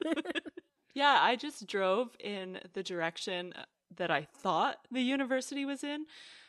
Yeah, 0.97 1.19
I 1.21 1.35
just 1.35 1.67
drove 1.67 2.15
in 2.19 2.59
the 2.73 2.81
direction 2.81 3.53
that 3.97 4.09
I 4.09 4.23
thought 4.23 4.77
the 4.89 5.01
university 5.01 5.63
was 5.63 5.83
in. 5.83 6.05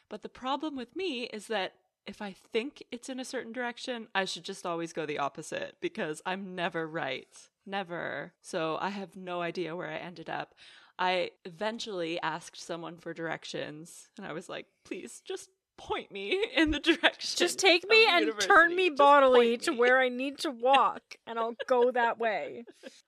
But 0.08 0.22
the 0.22 0.30
problem 0.30 0.74
with 0.74 0.96
me 0.96 1.24
is 1.24 1.48
that 1.48 1.74
if 2.08 2.22
I 2.22 2.34
think 2.52 2.82
it's 2.90 3.08
in 3.08 3.20
a 3.20 3.24
certain 3.24 3.52
direction, 3.52 4.08
I 4.14 4.24
should 4.24 4.44
just 4.44 4.64
always 4.66 4.92
go 4.92 5.06
the 5.06 5.18
opposite 5.18 5.76
because 5.80 6.22
I'm 6.26 6.54
never 6.54 6.86
right. 6.88 7.28
Never. 7.66 8.32
So 8.40 8.78
I 8.80 8.88
have 8.88 9.14
no 9.14 9.42
idea 9.42 9.76
where 9.76 9.90
I 9.90 9.96
ended 9.96 10.30
up. 10.30 10.54
I 10.98 11.30
eventually 11.44 12.20
asked 12.22 12.60
someone 12.60 12.96
for 12.96 13.12
directions 13.12 14.08
and 14.16 14.26
I 14.26 14.32
was 14.32 14.48
like, 14.48 14.66
please 14.84 15.20
just 15.24 15.50
point 15.76 16.10
me 16.10 16.44
in 16.56 16.70
the 16.72 16.80
direction. 16.80 17.38
just 17.38 17.58
take 17.58 17.88
me 17.88 18.06
and 18.08 18.20
university. 18.26 18.48
turn 18.48 18.74
me 18.74 18.88
Just 18.88 18.98
bodily 18.98 19.50
point 19.50 19.62
to 19.62 19.72
where 19.74 20.00
I 20.00 20.08
need 20.08 20.38
to 20.38 20.50
walk, 20.68 21.02
and 21.26 21.38
I'll 21.38 21.54
go 21.68 21.92
that 21.92 22.18
way. 22.18 22.64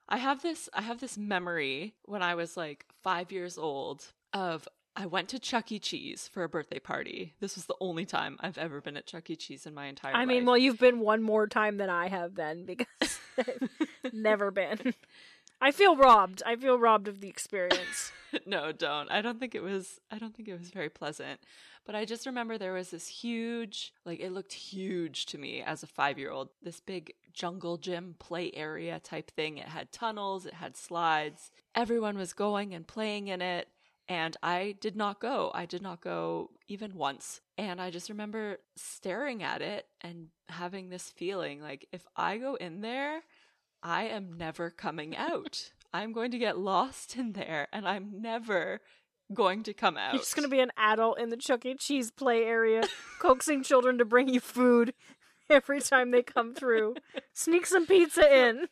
I 0.09 0.19
have 0.19 0.43
this 0.43 0.69
I 0.75 0.83
have 0.83 1.01
this 1.01 1.19
memory 1.19 1.95
when 2.05 2.23
I 2.23 2.35
was 2.35 2.57
like 2.57 2.85
5 3.03 3.33
years 3.33 3.59
old 3.59 4.05
of 4.33 4.69
I 5.01 5.07
went 5.07 5.31
to 5.31 5.39
Chuck 5.39 5.73
E. 5.73 5.79
Cheese 5.79 6.29
for 6.31 6.45
a 6.45 6.49
birthday 6.49 6.79
party. 6.79 7.33
This 7.41 7.55
was 7.55 7.65
the 7.65 7.75
only 7.81 8.05
time 8.05 8.37
I've 8.41 8.59
ever 8.59 8.83
been 8.83 8.99
at 8.99 9.07
Chuck 9.07 9.31
E. 9.31 9.37
Cheese 9.37 9.65
in 9.65 9.73
my 9.73 9.87
entire 9.87 10.13
life. 10.13 10.19
I 10.19 10.21
life. 10.21 10.29
mean, 10.29 10.45
well, 10.45 10.59
you've 10.59 10.79
been 10.79 11.01
one 11.01 11.23
more 11.23 11.47
time 11.47 11.79
than 11.79 11.89
I 11.89 12.09
have 12.09 12.35
then 12.35 12.67
because 12.67 13.19
I've 13.39 14.13
never 14.13 14.51
been. 14.51 14.93
I 15.59 15.71
feel 15.71 15.97
robbed. 15.97 16.43
I 16.45 16.57
feel 16.57 16.79
robbed 16.79 17.09
of 17.09 17.23
the 17.23 17.29
experience. 17.29 18.13
no, 18.47 18.73
don't. 18.73 19.11
I 19.11 19.23
don't 19.23 19.41
think 19.41 19.55
it 19.55 19.63
was 19.63 20.01
I 20.11 20.19
don't 20.19 20.37
think 20.37 20.51
it 20.51 20.59
was 20.59 20.69
very 20.69 20.91
pleasant. 20.91 21.41
But 21.87 21.95
I 21.95 22.05
just 22.05 22.27
remember 22.27 22.59
there 22.59 22.75
was 22.75 22.91
this 22.91 23.09
huge, 23.09 23.95
like 24.05 24.21
it 24.21 24.33
looked 24.33 24.53
huge 24.53 25.25
to 25.27 25.39
me 25.39 25.63
as 25.63 25.83
a 25.83 25.87
5-year-old, 25.87 26.51
this 26.63 26.79
big 26.79 27.15
jungle 27.33 27.79
gym 27.79 28.17
play 28.19 28.51
area 28.53 29.01
type 29.01 29.31
thing. 29.31 29.57
It 29.57 29.69
had 29.69 29.93
tunnels, 29.93 30.45
it 30.45 30.55
had 30.55 30.77
slides. 30.77 31.53
Everyone 31.75 32.19
was 32.19 32.35
going 32.35 32.75
and 32.75 32.87
playing 32.87 33.29
in 33.29 33.41
it. 33.41 33.69
And 34.11 34.37
I 34.43 34.75
did 34.81 34.97
not 34.97 35.21
go. 35.21 35.53
I 35.55 35.67
did 35.67 35.83
not 35.83 36.01
go 36.01 36.51
even 36.67 36.97
once. 36.97 37.41
And 37.57 37.81
I 37.81 37.91
just 37.91 38.11
remember 38.11 38.59
staring 38.75 39.41
at 39.41 39.63
it 39.63 39.87
and 40.01 40.27
having 40.49 40.89
this 40.89 41.11
feeling 41.11 41.63
like 41.63 41.87
if 41.93 42.05
I 42.17 42.37
go 42.39 42.57
in 42.57 42.81
there, 42.81 43.21
I 43.85 44.09
am 44.09 44.37
never 44.37 44.69
coming 44.69 45.17
out. 45.17 45.71
I'm 45.95 46.13
going 46.13 46.33
to 46.33 46.39
get 46.39 46.59
lost 46.59 47.17
in 47.17 47.35
there 47.35 47.69
and 47.73 47.87
I'm 47.87 48.21
never 48.21 48.81
going 49.33 49.63
to 49.63 49.73
come 49.73 49.97
out. 49.97 50.15
You're 50.15 50.23
just 50.23 50.35
gonna 50.35 50.49
be 50.49 50.59
an 50.59 50.73
adult 50.77 51.21
in 51.21 51.29
the 51.29 51.37
Chuck 51.37 51.65
E. 51.65 51.77
Cheese 51.77 52.11
play 52.11 52.43
area, 52.45 52.83
coaxing 53.21 53.63
children 53.63 53.97
to 53.99 54.05
bring 54.05 54.29
you 54.29 54.41
food 54.41 54.93
every 55.51 55.81
time 55.81 56.11
they 56.11 56.23
come 56.23 56.53
through. 56.53 56.97
Sneak 57.33 57.65
some 57.65 57.87
pizza 57.87 58.37
in. 58.37 58.67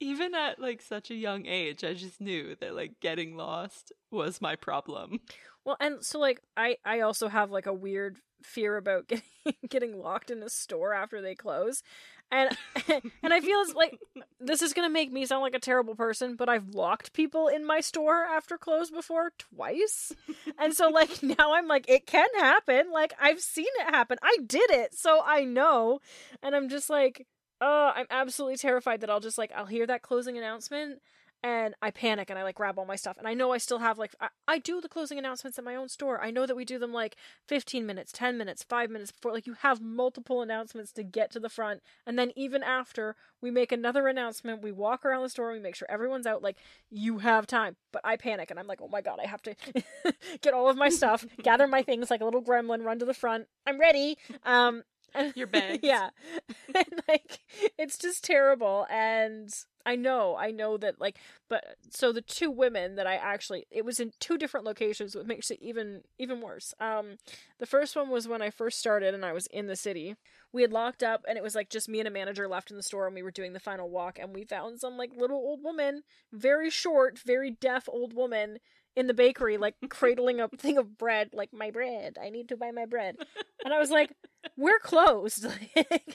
Even 0.00 0.34
at 0.34 0.58
like 0.58 0.82
such 0.82 1.10
a 1.10 1.14
young 1.14 1.46
age, 1.46 1.82
I 1.84 1.94
just 1.94 2.20
knew 2.20 2.56
that 2.60 2.74
like 2.74 3.00
getting 3.00 3.36
lost 3.36 3.92
was 4.10 4.40
my 4.40 4.56
problem. 4.56 5.20
Well, 5.64 5.76
and 5.80 6.04
so 6.04 6.18
like 6.18 6.40
I 6.56 6.76
I 6.84 7.00
also 7.00 7.28
have 7.28 7.50
like 7.50 7.66
a 7.66 7.72
weird 7.72 8.18
fear 8.42 8.76
about 8.76 9.08
getting 9.08 9.22
getting 9.68 9.98
locked 9.98 10.30
in 10.30 10.42
a 10.42 10.48
store 10.48 10.92
after 10.94 11.20
they 11.20 11.34
close. 11.34 11.82
And 12.30 12.56
and 13.22 13.32
I 13.32 13.40
feel 13.40 13.60
it's 13.60 13.74
like 13.74 13.98
this 14.40 14.62
is 14.62 14.72
going 14.72 14.88
to 14.88 14.92
make 14.92 15.12
me 15.12 15.26
sound 15.26 15.42
like 15.42 15.54
a 15.54 15.60
terrible 15.60 15.94
person, 15.94 16.34
but 16.36 16.48
I've 16.48 16.74
locked 16.74 17.12
people 17.12 17.48
in 17.48 17.64
my 17.64 17.80
store 17.80 18.24
after 18.24 18.58
close 18.58 18.90
before 18.90 19.32
twice. 19.38 20.12
And 20.58 20.74
so 20.74 20.88
like 20.88 21.22
now 21.22 21.54
I'm 21.54 21.68
like 21.68 21.88
it 21.88 22.06
can 22.06 22.28
happen. 22.36 22.92
Like 22.92 23.14
I've 23.20 23.40
seen 23.40 23.66
it 23.80 23.94
happen. 23.94 24.18
I 24.22 24.38
did 24.44 24.70
it, 24.70 24.94
so 24.94 25.22
I 25.24 25.44
know. 25.44 26.00
And 26.42 26.54
I'm 26.54 26.68
just 26.68 26.90
like 26.90 27.26
oh, 27.60 27.92
I'm 27.94 28.06
absolutely 28.10 28.56
terrified 28.56 29.00
that 29.00 29.10
I'll 29.10 29.20
just 29.20 29.38
like 29.38 29.52
I'll 29.54 29.66
hear 29.66 29.86
that 29.86 30.02
closing 30.02 30.36
announcement 30.36 31.00
and 31.42 31.74
I 31.80 31.90
panic 31.90 32.30
and 32.30 32.38
I 32.38 32.42
like 32.42 32.56
grab 32.56 32.78
all 32.78 32.86
my 32.86 32.96
stuff. 32.96 33.18
And 33.18 33.28
I 33.28 33.34
know 33.34 33.52
I 33.52 33.58
still 33.58 33.78
have 33.78 33.98
like 33.98 34.14
I, 34.20 34.28
I, 34.48 34.58
do 34.58 34.80
the 34.80 34.88
closing 34.88 35.18
announcements 35.18 35.58
at 35.58 35.64
my 35.64 35.76
own 35.76 35.88
store. 35.88 36.20
I 36.20 36.30
know 36.30 36.46
that 36.46 36.56
we 36.56 36.64
do 36.64 36.78
them 36.78 36.92
like 36.92 37.14
15 37.46 37.86
minutes, 37.86 38.10
10 38.12 38.36
minutes, 38.36 38.64
5 38.64 38.90
minutes 38.90 39.12
before 39.12 39.32
like 39.32 39.46
you 39.46 39.54
have 39.60 39.80
multiple 39.80 40.42
announcements 40.42 40.92
to 40.92 41.04
get 41.04 41.30
to 41.32 41.40
the 41.40 41.48
front. 41.48 41.82
And 42.06 42.18
then 42.18 42.32
even 42.34 42.62
after 42.62 43.14
we 43.40 43.50
make 43.50 43.70
another 43.70 44.08
announcement, 44.08 44.62
we 44.62 44.72
walk 44.72 45.04
around 45.04 45.22
the 45.22 45.28
store, 45.28 45.52
we 45.52 45.60
make 45.60 45.76
sure 45.76 45.88
everyone's 45.90 46.26
out 46.26 46.42
like 46.42 46.56
you 46.90 47.18
have 47.18 47.46
time. 47.46 47.76
But 47.92 48.02
I 48.02 48.16
panic 48.16 48.50
and 48.50 48.58
I'm 48.58 48.66
like, 48.66 48.80
"Oh 48.82 48.88
my 48.88 49.00
god, 49.00 49.20
I 49.22 49.26
have 49.26 49.42
to 49.42 49.54
get 50.40 50.54
all 50.54 50.68
of 50.68 50.76
my 50.76 50.88
stuff, 50.88 51.24
gather 51.42 51.66
my 51.66 51.82
things 51.82 52.10
like 52.10 52.22
a 52.22 52.24
little 52.24 52.42
gremlin, 52.42 52.84
run 52.84 52.98
to 52.98 53.04
the 53.04 53.14
front. 53.14 53.46
I'm 53.66 53.78
ready." 53.78 54.18
Um 54.44 54.82
your 55.34 55.46
bag. 55.46 55.80
yeah. 55.82 56.10
and 56.74 57.02
like 57.08 57.40
it's 57.78 57.98
just 57.98 58.24
terrible 58.24 58.86
and 58.90 59.52
I 59.84 59.94
know, 59.94 60.36
I 60.36 60.50
know 60.50 60.76
that 60.78 61.00
like 61.00 61.18
but 61.48 61.76
so 61.90 62.12
the 62.12 62.20
two 62.20 62.50
women 62.50 62.96
that 62.96 63.06
I 63.06 63.14
actually 63.14 63.66
it 63.70 63.84
was 63.84 64.00
in 64.00 64.12
two 64.20 64.36
different 64.36 64.66
locations 64.66 65.14
which 65.14 65.26
makes 65.26 65.50
it 65.50 65.58
even 65.62 66.02
even 66.18 66.40
worse. 66.40 66.74
Um 66.80 67.16
the 67.58 67.66
first 67.66 67.96
one 67.96 68.10
was 68.10 68.28
when 68.28 68.42
I 68.42 68.50
first 68.50 68.78
started 68.78 69.14
and 69.14 69.24
I 69.24 69.32
was 69.32 69.46
in 69.48 69.66
the 69.66 69.76
city. 69.76 70.16
We 70.52 70.62
had 70.62 70.72
locked 70.72 71.02
up 71.02 71.24
and 71.28 71.38
it 71.38 71.42
was 71.44 71.54
like 71.54 71.70
just 71.70 71.88
me 71.88 72.00
and 72.00 72.08
a 72.08 72.10
manager 72.10 72.48
left 72.48 72.70
in 72.70 72.76
the 72.76 72.82
store 72.82 73.06
and 73.06 73.14
we 73.14 73.22
were 73.22 73.30
doing 73.30 73.52
the 73.52 73.60
final 73.60 73.88
walk 73.88 74.18
and 74.18 74.34
we 74.34 74.44
found 74.44 74.80
some 74.80 74.96
like 74.96 75.10
little 75.16 75.36
old 75.36 75.62
woman, 75.62 76.02
very 76.32 76.70
short, 76.70 77.18
very 77.18 77.50
deaf 77.50 77.88
old 77.88 78.12
woman 78.12 78.58
in 78.96 79.06
the 79.06 79.14
bakery, 79.14 79.58
like 79.58 79.74
cradling 79.88 80.40
a 80.40 80.48
thing 80.48 80.78
of 80.78 80.98
bread, 80.98 81.30
like 81.32 81.52
my 81.52 81.70
bread. 81.70 82.16
I 82.20 82.30
need 82.30 82.48
to 82.48 82.56
buy 82.56 82.70
my 82.70 82.86
bread. 82.86 83.16
And 83.64 83.74
I 83.74 83.80
was 83.80 83.90
like, 83.90 84.12
we're 84.56 84.78
closed. 84.78 85.44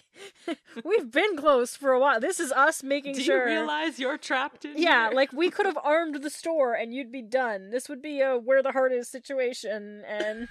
We've 0.85 1.11
been 1.11 1.35
closed 1.35 1.75
for 1.75 1.91
a 1.91 1.99
while. 1.99 2.21
This 2.21 2.39
is 2.39 2.49
us 2.53 2.81
making 2.81 3.15
Do 3.15 3.21
sure. 3.23 3.45
you 3.45 3.55
realize 3.59 3.99
you're 3.99 4.17
trapped 4.17 4.63
in 4.63 4.77
yeah, 4.77 5.09
here? 5.09 5.15
like 5.17 5.33
we 5.33 5.49
could 5.49 5.65
have 5.65 5.77
armed 5.83 6.23
the 6.23 6.29
store 6.29 6.73
and 6.73 6.93
you'd 6.93 7.11
be 7.11 7.21
done. 7.21 7.69
This 7.71 7.89
would 7.89 8.01
be 8.01 8.21
a 8.21 8.37
where 8.37 8.63
the 8.63 8.71
heart 8.71 8.93
is 8.93 9.09
situation 9.09 10.03
and 10.07 10.47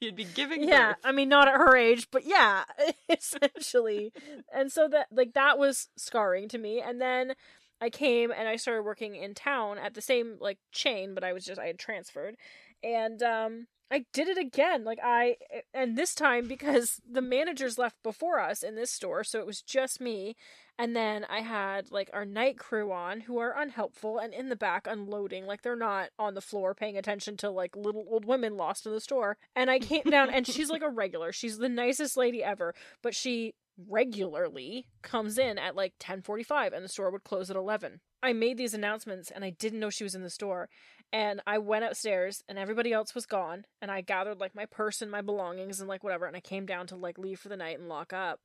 you'd 0.00 0.16
be 0.16 0.24
giving 0.24 0.66
yeah 0.66 0.88
birth. 0.88 0.96
i 1.04 1.12
mean 1.12 1.28
not 1.28 1.46
at 1.46 1.54
her 1.54 1.76
age 1.76 2.08
but 2.10 2.24
yeah 2.24 2.64
essentially 3.08 4.12
and 4.52 4.72
so 4.72 4.88
that 4.88 5.06
like 5.12 5.34
that 5.34 5.58
was 5.58 5.88
scarring 5.96 6.48
to 6.48 6.58
me 6.58 6.80
and 6.80 7.00
then 7.00 7.34
I 7.80 7.90
came 7.90 8.30
and 8.30 8.48
I 8.48 8.56
started 8.56 8.82
working 8.82 9.16
in 9.16 9.34
town 9.34 9.78
at 9.78 9.94
the 9.94 10.02
same 10.02 10.36
like 10.40 10.58
chain, 10.72 11.14
but 11.14 11.24
I 11.24 11.32
was 11.32 11.44
just 11.44 11.60
I 11.60 11.66
had 11.66 11.78
transferred. 11.78 12.36
And 12.82 13.22
um 13.22 13.66
I 13.92 14.04
did 14.12 14.28
it 14.28 14.38
again. 14.38 14.84
Like 14.84 15.00
I 15.02 15.36
and 15.74 15.96
this 15.96 16.14
time 16.14 16.46
because 16.46 17.00
the 17.10 17.22
managers 17.22 17.78
left 17.78 18.02
before 18.02 18.38
us 18.38 18.62
in 18.62 18.76
this 18.76 18.90
store, 18.90 19.24
so 19.24 19.40
it 19.40 19.46
was 19.46 19.62
just 19.62 20.00
me. 20.00 20.36
And 20.78 20.96
then 20.96 21.26
I 21.28 21.40
had 21.40 21.90
like 21.90 22.08
our 22.14 22.24
night 22.24 22.58
crew 22.58 22.90
on 22.92 23.22
who 23.22 23.38
are 23.38 23.58
unhelpful 23.58 24.18
and 24.18 24.32
in 24.32 24.48
the 24.48 24.56
back 24.56 24.86
unloading, 24.86 25.44
like 25.44 25.62
they're 25.62 25.76
not 25.76 26.10
on 26.18 26.34
the 26.34 26.40
floor 26.40 26.74
paying 26.74 26.96
attention 26.96 27.36
to 27.38 27.50
like 27.50 27.76
little 27.76 28.06
old 28.08 28.24
women 28.24 28.56
lost 28.56 28.86
in 28.86 28.92
the 28.92 29.00
store. 29.00 29.36
And 29.54 29.70
I 29.70 29.78
came 29.78 30.04
down 30.04 30.30
and 30.30 30.46
she's 30.46 30.70
like 30.70 30.82
a 30.82 30.88
regular. 30.88 31.32
She's 31.32 31.58
the 31.58 31.68
nicest 31.68 32.16
lady 32.16 32.42
ever, 32.42 32.74
but 33.02 33.14
she 33.14 33.54
regularly 33.88 34.86
comes 35.02 35.38
in 35.38 35.58
at 35.58 35.76
like 35.76 35.94
10:45 35.98 36.72
and 36.72 36.84
the 36.84 36.88
store 36.88 37.10
would 37.10 37.24
close 37.24 37.50
at 37.50 37.56
11. 37.56 38.00
I 38.22 38.32
made 38.32 38.58
these 38.58 38.74
announcements 38.74 39.30
and 39.30 39.44
I 39.44 39.50
didn't 39.50 39.80
know 39.80 39.90
she 39.90 40.04
was 40.04 40.14
in 40.14 40.22
the 40.22 40.30
store. 40.30 40.68
And 41.12 41.40
I 41.46 41.58
went 41.58 41.84
upstairs 41.84 42.42
and 42.48 42.58
everybody 42.58 42.92
else 42.92 43.14
was 43.14 43.26
gone 43.26 43.64
and 43.80 43.90
I 43.90 44.00
gathered 44.00 44.38
like 44.38 44.54
my 44.54 44.66
purse 44.66 45.02
and 45.02 45.10
my 45.10 45.22
belongings 45.22 45.80
and 45.80 45.88
like 45.88 46.04
whatever 46.04 46.26
and 46.26 46.36
I 46.36 46.40
came 46.40 46.66
down 46.66 46.86
to 46.88 46.96
like 46.96 47.18
leave 47.18 47.40
for 47.40 47.48
the 47.48 47.56
night 47.56 47.78
and 47.78 47.88
lock 47.88 48.12
up 48.12 48.40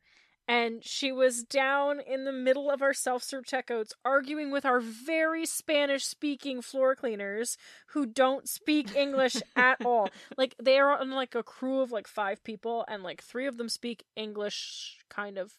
and 0.48 0.84
she 0.84 1.12
was 1.12 1.44
down 1.44 2.00
in 2.00 2.24
the 2.24 2.32
middle 2.32 2.70
of 2.70 2.82
our 2.82 2.94
self-serve 2.94 3.46
checkouts 3.46 3.92
arguing 4.04 4.52
with 4.52 4.66
our 4.66 4.80
very 4.80 5.46
spanish 5.46 6.06
speaking 6.06 6.62
floor 6.62 6.96
cleaners 6.96 7.58
who 7.88 8.06
don't 8.06 8.48
speak 8.48 8.96
english 8.96 9.36
at 9.56 9.84
all. 9.84 10.10
Like 10.38 10.56
they 10.62 10.78
are 10.78 11.00
on 11.00 11.12
like 11.12 11.36
a 11.36 11.44
crew 11.44 11.82
of 11.82 11.92
like 11.92 12.08
five 12.08 12.44
people 12.44 12.86
and 12.88 13.04
like 13.04 13.24
three 13.24 13.48
of 13.48 13.58
them 13.58 13.70
speak 13.70 14.04
english 14.16 14.98
kind 15.10 15.38
of 15.38 15.54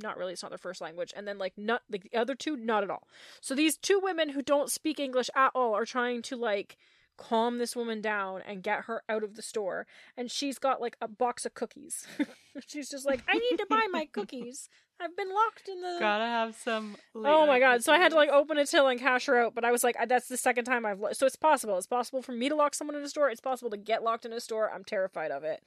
not 0.00 0.16
really 0.16 0.32
it's 0.32 0.42
not 0.42 0.50
their 0.50 0.58
first 0.58 0.80
language 0.80 1.12
and 1.16 1.26
then 1.26 1.38
like 1.38 1.54
not 1.56 1.82
like 1.90 2.08
the 2.10 2.18
other 2.18 2.34
two 2.34 2.56
not 2.56 2.84
at 2.84 2.90
all. 2.90 3.08
So 3.40 3.54
these 3.54 3.76
two 3.76 4.00
women 4.02 4.30
who 4.30 4.42
don't 4.42 4.70
speak 4.70 5.00
english 5.00 5.30
at 5.34 5.50
all 5.54 5.74
are 5.74 5.86
trying 5.86 6.22
to 6.22 6.36
like 6.36 6.76
calm 7.18 7.58
this 7.58 7.76
woman 7.76 8.00
down 8.00 8.40
and 8.46 8.62
get 8.62 8.84
her 8.84 9.02
out 9.08 9.22
of 9.22 9.34
the 9.34 9.42
store. 9.42 9.86
And 10.16 10.30
she's 10.30 10.58
got 10.58 10.80
like 10.80 10.96
a 11.02 11.08
box 11.08 11.44
of 11.44 11.52
cookies. 11.52 12.06
she's 12.66 12.88
just 12.88 13.04
like, 13.04 13.22
I 13.28 13.34
need 13.34 13.58
to 13.58 13.66
buy 13.68 13.86
my 13.90 14.06
cookies. 14.12 14.70
I've 15.00 15.16
been 15.16 15.32
locked 15.32 15.68
in 15.68 15.80
the. 15.80 15.96
Gotta 16.00 16.24
have 16.24 16.56
some. 16.56 16.96
Oh 17.14 17.46
my 17.46 17.60
god! 17.60 17.84
So 17.84 17.92
I 17.92 17.98
had 17.98 18.10
to 18.10 18.16
like 18.16 18.30
open 18.30 18.58
a 18.58 18.66
till 18.66 18.88
and 18.88 18.98
cash 18.98 19.26
her 19.26 19.38
out, 19.38 19.54
but 19.54 19.64
I 19.64 19.70
was 19.70 19.84
like, 19.84 19.96
that's 20.08 20.26
the 20.26 20.36
second 20.36 20.64
time 20.64 20.84
I've. 20.84 20.98
Lo- 20.98 21.12
so 21.12 21.24
it's 21.24 21.36
possible. 21.36 21.78
It's 21.78 21.86
possible 21.86 22.20
for 22.20 22.32
me 22.32 22.48
to 22.48 22.56
lock 22.56 22.74
someone 22.74 22.96
in 22.96 23.02
a 23.04 23.08
store. 23.08 23.30
It's 23.30 23.40
possible 23.40 23.70
to 23.70 23.76
get 23.76 24.02
locked 24.02 24.24
in 24.24 24.32
a 24.32 24.40
store. 24.40 24.72
I'm 24.72 24.82
terrified 24.82 25.30
of 25.30 25.44
it. 25.44 25.62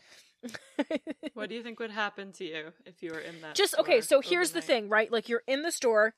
what 1.34 1.47
do 1.47 1.56
you 1.56 1.64
think 1.64 1.80
would 1.80 1.91
happen 1.91 2.34
to 2.34 2.43
you 2.43 2.74
if 2.86 3.02
you 3.02 3.12
were 3.12 3.20
in 3.20 3.39
that? 3.41 3.56
Just 3.56 3.78
okay. 3.80 4.02
So 4.02 4.20
here's 4.20 4.52
the 4.52 4.62
thing, 4.62 4.89
right? 4.89 5.10
Like 5.10 5.30
you're 5.30 5.43
in 5.47 5.62
the 5.62 5.72
store. 5.72 6.14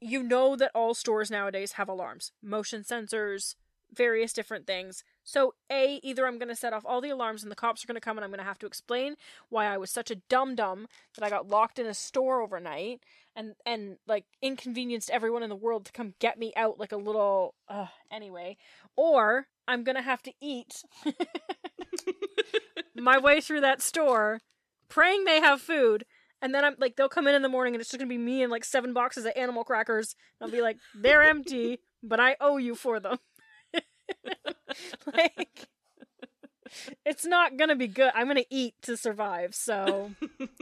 You 0.00 0.22
know 0.22 0.56
that 0.56 0.70
all 0.74 0.94
stores 0.94 1.30
nowadays 1.30 1.72
have 1.72 1.88
alarms, 1.88 2.32
motion 2.40 2.82
sensors, 2.82 3.56
various 3.92 4.32
different 4.32 4.66
things. 4.66 5.02
So, 5.24 5.54
A, 5.70 6.00
either 6.02 6.26
I'm 6.26 6.38
going 6.38 6.48
to 6.48 6.56
set 6.56 6.72
off 6.72 6.84
all 6.86 7.00
the 7.00 7.10
alarms 7.10 7.42
and 7.42 7.50
the 7.50 7.56
cops 7.56 7.82
are 7.82 7.86
going 7.86 7.96
to 7.96 8.00
come 8.00 8.18
and 8.18 8.24
I'm 8.24 8.30
going 8.30 8.38
to 8.38 8.44
have 8.44 8.58
to 8.60 8.66
explain 8.66 9.16
why 9.48 9.66
I 9.66 9.76
was 9.78 9.90
such 9.90 10.10
a 10.10 10.16
dum 10.16 10.54
dum 10.54 10.88
that 11.14 11.24
I 11.24 11.30
got 11.30 11.48
locked 11.48 11.78
in 11.78 11.86
a 11.86 11.94
store 11.94 12.40
overnight 12.40 13.02
and, 13.34 13.54
and 13.64 13.98
like 14.06 14.24
inconvenienced 14.42 15.10
everyone 15.10 15.42
in 15.42 15.50
the 15.50 15.56
world 15.56 15.84
to 15.86 15.92
come 15.92 16.14
get 16.18 16.38
me 16.38 16.52
out 16.56 16.78
like 16.78 16.92
a 16.92 16.96
little, 16.96 17.54
uh, 17.68 17.86
anyway. 18.10 18.56
Or 18.96 19.46
I'm 19.66 19.84
going 19.84 19.96
to 19.96 20.02
have 20.02 20.22
to 20.22 20.32
eat 20.40 20.82
my 22.94 23.18
way 23.18 23.40
through 23.40 23.60
that 23.60 23.82
store, 23.82 24.40
praying 24.88 25.24
they 25.24 25.40
have 25.40 25.60
food. 25.60 26.04
And 26.40 26.54
then 26.54 26.64
I'm 26.64 26.76
like, 26.78 26.96
they'll 26.96 27.08
come 27.08 27.26
in 27.26 27.34
in 27.34 27.42
the 27.42 27.48
morning 27.48 27.74
and 27.74 27.80
it's 27.80 27.90
just 27.90 27.98
gonna 27.98 28.08
be 28.08 28.16
me 28.16 28.42
and 28.42 28.50
like 28.50 28.64
seven 28.64 28.92
boxes 28.92 29.24
of 29.24 29.32
animal 29.34 29.64
crackers. 29.64 30.14
I'll 30.40 30.48
be 30.48 30.62
like, 30.62 30.76
they're 30.94 31.24
empty, 31.24 31.80
but 32.00 32.20
I 32.20 32.36
owe 32.40 32.58
you 32.58 32.74
for 32.74 33.00
them. 33.00 33.18
like 35.12 35.68
it's 37.04 37.24
not 37.24 37.56
gonna 37.56 37.76
be 37.76 37.86
good. 37.88 38.12
I'm 38.14 38.26
gonna 38.26 38.44
eat 38.50 38.74
to 38.82 38.96
survive, 38.96 39.54
so 39.54 40.12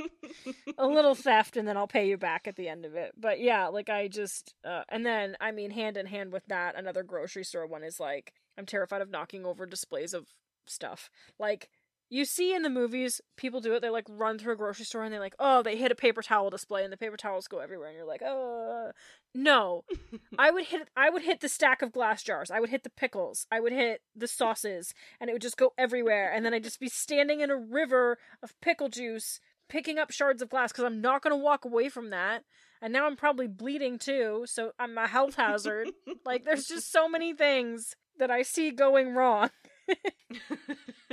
a 0.79 0.87
little 0.87 1.15
theft 1.15 1.57
and 1.57 1.67
then 1.67 1.77
I'll 1.77 1.89
pay 1.89 2.09
you 2.09 2.17
back 2.17 2.47
at 2.47 2.57
the 2.57 2.69
end 2.69 2.85
of 2.85 2.95
it. 2.95 3.13
But 3.19 3.41
yeah, 3.41 3.67
like 3.69 3.89
I 3.89 4.09
just 4.09 4.55
uh, 4.65 4.83
and 4.89 5.05
then 5.05 5.37
I 5.41 5.51
mean 5.51 5.71
hand 5.71 5.97
in 5.97 6.07
hand 6.07 6.33
with 6.33 6.47
that, 6.47 6.79
another 6.79 7.03
grocery 7.03 7.45
store 7.45 7.67
one 7.67 7.83
is 7.83 8.01
like 8.01 8.33
I'm 8.59 8.67
terrified 8.67 9.03
of 9.03 9.11
knocking 9.11 9.45
over 9.45 9.67
displays 9.67 10.15
of 10.15 10.27
stuff. 10.67 11.11
Like 11.39 11.71
you 12.09 12.25
see 12.25 12.55
in 12.55 12.63
the 12.63 12.71
movies, 12.71 13.21
people 13.37 13.61
do 13.61 13.75
it. 13.75 13.81
They 13.81 13.91
like 13.91 14.07
run 14.09 14.39
through 14.39 14.53
a 14.53 14.57
grocery 14.57 14.85
store 14.85 15.03
and 15.03 15.13
they 15.13 15.19
like, 15.19 15.35
oh, 15.39 15.63
they 15.63 15.77
hit 15.77 15.91
a 15.91 15.97
paper 15.97 16.23
towel 16.23 16.51
display 16.51 16.85
and 16.85 16.93
the 16.93 16.97
paper 16.97 17.17
towels 17.17 17.49
go 17.49 17.59
everywhere, 17.59 17.89
and 17.89 17.97
you're 17.97 18.07
like, 18.07 18.23
oh, 18.23 18.93
no. 19.35 19.85
I 20.39 20.51
would 20.51 20.67
hit. 20.67 20.89
I 20.97 21.11
would 21.11 21.23
hit 21.23 21.41
the 21.41 21.49
stack 21.49 21.83
of 21.83 21.93
glass 21.93 22.23
jars. 22.23 22.51
I 22.51 22.61
would 22.61 22.71
hit 22.71 22.85
the 22.85 22.91
pickles. 22.91 23.47
I 23.51 23.61
would 23.61 23.73
hit 23.73 24.03
the 24.15 24.29
sauces, 24.29 24.95
and 25.21 25.29
it 25.29 25.33
would 25.33 25.43
just 25.43 25.57
go 25.57 25.73
everywhere. 25.77 26.33
And 26.33 26.45
then 26.45 26.55
I'd 26.55 26.65
just 26.65 26.81
be 26.81 26.89
standing 26.89 27.41
in 27.41 27.51
a 27.51 27.57
river 27.57 28.19
of 28.43 28.59
pickle 28.61 28.89
juice, 28.89 29.41
picking 29.69 29.99
up 29.99 30.13
shards 30.13 30.43
of 30.43 30.51
glass 30.51 30.73
because 30.73 30.85
I'm 30.85 31.01
not 31.01 31.23
gonna 31.23 31.37
walk 31.37 31.65
away 31.65 31.89
from 31.89 32.11
that. 32.11 32.45
And 32.81 32.93
now 32.93 33.07
I'm 33.07 33.17
probably 33.17 33.49
bleeding 33.49 33.99
too, 33.99 34.45
so 34.47 34.73
I'm 34.79 34.97
a 34.99 35.09
health 35.09 35.37
hazard. 35.37 35.89
like, 36.25 36.45
there's 36.45 36.67
just 36.67 36.93
so 36.93 37.09
many 37.09 37.35
things 37.35 37.95
that 38.19 38.31
I 38.31 38.43
see 38.43 38.71
going 38.71 39.15
wrong. 39.15 39.51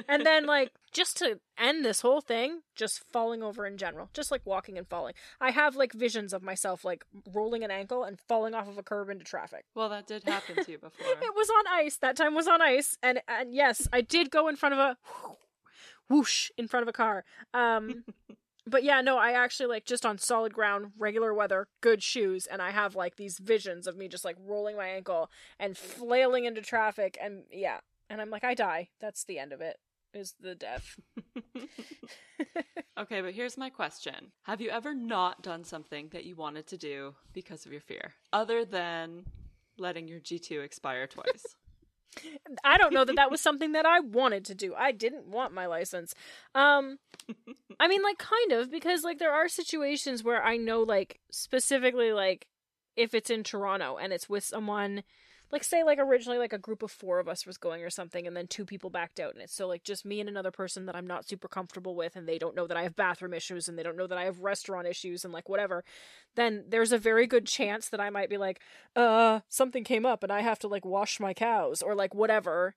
and 0.08 0.26
then 0.26 0.46
like 0.46 0.72
just 0.92 1.18
to 1.18 1.40
end 1.58 1.84
this 1.84 2.02
whole 2.02 2.22
thing 2.22 2.62
just 2.76 3.04
falling 3.12 3.44
over 3.44 3.66
in 3.66 3.78
general 3.78 4.10
just 4.14 4.32
like 4.32 4.42
walking 4.46 4.78
and 4.78 4.88
falling. 4.88 5.14
I 5.40 5.52
have 5.52 5.76
like 5.76 5.94
visions 5.94 6.34
of 6.34 6.42
myself 6.42 6.84
like 6.84 7.04
rolling 7.34 7.64
an 7.64 7.72
ankle 7.72 8.04
and 8.04 8.20
falling 8.20 8.54
off 8.54 8.68
of 8.68 8.78
a 8.78 8.84
curb 8.84 9.10
into 9.10 9.24
traffic. 9.24 9.66
Well 9.76 9.90
that 9.90 10.08
did 10.08 10.24
happen 10.24 10.64
to 10.64 10.72
you 10.72 10.78
before. 10.78 11.06
It 11.24 11.36
was 11.36 11.50
on 11.50 11.66
ice. 11.68 11.98
That 11.98 12.16
time 12.16 12.36
was 12.36 12.48
on 12.48 12.62
ice. 12.62 12.98
And 13.02 13.22
and 13.28 13.54
yes 13.54 13.88
i 13.94 14.02
did 14.02 14.32
go 14.32 14.48
in 14.48 14.56
front 14.56 14.74
of 14.74 14.80
a 14.80 14.98
whoosh 16.10 16.50
in 16.58 16.68
front 16.68 16.84
of 16.84 16.88
a 16.88 16.94
car. 16.94 17.24
Um 17.54 18.04
but 18.66 18.84
yeah 18.84 19.02
no 19.02 19.18
i 19.18 19.32
actually 19.32 19.68
like 19.68 19.86
just 19.86 20.06
on 20.06 20.18
solid 20.18 20.54
ground 20.54 20.94
regular 20.98 21.34
weather 21.34 21.68
good 21.82 22.02
shoes 22.02 22.46
and 22.46 22.62
i 22.62 22.72
have 22.72 22.96
like 22.96 23.18
these 23.18 23.38
visions 23.38 23.88
of 23.88 23.98
me 23.98 24.08
just 24.08 24.24
like 24.24 24.38
rolling 24.40 24.78
my 24.78 24.88
ankle 24.88 25.30
and 25.60 25.78
flailing 25.78 26.46
into 26.46 26.62
traffic. 26.62 27.18
And 27.22 27.44
yeah 27.52 27.80
and 28.14 28.22
I'm 28.22 28.30
like, 28.30 28.44
I 28.44 28.54
die. 28.54 28.90
That's 29.02 29.24
the 29.26 29.40
end 29.40 29.52
of 29.52 29.62
it. 29.62 29.78
Is 30.14 30.36
the 30.40 30.54
death. 30.54 31.00
okay, 33.00 33.22
but 33.22 33.34
here's 33.34 33.58
my 33.58 33.72
question. 33.72 34.32
Have 34.44 34.62
you 34.62 34.70
ever 34.70 34.94
not 34.94 35.42
done 35.42 35.64
something 35.64 36.10
that 36.14 36.24
you 36.24 36.36
wanted 36.36 36.68
to 36.68 36.78
do 36.78 37.16
because 37.34 37.66
of 37.66 37.72
your 37.72 37.82
fear? 37.82 38.14
Other 38.32 38.64
than 38.64 39.26
letting 39.80 40.08
your 40.08 40.20
G2 40.20 40.64
expire 40.64 41.08
twice. 41.08 41.44
I 42.64 42.78
don't 42.78 42.94
know 42.94 43.04
that 43.04 43.16
that 43.16 43.32
was 43.32 43.42
something 43.42 43.72
that 43.72 43.88
I 43.88 44.02
wanted 44.02 44.46
to 44.46 44.54
do. 44.54 44.76
I 44.78 44.92
didn't 44.92 45.26
want 45.26 45.52
my 45.52 45.66
license. 45.66 46.14
Um 46.54 47.00
I 47.80 47.88
mean 47.88 48.04
like 48.04 48.20
kind 48.20 48.52
of 48.52 48.70
because 48.70 49.04
like 49.04 49.18
there 49.18 49.34
are 49.34 49.50
situations 49.50 50.24
where 50.24 50.44
I 50.44 50.58
know 50.58 50.82
like 50.82 51.22
specifically 51.32 52.14
like 52.14 52.46
if 52.96 53.16
it's 53.16 53.32
in 53.32 53.44
Toronto 53.44 53.98
and 53.98 54.14
it's 54.14 54.30
with 54.30 54.44
someone 54.44 55.02
like 55.54 55.64
say 55.64 55.84
like 55.84 56.00
originally 56.00 56.40
like 56.40 56.52
a 56.52 56.58
group 56.58 56.84
of 56.84 56.92
4 56.92 57.20
of 57.20 57.30
us 57.30 57.46
was 57.46 57.58
going 57.58 57.84
or 57.84 57.90
something 57.90 58.28
and 58.28 58.36
then 58.36 58.48
two 58.48 58.66
people 58.66 58.90
backed 58.90 59.20
out 59.20 59.34
and 59.34 59.42
it's 59.42 59.56
so 59.56 59.68
like 59.68 59.84
just 59.84 60.04
me 60.04 60.20
and 60.20 60.28
another 60.28 60.52
person 60.52 60.88
that 60.88 60.96
I'm 60.96 61.08
not 61.08 61.28
super 61.28 61.48
comfortable 61.48 61.96
with 61.96 62.16
and 62.16 62.28
they 62.28 62.38
don't 62.38 62.56
know 62.56 62.68
that 62.68 62.76
I 62.76 62.84
have 62.84 62.96
bathroom 62.96 63.34
issues 63.34 63.70
and 63.70 63.78
they 63.78 63.84
don't 63.84 63.96
know 63.96 64.08
that 64.08 64.18
I 64.18 64.26
have 64.26 64.42
restaurant 64.42 64.88
issues 64.88 65.24
and 65.24 65.34
like 65.34 65.48
whatever 65.48 65.86
then 66.36 66.66
there's 66.68 66.92
a 66.92 66.98
very 66.98 67.28
good 67.28 67.46
chance 67.46 67.88
that 67.90 68.02
I 68.02 68.10
might 68.10 68.30
be 68.30 68.38
like 68.38 68.60
uh 68.96 69.42
something 69.48 69.84
came 69.84 70.06
up 70.06 70.24
and 70.24 70.32
I 70.32 70.42
have 70.42 70.60
to 70.60 70.68
like 70.68 70.84
wash 70.84 71.20
my 71.20 71.34
cows 71.34 71.82
or 71.82 71.96
like 71.96 72.14
whatever 72.14 72.76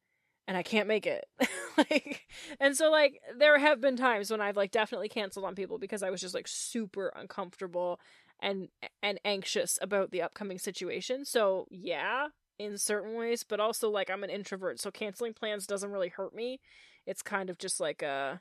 and 0.48 0.56
I 0.56 0.62
can't 0.62 0.86
make 0.86 1.06
it. 1.06 1.24
like 1.76 2.26
and 2.60 2.76
so 2.76 2.90
like 2.90 3.20
there 3.36 3.58
have 3.58 3.80
been 3.80 3.96
times 3.96 4.30
when 4.30 4.40
I've 4.40 4.56
like 4.56 4.70
definitely 4.70 5.08
canceled 5.08 5.44
on 5.44 5.54
people 5.54 5.78
because 5.78 6.02
I 6.02 6.10
was 6.10 6.20
just 6.20 6.34
like 6.34 6.46
super 6.46 7.12
uncomfortable 7.16 7.98
and 8.40 8.68
and 9.02 9.18
anxious 9.24 9.78
about 9.80 10.10
the 10.10 10.22
upcoming 10.22 10.58
situation. 10.58 11.24
So, 11.24 11.66
yeah, 11.70 12.28
in 12.58 12.78
certain 12.78 13.14
ways, 13.14 13.42
but 13.42 13.60
also 13.60 13.90
like 13.90 14.10
I'm 14.10 14.24
an 14.24 14.30
introvert, 14.30 14.80
so 14.80 14.90
canceling 14.90 15.34
plans 15.34 15.66
doesn't 15.66 15.90
really 15.90 16.08
hurt 16.08 16.34
me. 16.34 16.60
It's 17.06 17.22
kind 17.22 17.50
of 17.50 17.58
just 17.58 17.80
like 17.80 18.02
a 18.02 18.40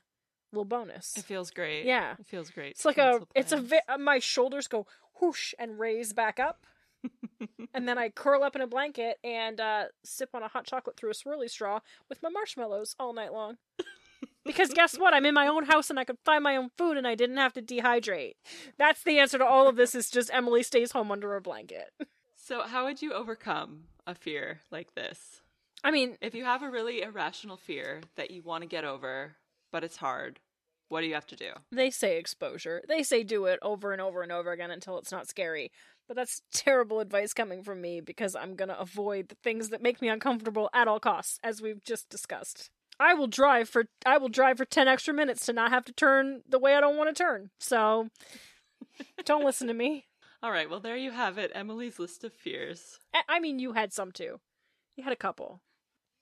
little 0.52 0.64
bonus. 0.64 1.14
It 1.16 1.24
feels 1.24 1.50
great. 1.50 1.84
Yeah. 1.84 2.14
It 2.18 2.26
feels 2.26 2.50
great. 2.50 2.72
It's 2.72 2.84
like 2.84 2.98
a 2.98 3.20
it's 3.34 3.52
a 3.52 3.58
vi- 3.58 3.82
uh, 3.88 3.98
my 3.98 4.18
shoulders 4.18 4.68
go 4.68 4.86
whoosh 5.20 5.54
and 5.58 5.78
raise 5.78 6.12
back 6.12 6.38
up. 6.38 6.66
and 7.74 7.88
then 7.88 7.98
I 7.98 8.08
curl 8.08 8.42
up 8.42 8.56
in 8.56 8.62
a 8.62 8.66
blanket 8.66 9.18
and 9.22 9.60
uh, 9.60 9.84
sip 10.04 10.30
on 10.34 10.42
a 10.42 10.48
hot 10.48 10.66
chocolate 10.66 10.96
through 10.96 11.10
a 11.10 11.14
swirly 11.14 11.48
straw 11.48 11.80
with 12.08 12.22
my 12.22 12.28
marshmallows 12.28 12.96
all 12.98 13.12
night 13.12 13.32
long. 13.32 13.58
because 14.44 14.72
guess 14.72 14.98
what? 14.98 15.14
I'm 15.14 15.26
in 15.26 15.34
my 15.34 15.46
own 15.46 15.66
house 15.66 15.90
and 15.90 15.98
I 15.98 16.04
could 16.04 16.18
find 16.24 16.42
my 16.42 16.56
own 16.56 16.70
food 16.76 16.96
and 16.96 17.06
I 17.06 17.14
didn't 17.14 17.36
have 17.36 17.52
to 17.54 17.62
dehydrate. 17.62 18.34
That's 18.78 19.02
the 19.02 19.18
answer 19.18 19.38
to 19.38 19.44
all 19.44 19.68
of 19.68 19.76
this 19.76 19.94
is 19.94 20.10
just 20.10 20.32
Emily 20.32 20.62
stays 20.62 20.92
home 20.92 21.12
under 21.12 21.36
a 21.36 21.40
blanket. 21.40 21.90
So, 22.46 22.62
how 22.62 22.84
would 22.84 23.02
you 23.02 23.12
overcome 23.12 23.86
a 24.06 24.14
fear 24.14 24.60
like 24.70 24.94
this? 24.94 25.40
I 25.82 25.90
mean, 25.90 26.16
if 26.20 26.32
you 26.32 26.44
have 26.44 26.62
a 26.62 26.70
really 26.70 27.02
irrational 27.02 27.56
fear 27.56 28.02
that 28.14 28.30
you 28.30 28.40
want 28.40 28.62
to 28.62 28.68
get 28.68 28.84
over, 28.84 29.34
but 29.72 29.82
it's 29.82 29.96
hard, 29.96 30.38
what 30.88 31.00
do 31.00 31.08
you 31.08 31.14
have 31.14 31.26
to 31.26 31.34
do? 31.34 31.50
They 31.72 31.90
say 31.90 32.16
exposure. 32.16 32.84
They 32.86 33.02
say 33.02 33.24
do 33.24 33.46
it 33.46 33.58
over 33.62 33.90
and 33.90 34.00
over 34.00 34.22
and 34.22 34.30
over 34.30 34.52
again 34.52 34.70
until 34.70 34.96
it's 34.96 35.10
not 35.10 35.26
scary. 35.26 35.72
But 36.06 36.14
that's 36.14 36.42
terrible 36.52 37.00
advice 37.00 37.34
coming 37.34 37.64
from 37.64 37.80
me 37.80 38.00
because 38.00 38.36
I'm 38.36 38.54
going 38.54 38.68
to 38.68 38.78
avoid 38.78 39.28
the 39.28 39.34
things 39.42 39.70
that 39.70 39.82
make 39.82 40.00
me 40.00 40.08
uncomfortable 40.08 40.70
at 40.72 40.86
all 40.86 41.00
costs 41.00 41.40
as 41.42 41.60
we've 41.60 41.82
just 41.82 42.08
discussed. 42.08 42.70
I 43.00 43.14
will 43.14 43.26
drive 43.26 43.68
for 43.68 43.86
I 44.06 44.18
will 44.18 44.28
drive 44.28 44.58
for 44.58 44.64
10 44.64 44.86
extra 44.86 45.12
minutes 45.12 45.46
to 45.46 45.52
not 45.52 45.72
have 45.72 45.84
to 45.86 45.92
turn 45.92 46.42
the 46.48 46.60
way 46.60 46.76
I 46.76 46.80
don't 46.80 46.96
want 46.96 47.14
to 47.14 47.24
turn. 47.24 47.50
So 47.58 48.10
don't 49.24 49.44
listen 49.44 49.66
to 49.66 49.74
me. 49.74 50.06
All 50.42 50.50
right, 50.50 50.68
well, 50.68 50.80
there 50.80 50.96
you 50.96 51.10
have 51.12 51.38
it 51.38 51.50
Emily's 51.54 51.98
list 51.98 52.24
of 52.24 52.32
fears. 52.32 52.98
I 53.28 53.40
mean, 53.40 53.58
you 53.58 53.72
had 53.72 53.92
some 53.92 54.12
too. 54.12 54.40
You 54.94 55.04
had 55.04 55.12
a 55.12 55.16
couple. 55.16 55.60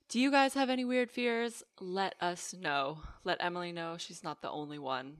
Do 0.09 0.21
you 0.21 0.31
guys 0.31 0.55
have 0.55 0.71
any 0.71 0.85
weird 0.85 1.11
fears? 1.11 1.62
Let 1.81 2.15
us 2.21 2.55
know. 2.55 3.01
Let 3.25 3.43
Emily 3.43 3.73
know 3.73 3.97
she's 3.99 4.23
not 4.23 4.43
the 4.43 4.51
only 4.51 4.79
one. 4.79 5.17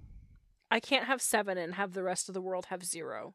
I 0.70 0.80
can't 0.80 1.07
have 1.07 1.22
seven 1.22 1.59
and 1.59 1.74
have 1.74 1.92
the 1.92 2.03
rest 2.03 2.28
of 2.28 2.34
the 2.34 2.40
world 2.40 2.66
have 2.66 2.84
zero. 2.84 3.34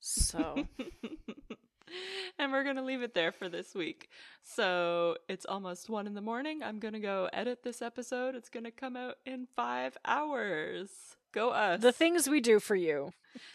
So. 0.00 0.66
and 2.38 2.52
we're 2.52 2.64
going 2.64 2.76
to 2.76 2.82
leave 2.82 3.02
it 3.02 3.14
there 3.14 3.32
for 3.32 3.48
this 3.48 3.74
week. 3.74 4.08
So 4.42 5.16
it's 5.28 5.46
almost 5.46 5.90
one 5.90 6.06
in 6.06 6.14
the 6.14 6.20
morning. 6.20 6.62
I'm 6.62 6.78
going 6.78 6.94
to 6.94 7.00
go 7.00 7.28
edit 7.32 7.62
this 7.62 7.82
episode. 7.82 8.34
It's 8.34 8.48
going 8.48 8.64
to 8.64 8.70
come 8.70 8.96
out 8.96 9.16
in 9.26 9.46
five 9.54 9.96
hours. 10.04 10.90
Go 11.32 11.50
us. 11.50 11.80
The 11.80 11.92
things 11.92 12.28
we 12.28 12.40
do 12.40 12.60
for 12.60 12.76
you. 12.76 13.12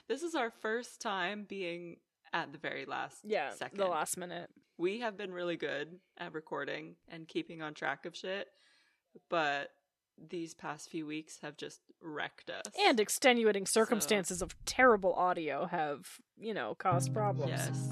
This 0.08 0.24
is 0.24 0.36
our 0.36 0.52
first 0.52 1.00
time 1.00 1.46
being 1.48 1.98
at 2.34 2.52
the 2.52 2.58
very 2.58 2.86
last 2.86 3.20
yeah, 3.24 3.52
second. 3.54 3.78
the 3.78 3.88
last 3.88 4.18
minute. 4.18 4.50
We 4.78 5.00
have 5.00 5.18
been 5.18 5.32
really 5.32 5.58
good 5.58 6.00
at 6.18 6.34
recording 6.34 6.96
and 7.10 7.28
keeping 7.28 7.62
on 7.62 7.74
track 7.74 8.06
of 8.06 8.16
shit, 8.16 8.48
but 9.30 9.70
these 10.30 10.54
past 10.54 10.90
few 10.90 11.06
weeks 11.06 11.40
have 11.42 11.58
just 11.58 11.80
wrecked 12.02 12.50
us. 12.50 12.66
And 12.80 13.00
extenuating 13.00 13.66
circumstances 13.66 14.40
so. 14.40 14.46
of 14.46 14.56
terrible 14.66 15.14
audio 15.14 15.68
have, 15.68 16.08
you 16.38 16.54
know, 16.54 16.76
caused 16.76 17.14
problems. 17.14 17.52
Yes. 17.52 17.90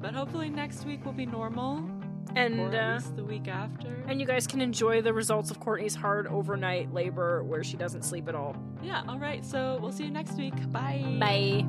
But 0.00 0.14
hopefully 0.14 0.48
next 0.48 0.84
week 0.84 1.04
will 1.04 1.12
be 1.12 1.26
normal. 1.26 1.88
And 2.34 2.60
or 2.60 2.68
at 2.68 2.74
uh, 2.74 2.94
least 2.94 3.16
the 3.16 3.24
week 3.24 3.48
after. 3.48 4.02
And 4.06 4.20
you 4.20 4.26
guys 4.26 4.46
can 4.46 4.60
enjoy 4.60 5.02
the 5.02 5.12
results 5.12 5.50
of 5.50 5.60
Courtney's 5.60 5.94
hard 5.94 6.26
overnight 6.26 6.92
labor 6.92 7.42
where 7.42 7.64
she 7.64 7.76
doesn't 7.76 8.04
sleep 8.04 8.28
at 8.28 8.34
all. 8.34 8.56
Yeah, 8.82 9.02
all 9.08 9.18
right. 9.18 9.44
So 9.44 9.78
we'll 9.80 9.92
see 9.92 10.04
you 10.04 10.10
next 10.10 10.36
week. 10.36 10.54
Bye. 10.70 11.16
Bye. 11.18 11.66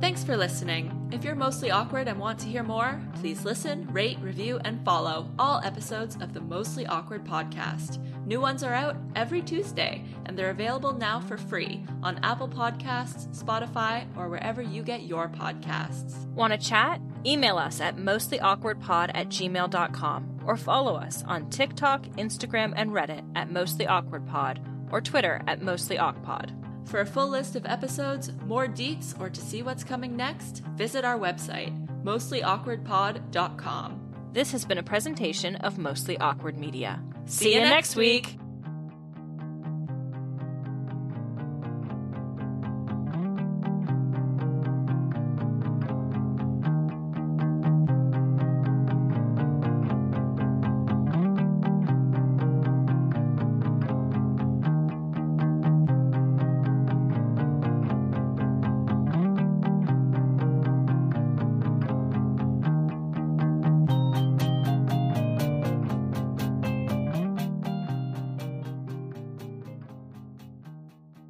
Thanks 0.00 0.22
for 0.22 0.36
listening. 0.36 1.03
If 1.14 1.22
you're 1.22 1.36
mostly 1.36 1.70
awkward 1.70 2.08
and 2.08 2.18
want 2.18 2.40
to 2.40 2.48
hear 2.48 2.64
more, 2.64 3.00
please 3.20 3.44
listen, 3.44 3.88
rate, 3.92 4.18
review, 4.20 4.58
and 4.64 4.84
follow 4.84 5.30
all 5.38 5.60
episodes 5.62 6.16
of 6.20 6.34
the 6.34 6.40
Mostly 6.40 6.86
Awkward 6.86 7.24
podcast. 7.24 8.04
New 8.26 8.40
ones 8.40 8.64
are 8.64 8.74
out 8.74 8.96
every 9.14 9.40
Tuesday, 9.40 10.02
and 10.26 10.36
they're 10.36 10.50
available 10.50 10.92
now 10.92 11.20
for 11.20 11.38
free 11.38 11.84
on 12.02 12.18
Apple 12.24 12.48
Podcasts, 12.48 13.28
Spotify, 13.28 14.08
or 14.16 14.28
wherever 14.28 14.60
you 14.60 14.82
get 14.82 15.04
your 15.04 15.28
podcasts. 15.28 16.26
Want 16.32 16.52
to 16.52 16.58
chat? 16.58 17.00
Email 17.24 17.58
us 17.58 17.80
at 17.80 17.96
mostlyawkwardpod 17.96 19.12
at 19.14 19.28
gmail.com 19.28 20.40
or 20.44 20.56
follow 20.56 20.96
us 20.96 21.22
on 21.28 21.48
TikTok, 21.48 22.06
Instagram, 22.16 22.72
and 22.74 22.90
Reddit 22.90 23.24
at 23.36 23.50
mostlyawkwardpod 23.50 24.90
or 24.90 25.00
Twitter 25.00 25.40
at 25.46 25.60
mostlyawkpod. 25.60 26.63
For 26.84 27.00
a 27.00 27.06
full 27.06 27.28
list 27.28 27.56
of 27.56 27.66
episodes, 27.66 28.30
more 28.46 28.66
deets, 28.66 29.18
or 29.20 29.28
to 29.30 29.40
see 29.40 29.62
what's 29.62 29.84
coming 29.84 30.16
next, 30.16 30.62
visit 30.76 31.04
our 31.04 31.18
website, 31.18 31.72
mostlyawkwardpod.com. 32.04 34.00
This 34.32 34.52
has 34.52 34.64
been 34.64 34.78
a 34.78 34.82
presentation 34.82 35.56
of 35.56 35.78
Mostly 35.78 36.18
Awkward 36.18 36.58
Media. 36.58 37.00
See, 37.26 37.44
see 37.44 37.54
you 37.54 37.60
next 37.60 37.96
week. 37.96 38.26
week. 38.26 38.43